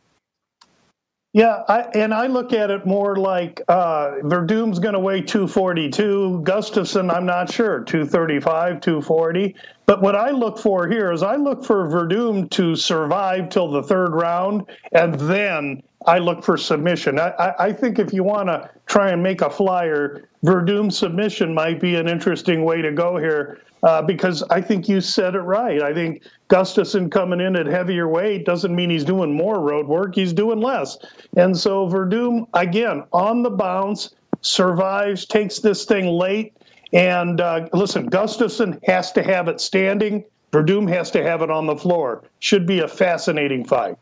Yeah, 1.34 1.64
I, 1.68 1.82
and 1.94 2.14
I 2.14 2.28
look 2.28 2.54
at 2.54 2.72
it 2.72 2.86
more 2.86 3.16
like 3.16 3.62
uh, 3.68 4.14
Werdum's 4.24 4.80
going 4.80 4.96
to 4.96 5.00
weigh 5.00 5.22
242. 5.22 6.42
Gustafsson, 6.44 7.14
I'm 7.14 7.26
not 7.26 7.52
sure, 7.52 7.84
235, 7.84 8.82
240. 8.82 9.56
But 9.86 10.02
what 10.02 10.16
I 10.16 10.32
look 10.32 10.58
for 10.58 10.88
here 10.88 11.12
is 11.12 11.24
I 11.24 11.36
look 11.36 11.64
for 11.64 11.88
Werdum 11.88 12.50
to 12.52 12.76
survive 12.76 13.50
till 13.50 13.72
the 13.72 13.84
third 13.84 14.14
round, 14.14 14.64
and 14.94 15.16
then 15.16 15.84
I 16.08 16.18
look 16.18 16.44
for 16.44 16.58
submission. 16.58 17.20
I, 17.20 17.30
I, 17.30 17.66
I 17.68 17.74
think 17.74 18.00
if 18.00 18.14
you 18.14 18.24
want 18.24 18.48
to 18.48 18.70
try 18.88 19.12
and 19.12 19.22
make 19.22 19.42
a 19.42 19.50
flyer, 19.50 20.30
Werdum 20.44 20.92
submission 20.92 21.54
might 21.54 21.80
be 21.80 21.96
an 21.96 22.08
interesting 22.08 22.64
way 22.64 22.82
to 22.82 22.92
go 22.92 23.18
here 23.18 23.60
uh, 23.84 24.02
because 24.02 24.44
I 24.44 24.62
think 24.62 24.88
you 24.88 25.02
said 25.02 25.36
it 25.36 25.42
right. 25.42 25.82
I 25.82 25.94
think 25.94 26.24
Gustafsson 26.50 27.12
coming 27.12 27.40
in 27.40 27.56
at 27.56 27.66
heavier 27.66 28.08
weight 28.08 28.46
doesn't 28.46 28.76
mean 28.76 28.90
he's 28.90 29.04
doing 29.04 29.34
more 29.34 29.60
road 29.60 29.88
work, 29.88 30.16
he's 30.16 30.34
doing 30.34 30.62
less. 30.62 30.98
And 31.36 31.58
so 31.58 31.88
Werdum, 31.88 32.48
again, 32.54 33.04
on 33.14 33.44
the 33.44 33.50
bounce, 33.50 34.16
survives, 34.42 35.26
takes 35.26 35.60
this 35.60 35.86
thing 35.86 36.08
late. 36.08 36.54
And 36.94 37.42
uh, 37.42 37.68
listen, 37.74 38.10
Gustafsson 38.10 38.80
has 38.86 39.12
to 39.14 39.24
have 39.24 39.48
it 39.48 39.60
standing. 39.60 40.24
Werdum 40.52 40.88
has 40.90 41.12
to 41.12 41.24
have 41.24 41.42
it 41.42 41.52
on 41.52 41.66
the 41.66 41.76
floor. 41.76 42.24
Should 42.40 42.66
be 42.66 42.80
a 42.80 42.88
fascinating 42.88 43.66
fight. 43.66 43.98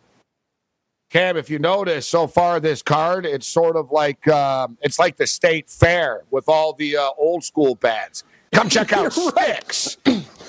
Cam, 1.16 1.38
if 1.38 1.49
you 1.49 1.59
notice 1.59 2.05
so 2.05 2.28
far 2.28 2.59
this 2.59 2.82
card, 2.82 3.26
it's 3.26 3.47
sort 3.47 3.78
of 3.78 3.89
like 3.89 4.28
um, 4.28 4.78
it's 4.82 4.99
like 4.99 5.16
the 5.16 5.26
state 5.26 5.70
fair 5.70 6.24
with 6.30 6.49
all 6.49 6.74
the 6.74 6.97
uh, 6.97 7.07
old 7.18 7.41
school 7.41 7.76
bands. 7.76 8.26
Come 8.51 8.68
check 8.68 8.91
out 8.91 9.13
Styx, 9.13 9.95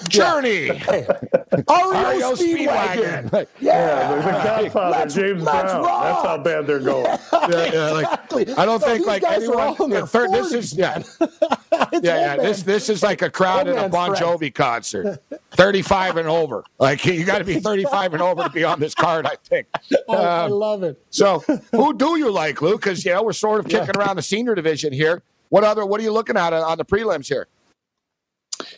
Journey, 0.09 0.69
hey. 0.77 1.07
REO 1.07 2.35
Speedwagon. 2.35 3.31
Speedwagon. 3.31 3.47
Yeah, 3.61 3.73
yeah, 3.73 4.09
there's 4.11 4.25
a 4.25 4.31
Godfather, 4.31 4.91
let's, 4.91 5.15
James 5.15 5.43
let's 5.43 5.73
Brown. 5.73 5.85
Rock. 5.85 6.03
That's 6.03 6.27
how 6.27 6.39
bad 6.39 6.67
they're 6.67 6.81
going. 6.81 7.05
yeah, 7.33 7.73
yeah, 7.73 7.91
like, 7.91 8.05
exactly. 8.05 8.55
I 8.55 8.65
don't 8.65 8.81
so 8.81 8.87
think 8.87 9.07
like 9.07 9.23
anyone. 9.25 9.91
Yeah, 9.91 10.07
third, 10.07 10.31
40s, 10.31 10.51
this 10.51 10.53
is 10.53 10.75
yeah, 10.75 11.03
yeah, 11.93 12.01
yeah. 12.03 12.37
This 12.37 12.63
this 12.63 12.89
is 12.89 13.03
like 13.03 13.23
a 13.23 13.31
crowd 13.31 13.69
at 13.69 13.85
a 13.85 13.89
Bon 13.89 14.15
Jovi 14.15 14.55
concert. 14.55 15.23
35 15.53 16.19
and 16.19 16.29
over. 16.29 16.65
Like 16.79 17.05
you 17.05 17.25
got 17.25 17.39
to 17.39 17.45
be 17.45 17.61
35 17.61 18.15
and 18.15 18.23
over 18.23 18.45
to 18.45 18.51
be 18.51 18.65
on 18.65 18.79
this 18.79 18.95
card. 18.95 19.27
I 19.27 19.37
think. 19.45 19.67
Um, 20.09 20.17
I, 20.17 20.23
I, 20.23 20.47
love 20.47 20.83
it. 20.83 21.01
so, 21.11 21.43
who 21.73 21.95
do 21.95 22.19
you 22.19 22.31
like, 22.31 22.61
Lou? 22.61 22.77
Because 22.77 23.05
you 23.05 23.13
know 23.13 23.23
we're 23.23 23.33
sort 23.33 23.61
of 23.61 23.69
kicking 23.69 23.97
around 23.97 24.17
the 24.17 24.23
senior 24.23 24.55
division 24.55 24.93
here. 24.93 25.23
What 25.49 25.65
other? 25.65 25.87
What 25.87 26.01
are 26.01 26.05
you 26.05 26.13
looking 26.13 26.37
at 26.37 26.53
on 26.53 26.79
the 26.79 26.85
prelims 26.85 27.29
here? 27.29 27.49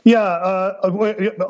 Yeah, 0.08 0.22
uh, 0.22 0.90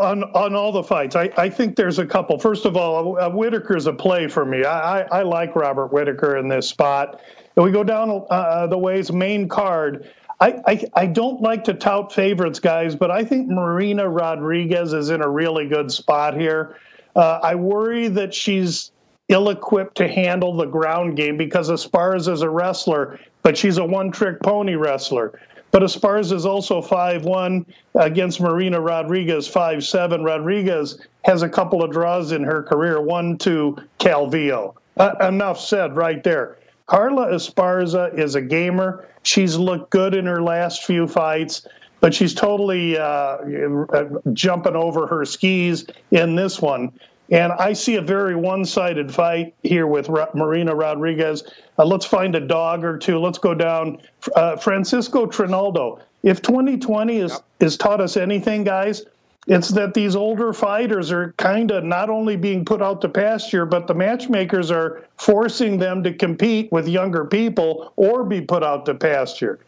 on 0.00 0.24
on 0.24 0.56
all 0.56 0.72
the 0.72 0.82
fights, 0.82 1.14
I, 1.14 1.30
I 1.36 1.48
think 1.48 1.76
there's 1.76 2.00
a 2.00 2.04
couple. 2.04 2.40
First 2.40 2.64
of 2.64 2.76
all, 2.76 3.16
uh, 3.16 3.30
Whittaker's 3.30 3.86
a 3.86 3.92
play 3.92 4.26
for 4.26 4.44
me. 4.44 4.64
I, 4.64 5.02
I, 5.02 5.20
I 5.20 5.22
like 5.22 5.54
Robert 5.54 5.92
Whittaker 5.92 6.38
in 6.38 6.48
this 6.48 6.68
spot. 6.68 7.20
And 7.54 7.64
we 7.64 7.70
go 7.70 7.84
down 7.84 8.26
uh, 8.30 8.66
the 8.66 8.76
ways 8.76 9.12
main 9.12 9.46
card. 9.46 10.10
I, 10.40 10.60
I, 10.66 10.84
I 10.94 11.06
don't 11.06 11.40
like 11.40 11.62
to 11.64 11.74
tout 11.74 12.12
favorites, 12.12 12.58
guys, 12.58 12.96
but 12.96 13.12
I 13.12 13.22
think 13.22 13.48
Marina 13.48 14.08
Rodriguez 14.08 14.92
is 14.92 15.10
in 15.10 15.22
a 15.22 15.28
really 15.28 15.68
good 15.68 15.92
spot 15.92 16.34
here. 16.36 16.78
Uh, 17.14 17.38
I 17.40 17.54
worry 17.54 18.08
that 18.08 18.34
she's 18.34 18.90
ill 19.28 19.50
equipped 19.50 19.96
to 19.98 20.08
handle 20.08 20.56
the 20.56 20.66
ground 20.66 21.16
game 21.16 21.36
because 21.36 21.70
Esparza 21.70 22.32
is 22.32 22.42
a 22.42 22.50
wrestler, 22.50 23.20
but 23.44 23.56
she's 23.56 23.78
a 23.78 23.84
one 23.84 24.10
trick 24.10 24.42
pony 24.42 24.74
wrestler. 24.74 25.38
But 25.70 25.82
Esparza 25.82 26.32
is 26.32 26.46
also 26.46 26.80
5-1 26.80 27.66
against 27.94 28.40
Marina 28.40 28.80
Rodriguez, 28.80 29.48
5-7. 29.48 30.24
Rodriguez 30.24 30.98
has 31.24 31.42
a 31.42 31.48
couple 31.48 31.82
of 31.82 31.90
draws 31.90 32.32
in 32.32 32.42
her 32.42 32.62
career, 32.62 33.00
one 33.00 33.36
to 33.38 33.76
Calvillo. 33.98 34.74
Uh, 34.96 35.14
enough 35.20 35.60
said 35.60 35.94
right 35.94 36.24
there. 36.24 36.56
Carla 36.86 37.28
Esparza 37.28 38.18
is 38.18 38.34
a 38.34 38.40
gamer. 38.40 39.06
She's 39.22 39.56
looked 39.56 39.90
good 39.90 40.14
in 40.14 40.24
her 40.24 40.42
last 40.42 40.84
few 40.84 41.06
fights, 41.06 41.66
but 42.00 42.14
she's 42.14 42.34
totally 42.34 42.96
uh, 42.96 43.04
uh 43.04 44.08
jumping 44.32 44.74
over 44.74 45.06
her 45.06 45.24
skis 45.26 45.86
in 46.10 46.34
this 46.34 46.62
one. 46.62 46.92
And 47.30 47.52
I 47.52 47.74
see 47.74 47.96
a 47.96 48.02
very 48.02 48.34
one 48.34 48.64
sided 48.64 49.12
fight 49.12 49.54
here 49.62 49.86
with 49.86 50.08
Marina 50.34 50.74
Rodriguez. 50.74 51.44
Uh, 51.78 51.84
let's 51.84 52.06
find 52.06 52.34
a 52.34 52.40
dog 52.40 52.84
or 52.84 52.96
two. 52.96 53.18
Let's 53.18 53.38
go 53.38 53.54
down. 53.54 53.98
Uh, 54.34 54.56
Francisco 54.56 55.26
Trinaldo. 55.26 56.00
If 56.22 56.42
2020 56.42 57.16
is, 57.18 57.32
yep. 57.32 57.44
is 57.60 57.76
taught 57.76 58.00
us 58.00 58.16
anything, 58.16 58.64
guys, 58.64 59.04
it's 59.46 59.68
that 59.68 59.94
these 59.94 60.14
older 60.16 60.52
fighters 60.52 61.10
are 61.10 61.32
kind 61.38 61.70
of 61.70 61.84
not 61.84 62.10
only 62.10 62.36
being 62.36 62.64
put 62.64 62.82
out 62.82 63.00
to 63.02 63.08
pasture, 63.08 63.64
but 63.64 63.86
the 63.86 63.94
matchmakers 63.94 64.70
are 64.70 65.04
forcing 65.16 65.78
them 65.78 66.02
to 66.02 66.12
compete 66.12 66.70
with 66.70 66.86
younger 66.86 67.24
people 67.24 67.92
or 67.96 68.24
be 68.24 68.40
put 68.40 68.62
out 68.62 68.84
to 68.86 68.94
pasture. 68.94 69.58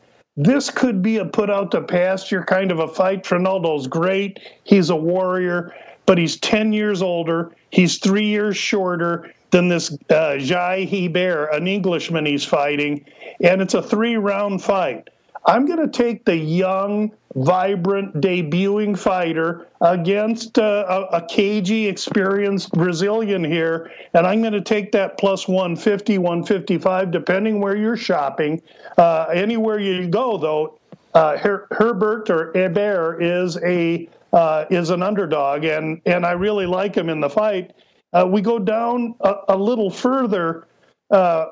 This 0.42 0.70
could 0.70 1.02
be 1.02 1.18
a 1.18 1.24
put 1.24 1.50
out 1.50 1.70
to 1.72 1.82
pasture 1.82 2.42
kind 2.44 2.72
of 2.72 2.78
a 2.78 2.88
fight. 2.88 3.24
Trinaldo's 3.24 3.86
great. 3.86 4.40
He's 4.64 4.90
a 4.90 4.96
warrior 4.96 5.74
but 6.10 6.18
he's 6.18 6.38
10 6.38 6.72
years 6.72 7.02
older. 7.02 7.52
He's 7.70 7.98
three 7.98 8.26
years 8.26 8.56
shorter 8.56 9.32
than 9.52 9.68
this 9.68 9.96
uh, 10.10 10.38
Jai 10.38 10.84
Herbert, 10.84 11.50
an 11.52 11.68
Englishman 11.68 12.26
he's 12.26 12.44
fighting, 12.44 13.04
and 13.40 13.62
it's 13.62 13.74
a 13.74 13.82
three 13.82 14.16
round 14.16 14.60
fight. 14.60 15.08
I'm 15.46 15.66
going 15.66 15.78
to 15.78 15.88
take 15.88 16.24
the 16.24 16.36
young, 16.36 17.12
vibrant, 17.34 18.14
debuting 18.16 18.98
fighter 18.98 19.66
against 19.80 20.58
uh, 20.58 20.84
a, 20.88 21.16
a, 21.16 21.26
cagey, 21.26 21.86
experienced 21.86 22.72
Brazilian 22.72 23.42
here, 23.42 23.90
and 24.14 24.26
I'm 24.26 24.40
going 24.40 24.52
to 24.52 24.60
take 24.60 24.92
that 24.92 25.18
plus 25.18 25.48
150, 25.48 26.18
155, 26.18 27.10
depending 27.10 27.60
where 27.60 27.76
you're 27.76 27.96
shopping. 27.96 28.60
Uh, 28.98 29.26
anywhere 29.32 29.78
you 29.78 30.08
go, 30.08 30.36
though, 30.36 30.78
uh, 31.14 31.38
Her- 31.38 31.66
Herbert 31.70 32.28
or 32.30 32.52
Herbert 32.54 33.22
is 33.22 33.56
a 33.64 34.08
uh, 34.32 34.64
is 34.70 34.90
an 34.90 35.02
underdog, 35.02 35.64
and 35.64 36.00
and 36.06 36.24
I 36.24 36.32
really 36.32 36.66
like 36.66 36.94
him 36.94 37.08
in 37.08 37.20
the 37.20 37.30
fight. 37.30 37.72
Uh, 38.12 38.26
we 38.28 38.40
go 38.40 38.58
down 38.58 39.14
a, 39.20 39.34
a 39.48 39.56
little 39.56 39.90
further, 39.90 40.68
uh, 41.10 41.46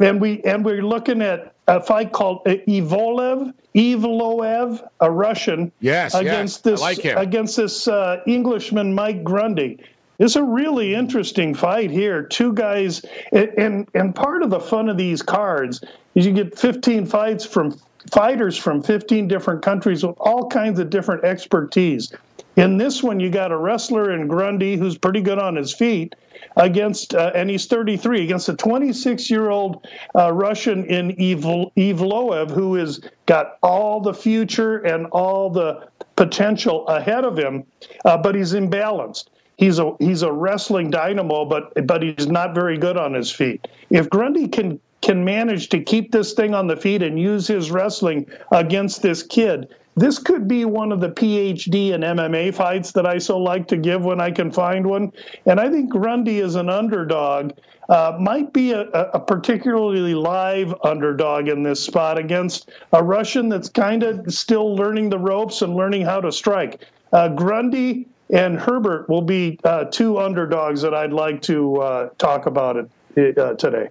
and 0.00 0.20
we 0.20 0.42
and 0.44 0.64
we're 0.64 0.82
looking 0.82 1.20
at 1.20 1.51
a 1.68 1.80
fight 1.80 2.12
called 2.12 2.44
Ivolev, 2.44 3.52
Ivloev, 3.74 4.88
a 5.00 5.10
Russian, 5.10 5.72
yes, 5.80 6.14
against 6.14 6.58
yes, 6.58 6.62
this 6.62 6.80
like 6.80 7.04
against 7.04 7.56
this 7.56 7.88
uh, 7.88 8.20
Englishman 8.26 8.94
Mike 8.94 9.24
Grundy. 9.24 9.78
It's 10.18 10.36
a 10.36 10.42
really 10.42 10.94
interesting 10.94 11.54
fight 11.54 11.90
here. 11.90 12.22
Two 12.22 12.52
guys, 12.52 13.04
and 13.32 13.88
and 13.94 14.14
part 14.14 14.42
of 14.42 14.50
the 14.50 14.60
fun 14.60 14.88
of 14.88 14.96
these 14.96 15.22
cards 15.22 15.82
is 16.14 16.26
you 16.26 16.32
get 16.32 16.58
15 16.58 17.06
fights 17.06 17.44
from 17.44 17.78
fighters 18.10 18.56
from 18.56 18.82
15 18.82 19.28
different 19.28 19.62
countries 19.62 20.04
with 20.04 20.16
all 20.18 20.48
kinds 20.48 20.78
of 20.78 20.90
different 20.90 21.24
expertise. 21.24 22.12
In 22.56 22.76
this 22.76 23.02
one, 23.02 23.18
you 23.18 23.30
got 23.30 23.50
a 23.50 23.56
wrestler 23.56 24.12
in 24.12 24.28
Grundy 24.28 24.76
who's 24.76 24.98
pretty 24.98 25.22
good 25.22 25.38
on 25.38 25.56
his 25.56 25.72
feet 25.72 26.14
against, 26.56 27.14
uh, 27.14 27.30
and 27.34 27.48
he's 27.48 27.66
33 27.66 28.24
against 28.24 28.48
a 28.48 28.54
26 28.54 29.30
year 29.30 29.48
old 29.48 29.86
uh, 30.14 30.32
Russian 30.32 30.84
in 30.84 31.12
Evloev 31.16 32.50
who 32.50 32.74
has 32.74 33.00
got 33.26 33.58
all 33.62 34.00
the 34.00 34.12
future 34.12 34.78
and 34.78 35.06
all 35.06 35.48
the 35.48 35.88
potential 36.16 36.86
ahead 36.88 37.24
of 37.24 37.38
him, 37.38 37.64
uh, 38.04 38.18
but 38.18 38.34
he's 38.34 38.52
imbalanced. 38.52 39.26
He's 39.56 39.78
a 39.78 39.94
he's 39.98 40.22
a 40.22 40.32
wrestling 40.32 40.90
dynamo, 40.90 41.44
but 41.44 41.86
but 41.86 42.02
he's 42.02 42.26
not 42.26 42.54
very 42.54 42.76
good 42.76 42.96
on 42.96 43.14
his 43.14 43.30
feet. 43.30 43.68
If 43.90 44.10
Grundy 44.10 44.48
can 44.48 44.80
can 45.02 45.24
manage 45.24 45.68
to 45.70 45.82
keep 45.82 46.12
this 46.12 46.32
thing 46.32 46.54
on 46.54 46.66
the 46.66 46.76
feet 46.76 47.02
and 47.02 47.18
use 47.18 47.46
his 47.46 47.70
wrestling 47.70 48.26
against 48.52 49.02
this 49.02 49.22
kid, 49.22 49.68
this 49.94 50.18
could 50.18 50.48
be 50.48 50.64
one 50.64 50.90
of 50.90 51.00
the 51.00 51.10
PhD 51.10 51.92
and 51.92 52.02
MMA 52.02 52.54
fights 52.54 52.92
that 52.92 53.04
I 53.04 53.18
so 53.18 53.36
like 53.38 53.68
to 53.68 53.76
give 53.76 54.04
when 54.04 54.20
I 54.20 54.30
can 54.30 54.50
find 54.50 54.86
one. 54.86 55.12
And 55.44 55.60
I 55.60 55.68
think 55.68 55.90
Grundy 55.90 56.40
is 56.40 56.54
an 56.54 56.70
underdog, 56.70 57.52
uh, 57.90 58.16
might 58.18 58.52
be 58.54 58.72
a, 58.72 58.88
a, 58.88 59.20
particularly 59.20 60.14
live 60.14 60.74
underdog 60.82 61.48
in 61.48 61.62
this 61.62 61.84
spot 61.84 62.16
against 62.16 62.70
a 62.94 63.02
Russian 63.02 63.50
that's 63.50 63.68
kind 63.68 64.02
of 64.02 64.32
still 64.32 64.74
learning 64.74 65.10
the 65.10 65.18
ropes 65.18 65.60
and 65.60 65.76
learning 65.76 66.02
how 66.02 66.20
to 66.20 66.32
strike. 66.32 66.86
Uh, 67.12 67.28
Grundy 67.28 68.06
and 68.30 68.58
Herbert 68.58 69.10
will 69.10 69.20
be 69.20 69.58
uh, 69.64 69.84
two 69.84 70.18
underdogs 70.18 70.80
that 70.80 70.94
I'd 70.94 71.12
like 71.12 71.42
to 71.42 71.76
uh, 71.82 72.08
talk 72.16 72.46
about 72.46 72.88
it 73.16 73.36
uh, 73.36 73.54
today. 73.54 73.88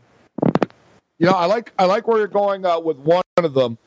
You 1.22 1.28
know, 1.28 1.34
I 1.34 1.46
like 1.46 1.72
I 1.78 1.86
like 1.86 2.08
where 2.08 2.18
you're 2.18 2.28
going 2.28 2.66
uh, 2.66 2.80
with 2.80 2.98
one 2.98 3.22
of 3.38 3.54
them. 3.54 3.78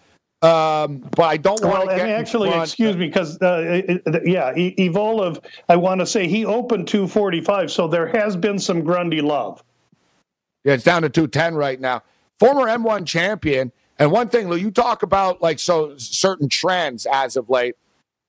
Um, 0.42 0.98
but 1.16 1.24
I 1.24 1.36
don't 1.36 1.60
want 1.64 1.88
well, 1.88 1.96
to 1.96 2.08
actually, 2.08 2.50
excuse 2.50 2.96
me, 2.96 3.08
because 3.08 3.42
uh, 3.42 3.98
yeah, 4.24 4.52
Evloev, 4.52 5.44
I 5.68 5.74
want 5.74 6.00
to 6.00 6.06
say 6.06 6.28
he 6.28 6.44
opened 6.44 6.86
245, 6.86 7.72
so 7.72 7.88
there 7.88 8.06
has 8.06 8.36
been 8.36 8.60
some 8.60 8.84
Grundy 8.84 9.20
love. 9.20 9.64
Yeah, 10.62 10.74
it's 10.74 10.84
down 10.84 11.02
to 11.02 11.08
210 11.08 11.56
right 11.56 11.80
now. 11.80 12.04
Former 12.38 12.66
M1 12.66 13.04
champion, 13.04 13.72
and 13.98 14.12
one 14.12 14.28
thing, 14.28 14.48
Lou, 14.48 14.56
you 14.56 14.70
talk 14.70 15.02
about 15.02 15.42
like 15.42 15.58
so 15.58 15.96
certain 15.98 16.48
trends 16.48 17.04
as 17.04 17.36
of 17.36 17.50
late, 17.50 17.74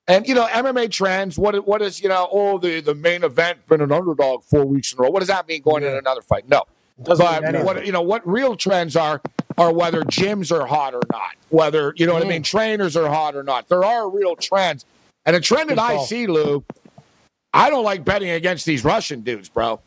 and 0.07 0.27
you 0.27 0.33
know 0.33 0.47
MMA 0.47 0.89
trends. 0.89 1.37
What 1.37 1.67
what 1.67 1.83
is 1.83 2.01
you 2.01 2.09
know? 2.09 2.27
Oh, 2.31 2.57
the 2.57 2.81
the 2.81 2.95
main 2.95 3.23
event 3.23 3.67
been 3.67 3.81
an 3.81 3.91
underdog 3.91 4.43
four 4.43 4.65
weeks 4.65 4.93
in 4.93 4.99
a 4.99 5.03
row. 5.03 5.11
What 5.11 5.19
does 5.19 5.27
that 5.27 5.47
mean 5.47 5.61
going 5.61 5.83
in 5.83 5.93
another 5.93 6.23
fight? 6.23 6.49
No, 6.49 6.63
but 6.97 7.19
what 7.63 7.85
you 7.85 7.91
know, 7.91 8.01
what 8.01 8.25
real 8.27 8.55
trends 8.55 8.95
are 8.95 9.21
are 9.57 9.71
whether 9.71 10.01
gyms 10.03 10.51
are 10.51 10.65
hot 10.65 10.93
or 10.93 11.01
not, 11.11 11.31
whether 11.49 11.93
you 11.97 12.05
know 12.05 12.13
mm. 12.13 12.15
what 12.15 12.25
I 12.25 12.29
mean, 12.29 12.41
mm. 12.41 12.45
trainers 12.45 12.95
are 12.95 13.07
hot 13.07 13.35
or 13.35 13.43
not. 13.43 13.67
There 13.67 13.83
are 13.83 14.09
real 14.09 14.35
trends, 14.35 14.85
and 15.25 15.35
a 15.35 15.41
trend 15.41 15.69
that 15.69 15.79
I 15.79 16.03
see, 16.03 16.27
Lou. 16.27 16.63
I 17.53 17.69
don't 17.69 17.83
like 17.83 18.03
betting 18.03 18.29
against 18.29 18.65
these 18.65 18.83
Russian 18.83 19.21
dudes, 19.21 19.49
bro. 19.49 19.79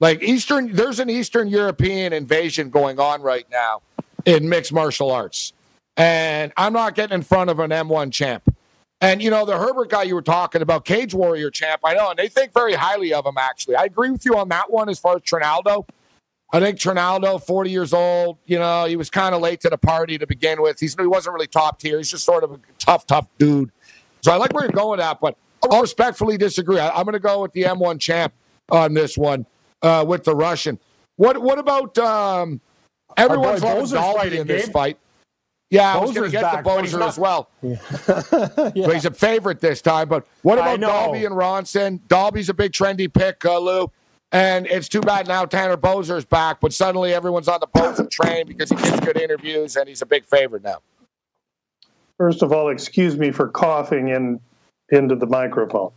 Like 0.00 0.22
Eastern, 0.22 0.72
there's 0.72 0.98
an 0.98 1.08
Eastern 1.08 1.48
European 1.48 2.12
invasion 2.12 2.70
going 2.70 2.98
on 3.00 3.22
right 3.22 3.46
now 3.50 3.80
in 4.26 4.48
mixed 4.48 4.72
martial 4.72 5.10
arts, 5.10 5.54
and 5.96 6.52
I'm 6.56 6.74
not 6.74 6.94
getting 6.94 7.14
in 7.14 7.22
front 7.22 7.48
of 7.48 7.60
an 7.60 7.70
M1 7.70 8.12
champ. 8.12 8.54
And 9.00 9.22
you 9.22 9.30
know 9.30 9.46
the 9.46 9.58
Herbert 9.58 9.90
guy 9.90 10.04
you 10.04 10.14
were 10.14 10.22
talking 10.22 10.60
about, 10.60 10.84
Cage 10.84 11.14
Warrior 11.14 11.50
champ. 11.50 11.80
I 11.82 11.94
know, 11.94 12.10
and 12.10 12.18
they 12.18 12.28
think 12.28 12.52
very 12.52 12.74
highly 12.74 13.14
of 13.14 13.24
him. 13.24 13.36
Actually, 13.38 13.76
I 13.76 13.84
agree 13.84 14.10
with 14.10 14.24
you 14.26 14.36
on 14.36 14.50
that 14.50 14.70
one 14.70 14.90
as 14.90 14.98
far 14.98 15.16
as 15.16 15.22
Trinaldo. 15.22 15.86
I 16.52 16.60
think 16.60 16.78
Trinaldo, 16.78 17.38
40 17.38 17.70
years 17.70 17.92
old, 17.92 18.38
you 18.46 18.58
know, 18.58 18.84
he 18.84 18.96
was 18.96 19.10
kind 19.10 19.34
of 19.34 19.40
late 19.40 19.60
to 19.60 19.70
the 19.70 19.78
party 19.78 20.16
to 20.18 20.26
begin 20.26 20.62
with. 20.62 20.78
He's, 20.78 20.94
he 20.94 21.06
wasn't 21.06 21.34
really 21.34 21.48
top 21.48 21.80
tier. 21.80 21.98
He's 21.98 22.10
just 22.10 22.24
sort 22.24 22.44
of 22.44 22.52
a 22.52 22.60
tough, 22.78 23.06
tough 23.06 23.26
dude. 23.38 23.72
So 24.22 24.32
I 24.32 24.36
like 24.36 24.52
where 24.52 24.64
you're 24.64 24.72
going 24.72 25.00
at, 25.00 25.20
but 25.20 25.36
I'll 25.70 25.82
respectfully 25.82 26.36
disagree. 26.36 26.78
I, 26.78 26.98
am 26.98 27.04
going 27.04 27.14
to 27.14 27.18
go 27.18 27.42
with 27.42 27.52
the 27.52 27.64
M1 27.64 28.00
champ 28.00 28.32
on 28.70 28.94
this 28.94 29.18
one 29.18 29.46
uh, 29.82 30.04
with 30.06 30.24
the 30.24 30.34
Russian. 30.34 30.78
What 31.16 31.40
What 31.40 31.58
about 31.58 31.96
um, 31.98 32.60
everyone's 33.16 33.62
loving 33.62 33.90
Dalby 33.90 34.38
in 34.38 34.46
this 34.46 34.68
fight? 34.68 34.98
Yeah, 35.70 35.94
I 35.94 35.98
was 35.98 36.12
going 36.12 36.30
to 36.30 36.30
get 36.30 36.42
back, 36.42 36.64
the 36.64 36.70
Boser 36.70 37.06
as 37.06 37.18
well. 37.18 37.50
yeah. 37.62 38.92
he's 38.92 39.04
a 39.04 39.10
favorite 39.10 39.60
this 39.60 39.82
time. 39.82 40.08
But 40.08 40.24
what 40.42 40.58
about 40.58 40.78
Dalby 40.78 41.24
and 41.24 41.34
Ronson? 41.34 42.00
Dalby's 42.06 42.48
a 42.48 42.54
big 42.54 42.72
trendy 42.72 43.12
pick, 43.12 43.44
uh, 43.44 43.58
Lou. 43.58 43.90
And 44.32 44.66
it's 44.66 44.88
too 44.88 45.00
bad 45.00 45.28
now 45.28 45.44
Tanner 45.44 45.76
Boser's 45.76 46.24
back, 46.24 46.60
but 46.60 46.72
suddenly 46.72 47.14
everyone's 47.14 47.48
on 47.48 47.60
the 47.60 47.68
Boser 47.68 48.10
train 48.10 48.46
because 48.46 48.70
he 48.70 48.76
gets 48.76 49.00
good 49.00 49.16
interviews 49.16 49.76
and 49.76 49.88
he's 49.88 50.02
a 50.02 50.06
big 50.06 50.24
favorite 50.24 50.62
now. 50.62 50.78
First 52.18 52.42
of 52.42 52.52
all, 52.52 52.70
excuse 52.70 53.16
me 53.16 53.30
for 53.30 53.48
coughing 53.48 54.08
in 54.08 54.40
into 54.90 55.14
the 55.16 55.26
microphone. 55.26 55.90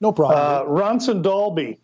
No 0.00 0.12
problem. 0.12 0.38
Uh, 0.38 0.64
Ronson 0.64 1.22
Dalby 1.22 1.78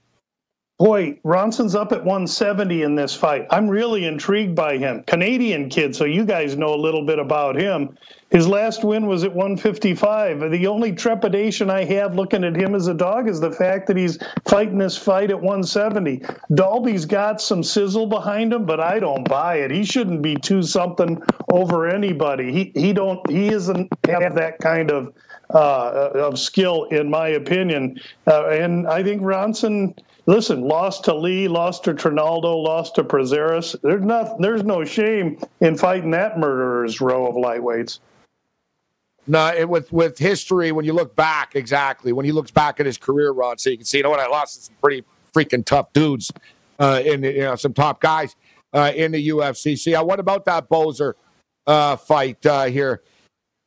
Boy, 0.79 1.19
Ronson's 1.25 1.75
up 1.75 1.91
at 1.91 2.05
170 2.05 2.83
in 2.83 2.95
this 2.95 3.13
fight. 3.13 3.49
I'm 3.51 3.69
really 3.69 4.05
intrigued 4.05 4.55
by 4.55 4.79
him. 4.79 5.03
Canadian 5.09 5.71
kid, 5.71 5.97
so 5.97 6.05
you 6.05 6.25
guys 6.25 6.57
know 6.57 6.73
a 6.73 6.77
little 6.77 7.05
bit 7.05 7.19
about 7.19 7.57
him. 7.57 7.99
His 8.31 8.47
last 8.47 8.85
win 8.85 9.07
was 9.09 9.25
at 9.25 9.35
155. 9.35 10.53
The 10.53 10.67
only 10.69 10.93
trepidation 10.93 11.69
I 11.69 11.83
have 11.83 12.15
looking 12.15 12.45
at 12.45 12.55
him 12.55 12.77
as 12.77 12.87
a 12.87 12.95
dog 12.95 13.29
is 13.29 13.41
the 13.41 13.51
fact 13.51 13.89
that 13.89 13.97
he's 13.97 14.19
fighting 14.47 14.79
this 14.79 14.97
fight 14.97 15.31
at 15.31 15.41
170. 15.41 16.23
Dalby's 16.55 17.07
got 17.07 17.41
some 17.41 17.65
sizzle 17.65 18.07
behind 18.07 18.53
him, 18.53 18.65
but 18.65 18.79
I 18.79 19.01
don't 19.01 19.29
buy 19.29 19.57
it. 19.57 19.73
He 19.73 19.83
shouldn't 19.83 20.23
be 20.23 20.37
two 20.37 20.63
something 20.63 21.21
over 21.51 21.89
anybody. 21.89 22.53
He 22.53 22.81
he 22.81 22.93
don't 22.93 23.29
he 23.29 23.49
isn't 23.49 23.89
have 24.09 24.37
that 24.37 24.61
kind 24.61 24.93
of 24.93 25.13
uh, 25.51 26.11
of 26.15 26.39
skill, 26.39 26.85
in 26.85 27.11
my 27.11 27.29
opinion. 27.29 27.99
Uh, 28.29 28.47
and 28.49 28.87
I 28.87 29.03
think 29.03 29.23
Ronson 29.23 29.99
listen, 30.29 30.61
lost 30.61 31.05
to 31.05 31.15
Lee, 31.15 31.49
lost 31.49 31.85
to 31.85 31.95
Trinaldo, 31.95 32.63
lost 32.63 32.97
to 32.97 33.05
Prazeres. 33.05 33.75
There's 33.83 34.05
not, 34.05 34.39
there's 34.39 34.63
no 34.63 34.85
shame 34.85 35.41
in 35.61 35.77
fighting 35.77 36.11
that 36.13 36.39
murderer's 36.39 37.01
row 37.01 37.27
of 37.27 37.35
lightweights. 37.35 37.99
No, 39.27 39.53
it, 39.55 39.69
with 39.69 39.93
with 39.93 40.17
history, 40.17 40.73
when 40.73 40.87
you 40.87 40.95
look 40.95 41.15
back, 41.15 41.55
exactly 41.55 42.13
when 42.13 42.25
he 42.25 42.33
looks 42.33 42.51
back 42.51 42.81
at 42.81 42.87
his 42.87 42.97
career 42.97 43.31
run, 43.31 43.59
so 43.59 43.69
you 43.69 43.77
can 43.77 43.85
see, 43.85 43.99
you 43.99 44.03
know 44.03 44.11
what, 44.11 44.21
I 44.21 44.27
lost 44.27 44.55
to 44.55 44.61
some 44.63 44.75
pretty 44.83 45.05
freaking 45.35 45.65
tough 45.67 45.93
dudes, 45.93 46.33
uh, 46.79 47.03
in 47.05 47.23
you 47.23 47.41
know 47.41 47.57
some 47.57 47.75
top 47.75 48.01
guys 48.01 48.37
uh, 48.73 48.91
in 48.95 49.13
the 49.13 49.29
UFC. 49.29 49.79
See, 49.79 49.95
uh, 49.95 50.03
what 50.03 50.19
about 50.19 50.47
that 50.47 50.71
Boser 50.71 51.13
uh, 51.67 51.97
fight 51.97 52.45
uh, 52.47 52.65
here? 52.65 53.03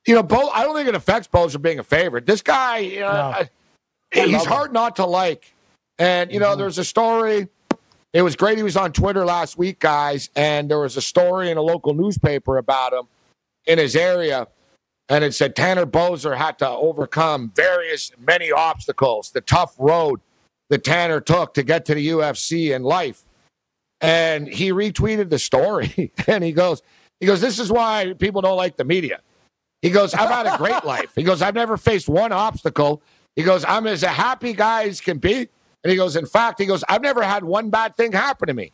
You 0.08 0.16
know, 0.16 0.24
Bo, 0.24 0.50
I 0.50 0.64
don't 0.64 0.76
think 0.76 0.88
it 0.88 0.96
affects 0.96 1.28
Boser 1.28 1.62
being 1.62 1.78
a 1.78 1.84
favorite. 1.84 2.26
This 2.26 2.42
guy, 2.42 2.78
you 2.80 3.02
know, 3.02 3.36
no. 4.16 4.26
he's 4.26 4.46
hard 4.46 4.70
him. 4.70 4.74
not 4.74 4.96
to 4.96 5.06
like. 5.06 5.54
And, 6.02 6.34
you 6.34 6.40
know, 6.40 6.48
mm-hmm. 6.48 6.62
there's 6.62 6.80
a 6.80 6.84
story. 6.84 7.48
It 8.12 8.24
was 8.24 8.36
great. 8.36 8.58
He 8.58 8.64
was 8.64 8.76
on 8.76 8.92
Twitter 8.92 9.24
last 9.24 9.56
week, 9.56 9.80
guys. 9.80 10.32
And 10.36 10.68
there 10.68 10.80
was 10.80 10.98
a 10.98 11.02
story 11.02 11.52
in 11.52 11.58
a 11.58 11.62
local 11.62 11.94
newspaper 11.94 12.58
about 12.58 12.92
him 12.92 13.04
in 13.68 13.78
his 13.78 13.96
area. 13.96 14.48
And 15.10 15.24
it 15.24 15.36
said 15.36 15.56
Tanner 15.56 15.86
Boser 15.86 16.36
had 16.36 16.58
to 16.58 16.68
overcome 16.68 17.52
various, 17.56 18.12
many 18.18 18.52
obstacles, 18.52 19.30
the 19.30 19.42
tough 19.42 19.76
road 19.78 20.22
that 20.72 20.84
Tanner 20.84 21.22
took 21.22 21.54
to 21.54 21.62
get 21.62 21.86
to 21.86 21.94
the 21.94 22.08
UFC 22.08 22.76
in 22.76 22.82
life. 22.82 23.22
And 24.00 24.48
he 24.48 24.72
retweeted 24.72 25.30
the 25.30 25.38
story 25.38 26.12
and 26.28 26.44
he 26.44 26.52
goes, 26.52 26.82
he 27.20 27.28
goes, 27.28 27.42
This 27.42 27.60
is 27.60 27.72
why 27.72 28.16
people 28.18 28.42
don't 28.42 28.58
like 28.58 28.76
the 28.76 28.86
media. 28.86 29.20
He 29.84 29.92
goes, 29.92 30.16
I've 30.16 30.32
had 30.32 30.48
a 30.48 30.58
great 30.58 30.84
life. 30.84 31.12
He 31.14 31.22
goes, 31.22 31.44
I've 31.44 31.54
never 31.54 31.78
faced 31.78 32.10
one 32.10 32.32
obstacle. 32.32 33.04
He 33.36 33.44
goes, 33.44 33.64
I'm 33.66 33.86
as 33.86 34.02
a 34.02 34.08
happy 34.08 34.54
guy 34.54 34.86
as 34.86 35.00
can 35.00 35.20
be. 35.20 35.48
And 35.84 35.90
he 35.90 35.98
goes, 35.98 36.16
in 36.16 36.28
fact, 36.28 36.60
he 36.60 36.68
goes, 36.68 36.84
I've 36.88 37.02
never 37.02 37.24
had 37.24 37.44
one 37.44 37.72
bad 37.72 37.98
thing 37.98 38.12
happen 38.12 38.48
to 38.48 38.54
me. 38.54 38.72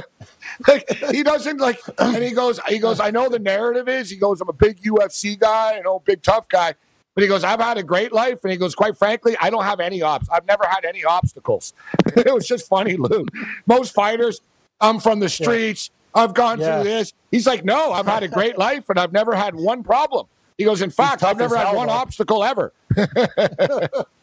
like 0.66 0.88
he 1.10 1.22
doesn't 1.22 1.58
like, 1.58 1.78
and 1.98 2.22
he 2.22 2.30
goes, 2.30 2.58
he 2.68 2.78
goes, 2.78 3.00
I 3.00 3.10
know 3.10 3.28
the 3.28 3.38
narrative 3.38 3.86
is, 3.86 4.08
he 4.08 4.16
goes, 4.16 4.40
I'm 4.40 4.48
a 4.48 4.54
big 4.54 4.80
UFC 4.82 5.38
guy, 5.38 5.76
you 5.76 5.82
know, 5.82 6.00
big 6.00 6.22
tough 6.22 6.48
guy. 6.48 6.74
But 7.14 7.22
he 7.22 7.28
goes, 7.28 7.42
I've 7.44 7.60
had 7.60 7.78
a 7.78 7.82
great 7.82 8.12
life. 8.12 8.38
And 8.44 8.52
he 8.52 8.56
goes, 8.56 8.76
quite 8.76 8.96
frankly, 8.96 9.36
I 9.40 9.50
don't 9.50 9.64
have 9.64 9.80
any 9.80 10.02
ops. 10.02 10.28
I've 10.30 10.46
never 10.46 10.64
had 10.64 10.84
any 10.84 11.04
obstacles. 11.04 11.74
it 12.16 12.32
was 12.32 12.46
just 12.46 12.68
funny, 12.68 12.96
Lou. 12.96 13.26
Most 13.66 13.92
fighters, 13.92 14.40
I'm 14.80 15.00
from 15.00 15.18
the 15.18 15.28
streets. 15.28 15.90
Yeah. 16.14 16.22
I've 16.22 16.32
gone 16.32 16.60
yeah. 16.60 16.80
through 16.80 16.90
this. 16.90 17.12
He's 17.30 17.46
like, 17.46 17.64
no, 17.64 17.92
I've 17.92 18.06
had 18.06 18.22
a 18.22 18.28
great 18.28 18.56
life 18.56 18.88
and 18.88 18.98
I've 18.98 19.12
never 19.12 19.34
had 19.34 19.54
one 19.54 19.82
problem. 19.82 20.26
He 20.56 20.64
goes, 20.64 20.80
in 20.80 20.90
fact, 20.90 21.22
I've 21.22 21.38
never 21.38 21.56
had 21.56 21.74
one 21.74 21.90
obstacle 21.90 22.42
ever. 22.42 22.72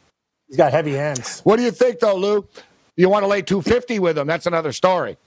He's 0.47 0.57
got 0.57 0.71
heavy 0.71 0.93
hands. 0.93 1.41
What 1.41 1.57
do 1.57 1.63
you 1.63 1.71
think, 1.71 1.99
though, 1.99 2.15
Lou? 2.15 2.47
You 2.95 3.09
want 3.09 3.23
to 3.23 3.27
lay 3.27 3.41
250 3.41 3.99
with 3.99 4.17
him? 4.17 4.27
That's 4.27 4.45
another 4.45 4.71
story. 4.71 5.17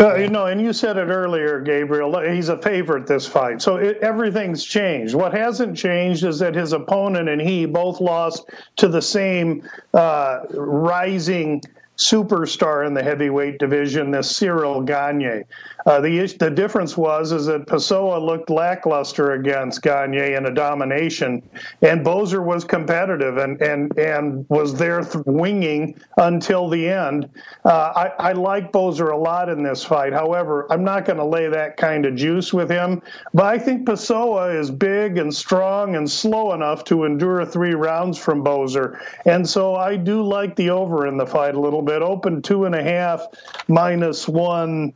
Uh, 0.00 0.14
you 0.14 0.28
know, 0.28 0.46
and 0.46 0.60
you 0.60 0.72
said 0.72 0.96
it 0.96 1.08
earlier, 1.08 1.60
Gabriel. 1.60 2.18
He's 2.20 2.48
a 2.48 2.56
favorite 2.56 3.06
this 3.06 3.26
fight, 3.26 3.60
so 3.60 3.76
it, 3.76 3.98
everything's 3.98 4.64
changed. 4.64 5.14
What 5.14 5.34
hasn't 5.34 5.76
changed 5.76 6.24
is 6.24 6.38
that 6.38 6.54
his 6.54 6.72
opponent 6.72 7.28
and 7.28 7.40
he 7.40 7.66
both 7.66 8.00
lost 8.00 8.48
to 8.76 8.88
the 8.88 9.02
same 9.02 9.68
uh, 9.92 10.44
rising 10.50 11.60
superstar 12.04 12.86
in 12.86 12.94
the 12.94 13.02
heavyweight 13.02 13.58
division, 13.58 14.10
this 14.10 14.32
Ciryl 14.32 14.84
Gane. 14.84 15.44
Uh, 15.84 16.00
the 16.00 16.26
the 16.38 16.50
difference 16.50 16.96
was 16.96 17.32
is 17.32 17.46
that 17.46 17.66
Pessoa 17.66 18.18
looked 18.24 18.50
lackluster 18.50 19.32
against 19.32 19.82
Gane 19.82 20.14
in 20.14 20.46
a 20.46 20.50
domination, 20.50 21.42
and 21.82 22.04
Boser 22.04 22.44
was 22.44 22.64
competitive 22.64 23.36
and 23.38 23.60
and 23.60 23.96
and 23.98 24.46
was 24.48 24.74
there 24.74 25.00
th- 25.02 25.24
winging 25.26 25.98
until 26.18 26.68
the 26.68 26.88
end. 26.88 27.28
Uh, 27.64 28.10
I, 28.18 28.30
I 28.30 28.32
like 28.32 28.72
Boser 28.72 29.12
a 29.12 29.16
lot 29.16 29.48
in 29.48 29.62
this 29.62 29.82
fight. 29.82 30.12
However, 30.12 30.70
I'm 30.70 30.84
not 30.84 31.04
going 31.04 31.18
to 31.18 31.24
lay 31.24 31.48
that 31.48 31.76
kind 31.76 32.06
of 32.06 32.14
juice 32.14 32.52
with 32.52 32.70
him. 32.70 33.02
But 33.34 33.46
I 33.46 33.58
think 33.58 33.86
Pessoa 33.86 34.54
is 34.54 34.70
big 34.70 35.18
and 35.18 35.34
strong 35.34 35.96
and 35.96 36.08
slow 36.08 36.52
enough 36.52 36.84
to 36.84 37.04
endure 37.04 37.44
three 37.44 37.74
rounds 37.74 38.18
from 38.18 38.44
Boser, 38.44 39.00
and 39.26 39.48
so 39.48 39.74
I 39.74 39.96
do 39.96 40.22
like 40.22 40.54
the 40.54 40.70
over 40.70 41.06
in 41.08 41.16
the 41.16 41.26
fight 41.26 41.54
a 41.56 41.60
little 41.60 41.82
bit. 41.82 41.91
Open 42.00 42.40
two 42.40 42.64
and 42.64 42.74
a 42.74 42.82
half, 42.82 43.26
minus 43.68 44.26
one 44.28 44.94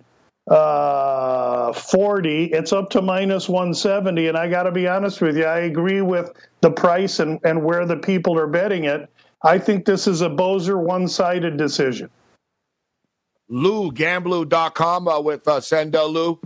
uh, 0.48 1.72
40. 1.72 2.44
It's 2.46 2.72
up 2.72 2.90
to 2.90 3.02
minus 3.02 3.48
170. 3.48 4.28
And 4.28 4.38
I 4.38 4.48
got 4.48 4.62
to 4.62 4.72
be 4.72 4.86
honest 4.86 5.20
with 5.20 5.36
you, 5.36 5.44
I 5.44 5.60
agree 5.60 6.02
with 6.02 6.32
the 6.60 6.70
price 6.70 7.18
and, 7.18 7.40
and 7.44 7.62
where 7.62 7.84
the 7.84 7.96
people 7.96 8.38
are 8.38 8.46
betting 8.46 8.84
it. 8.84 9.10
I 9.42 9.58
think 9.58 9.84
this 9.84 10.06
is 10.06 10.22
a 10.22 10.28
Boser 10.28 10.80
one 10.80 11.08
sided 11.08 11.56
decision. 11.56 12.10
Lou, 13.48 13.92
gamblu.com 13.92 15.08
uh, 15.08 15.20
with 15.20 15.46
uh, 15.46 15.60
Sendell 15.60 16.12
Lou. 16.12 16.40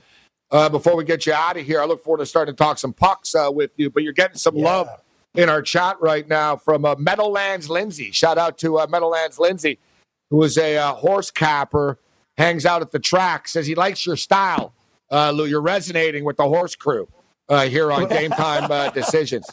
Uh, 0.51 0.69
before 0.69 0.97
we 0.97 1.05
get 1.05 1.27
you 1.27 1.33
out 1.33 1.57
of 1.57 1.65
here, 1.65 1.81
I 1.81 1.85
look 1.85 2.03
forward 2.03 2.19
to 2.19 2.27
starting 2.27 2.55
to 2.55 2.59
talk 2.59 2.79
some 2.79 2.93
pucks 2.93 3.35
uh, 3.35 3.51
with 3.53 3.71
you, 3.77 3.89
but 3.89 4.03
you're 4.03 4.13
getting 4.13 4.37
some 4.37 4.57
yeah. 4.57 4.65
love 4.65 4.89
in 5.35 5.49
our 5.49 5.63
chat 5.63 5.97
right 6.01 6.29
now 6.29 6.57
from 6.57 6.85
uh, 6.85 6.97
Meadowlands 6.99 7.71
Lindsay. 7.71 8.11
Shout 8.11 8.37
out 8.37 8.59
to 8.59 8.79
uh, 8.81 8.87
Meadowlands 8.89 9.39
Lindsay, 9.39 9.79
who 10.31 10.43
is 10.43 10.57
a 10.57 10.77
uh, 10.77 10.95
horse 10.95 11.31
capper 11.31 11.99
hangs 12.39 12.65
out 12.65 12.81
at 12.81 12.91
the 12.91 12.99
track, 12.99 13.49
says 13.49 13.67
he 13.67 13.75
likes 13.75 14.07
your 14.07 14.17
style. 14.17 14.73
Uh, 15.11 15.31
Lou, 15.33 15.45
you're 15.45 15.61
resonating 15.61 16.25
with 16.25 16.37
the 16.37 16.45
horse 16.45 16.75
crew. 16.75 17.09
Uh, 17.49 17.67
here 17.67 17.91
on 17.91 18.07
Game 18.09 18.31
Time 18.31 18.71
uh, 18.71 18.91
Decisions. 18.91 19.45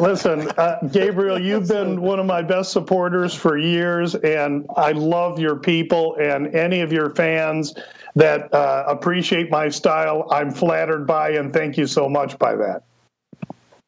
Listen, 0.00 0.48
uh, 0.58 0.76
Gabriel, 0.90 1.40
you've 1.40 1.68
been 1.68 2.00
one 2.00 2.18
of 2.18 2.26
my 2.26 2.42
best 2.42 2.72
supporters 2.72 3.32
for 3.32 3.56
years, 3.56 4.16
and 4.16 4.66
I 4.76 4.90
love 4.90 5.38
your 5.38 5.54
people 5.54 6.16
and 6.16 6.52
any 6.52 6.80
of 6.80 6.92
your 6.92 7.14
fans 7.14 7.74
that 8.16 8.52
uh, 8.52 8.86
appreciate 8.88 9.52
my 9.52 9.68
style. 9.68 10.26
I'm 10.32 10.50
flattered 10.50 11.06
by, 11.06 11.30
and 11.30 11.52
thank 11.52 11.76
you 11.76 11.86
so 11.86 12.08
much 12.08 12.36
by 12.40 12.56
that. 12.56 12.82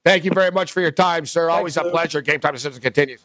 Thank 0.04 0.24
you 0.24 0.30
very 0.30 0.52
much 0.52 0.70
for 0.70 0.80
your 0.80 0.92
time, 0.92 1.26
sir. 1.26 1.50
Always 1.50 1.74
Thanks, 1.74 1.88
a 1.88 1.90
pleasure. 1.90 2.22
Game 2.22 2.38
Time 2.38 2.54
Decisions 2.54 2.78
continues. 2.78 3.24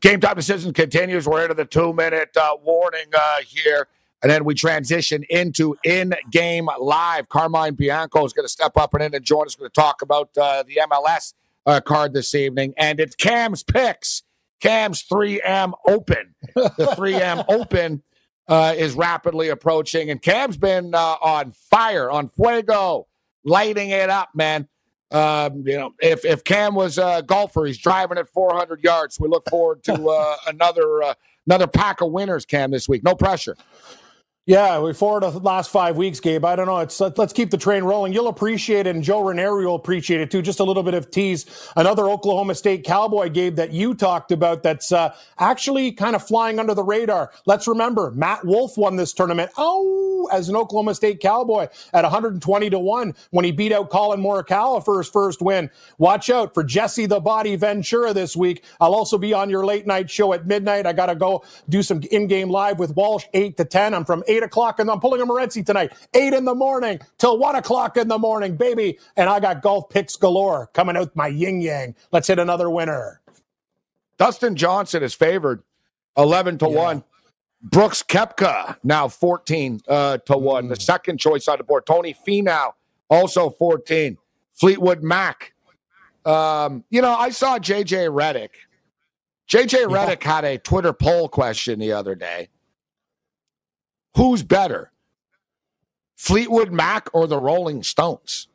Game 0.00 0.20
time 0.20 0.36
decision 0.36 0.72
continues. 0.72 1.26
We're 1.26 1.42
into 1.42 1.54
the 1.54 1.64
two 1.64 1.92
minute 1.92 2.36
uh, 2.36 2.56
warning 2.62 3.06
uh, 3.16 3.38
here. 3.46 3.88
And 4.22 4.30
then 4.30 4.44
we 4.44 4.54
transition 4.54 5.24
into 5.30 5.76
in 5.84 6.12
game 6.30 6.68
live. 6.80 7.28
Carmine 7.28 7.74
Bianco 7.74 8.24
is 8.24 8.32
going 8.32 8.44
to 8.44 8.50
step 8.50 8.76
up 8.76 8.94
and 8.94 9.02
in 9.02 9.14
and 9.14 9.24
join 9.24 9.46
us. 9.46 9.56
We're 9.56 9.64
going 9.64 9.70
to 9.70 9.80
talk 9.80 10.02
about 10.02 10.30
uh, 10.36 10.64
the 10.64 10.80
MLS 10.90 11.34
uh, 11.66 11.80
card 11.80 12.14
this 12.14 12.34
evening. 12.34 12.74
And 12.76 12.98
it's 12.98 13.14
Cam's 13.14 13.62
picks. 13.62 14.24
Cam's 14.60 15.04
3M 15.04 15.72
Open. 15.86 16.34
The 16.54 16.94
3M 16.96 17.44
Open 17.48 18.02
uh, 18.48 18.74
is 18.76 18.94
rapidly 18.94 19.50
approaching. 19.50 20.10
And 20.10 20.20
Cam's 20.20 20.56
been 20.56 20.94
uh, 20.94 21.16
on 21.22 21.52
fire, 21.52 22.10
on 22.10 22.28
fuego, 22.30 23.06
lighting 23.44 23.90
it 23.90 24.10
up, 24.10 24.30
man. 24.34 24.68
Um, 25.10 25.66
you 25.66 25.76
know, 25.76 25.94
if 26.00 26.24
if 26.24 26.44
Cam 26.44 26.74
was 26.74 26.98
a 26.98 27.22
golfer, 27.26 27.64
he's 27.64 27.78
driving 27.78 28.18
at 28.18 28.28
400 28.28 28.82
yards. 28.84 29.18
We 29.18 29.28
look 29.28 29.48
forward 29.48 29.82
to 29.84 29.92
uh, 30.10 30.36
another 30.46 31.02
uh, 31.02 31.14
another 31.46 31.66
pack 31.66 32.00
of 32.00 32.12
winners, 32.12 32.44
Cam, 32.44 32.70
this 32.70 32.88
week. 32.88 33.02
No 33.02 33.14
pressure. 33.14 33.56
Yeah, 34.48 34.80
we 34.80 34.94
forward 34.94 35.24
the 35.24 35.40
last 35.40 35.70
five 35.72 35.98
weeks, 35.98 36.20
Gabe. 36.20 36.44
I 36.44 36.56
don't 36.56 36.68
know. 36.68 36.78
It's 36.80 37.00
let's 37.00 37.34
keep 37.34 37.50
the 37.50 37.58
train 37.58 37.84
rolling. 37.84 38.14
You'll 38.14 38.28
appreciate 38.28 38.86
it, 38.88 38.96
and 38.96 39.04
Joe 39.04 39.22
Ranieri 39.22 39.66
will 39.66 39.76
appreciate 39.76 40.22
it 40.22 40.30
too. 40.30 40.42
Just 40.42 40.60
a 40.60 40.64
little 40.64 40.84
bit 40.84 40.94
of 40.94 41.10
tease. 41.10 41.46
Another 41.76 42.08
Oklahoma 42.08 42.54
State 42.54 42.84
Cowboy, 42.84 43.30
Gabe, 43.30 43.56
that 43.56 43.72
you 43.72 43.94
talked 43.94 44.32
about. 44.32 44.62
That's 44.64 44.92
uh, 44.92 45.16
actually 45.40 45.92
kind 45.94 46.16
of 46.16 46.26
flying 46.28 46.60
under 46.60 46.74
the 46.74 46.84
radar. 46.84 47.32
Let's 47.46 47.68
remember, 47.68 48.12
Matt 48.12 48.46
Wolff 48.46 48.78
won 48.78 48.96
this 48.96 49.14
tournament. 49.14 49.50
Oh, 49.58 50.28
as 50.32 50.50
an 50.50 50.56
Oklahoma 50.56 50.94
State 50.94 51.20
Cowboy 51.20 51.68
at 51.94 52.04
120 52.04 52.70
to 52.70 52.78
one 52.78 53.14
when 53.30 53.44
he 53.46 53.52
beat 53.52 53.72
out 53.72 53.90
Collin 53.90 54.20
Morikawa 54.20 54.84
for 54.84 54.98
his 54.98 55.08
first 55.08 55.42
win. 55.42 55.70
Watch 55.98 56.30
out 56.30 56.54
for 56.54 56.64
Jesse 56.64 57.06
the 57.06 57.20
Body 57.20 57.56
Ventura 57.56 58.12
this 58.12 58.36
week. 58.36 58.64
I'll 58.80 58.94
also 58.94 59.18
be 59.18 59.34
on 59.34 59.50
your 59.50 59.66
late 59.66 59.86
night 59.86 60.10
show 60.10 60.32
at 60.32 60.46
midnight. 60.46 60.86
I 60.86 60.92
got 60.92 61.06
to 61.06 61.16
go 61.16 61.44
do 61.68 61.82
some 61.82 62.02
in-game 62.10 62.50
live 62.50 62.78
with 62.78 62.96
Walsh 62.96 63.26
eight 63.34 63.56
to 63.58 63.64
ten. 63.64 63.94
I'm 63.94 64.04
from 64.04 64.22
eight 64.28 64.37
8 64.38 64.44
o'clock, 64.44 64.78
and 64.78 64.90
I'm 64.90 65.00
pulling 65.00 65.20
a 65.20 65.26
Morency 65.26 65.64
tonight, 65.64 65.92
8 66.14 66.32
in 66.32 66.44
the 66.44 66.54
morning 66.54 67.00
till 67.18 67.38
1 67.38 67.56
o'clock 67.56 67.96
in 67.96 68.08
the 68.08 68.18
morning, 68.18 68.56
baby. 68.56 68.98
And 69.16 69.28
I 69.28 69.40
got 69.40 69.62
golf 69.62 69.88
picks 69.90 70.16
galore 70.16 70.68
coming 70.72 70.96
out 70.96 71.14
my 71.14 71.28
yin 71.28 71.60
yang. 71.60 71.94
Let's 72.12 72.28
hit 72.28 72.38
another 72.38 72.70
winner. 72.70 73.20
Dustin 74.16 74.56
Johnson 74.56 75.02
is 75.02 75.14
favored 75.14 75.62
11 76.16 76.58
to 76.58 76.68
yeah. 76.68 76.76
1. 76.76 77.04
Brooks 77.60 78.02
Koepka 78.04 78.76
now 78.84 79.08
14 79.08 79.80
uh, 79.88 80.18
to 80.18 80.38
1. 80.38 80.64
Mm. 80.64 80.68
The 80.68 80.76
second 80.76 81.18
choice 81.18 81.48
on 81.48 81.58
the 81.58 81.64
board. 81.64 81.86
Tony 81.86 82.14
Finau 82.26 82.72
also 83.10 83.50
14. 83.50 84.16
Fleetwood 84.54 85.02
Mac. 85.02 85.52
Um, 86.24 86.84
you 86.90 87.00
know, 87.00 87.14
I 87.14 87.30
saw 87.30 87.58
JJ 87.58 88.10
Redick. 88.10 88.50
JJ 89.48 89.86
Redick 89.86 90.22
yeah. 90.24 90.34
had 90.34 90.44
a 90.44 90.58
Twitter 90.58 90.92
poll 90.92 91.28
question 91.28 91.78
the 91.78 91.92
other 91.92 92.14
day. 92.14 92.48
Who's 94.16 94.42
better, 94.42 94.92
Fleetwood 96.16 96.72
Mac 96.72 97.08
or 97.12 97.26
the 97.26 97.38
Rolling 97.38 97.82
Stones? 97.82 98.48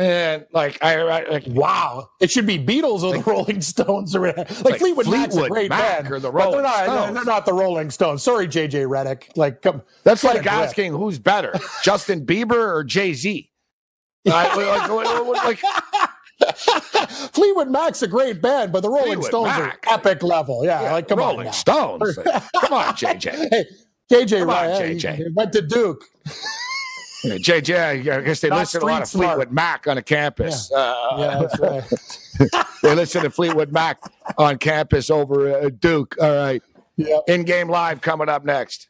And 0.00 0.46
like 0.52 0.82
I, 0.82 0.98
I 0.98 1.28
like 1.28 1.44
wow, 1.46 2.08
it 2.20 2.30
should 2.30 2.46
be 2.46 2.58
Beatles 2.58 3.02
or 3.02 3.14
like, 3.14 3.24
the 3.24 3.30
Rolling 3.30 3.60
Stones 3.60 4.16
or 4.16 4.28
like, 4.28 4.36
like 4.38 4.78
Fleetwood, 4.78 5.04
Fleetwood 5.04 5.08
Mac's 5.08 5.36
a 5.36 5.48
great 5.48 5.68
Mac 5.68 6.02
band, 6.02 6.14
or 6.14 6.18
the 6.18 6.32
Rolling 6.32 6.52
they're 6.52 6.62
not, 6.62 6.84
Stones. 6.84 7.14
They're 7.14 7.24
not 7.24 7.44
the 7.44 7.52
Rolling 7.52 7.90
Stones. 7.90 8.22
Sorry, 8.22 8.48
JJ 8.48 8.86
Redick. 8.86 9.36
Like 9.36 9.60
come, 9.60 9.82
that's 10.02 10.24
like 10.24 10.46
asking 10.46 10.94
who's 10.94 11.18
better, 11.18 11.54
Justin 11.82 12.24
Bieber 12.24 12.52
or 12.52 12.82
Jay 12.82 13.12
Z. 13.12 13.50
like, 14.24 15.60
Fleetwood 17.32 17.68
Mac's 17.68 18.02
a 18.02 18.08
great 18.08 18.40
band, 18.40 18.72
but 18.72 18.80
the 18.80 18.88
Rolling 18.88 19.20
Fleetwood 19.20 19.26
Stones 19.26 19.46
Mac. 19.48 19.86
are 19.86 19.94
epic 19.94 20.22
level. 20.22 20.64
Yeah, 20.64 20.80
yeah 20.80 20.92
like 20.92 21.08
come 21.08 21.18
Rolling 21.18 21.48
on 21.48 21.52
Stones. 21.52 22.16
come 22.16 22.72
on, 22.72 22.94
JJ. 22.94 23.48
Hey, 23.50 23.66
JJ, 24.10 24.40
Come 24.40 24.48
right? 24.48 24.70
On, 24.70 24.80
JJ. 24.82 25.16
He 25.16 25.28
went 25.34 25.52
to 25.52 25.62
Duke. 25.62 26.04
Yeah, 27.22 27.34
JJ, 27.34 28.10
I 28.12 28.20
guess 28.22 28.40
they 28.40 28.48
Not 28.48 28.60
listen 28.60 28.80
to 28.80 28.86
a 28.86 28.88
lot 28.88 29.02
of 29.02 29.08
smart. 29.08 29.26
Fleetwood 29.36 29.52
Mac 29.52 29.86
on 29.86 29.98
a 29.98 30.02
campus. 30.02 30.70
Yeah, 30.72 30.78
uh, 30.78 31.16
yeah 31.18 31.38
that's 31.40 31.60
right. 32.50 32.64
they 32.82 32.94
listen 32.94 33.22
to 33.22 33.30
Fleetwood 33.30 33.72
Mac 33.72 33.98
on 34.38 34.58
campus 34.58 35.10
over 35.10 35.52
uh, 35.54 35.70
Duke. 35.78 36.16
All 36.20 36.34
right. 36.34 36.62
Yep. 36.96 37.22
In 37.28 37.44
game 37.44 37.68
live 37.68 38.00
coming 38.00 38.28
up 38.28 38.44
next. 38.44 38.89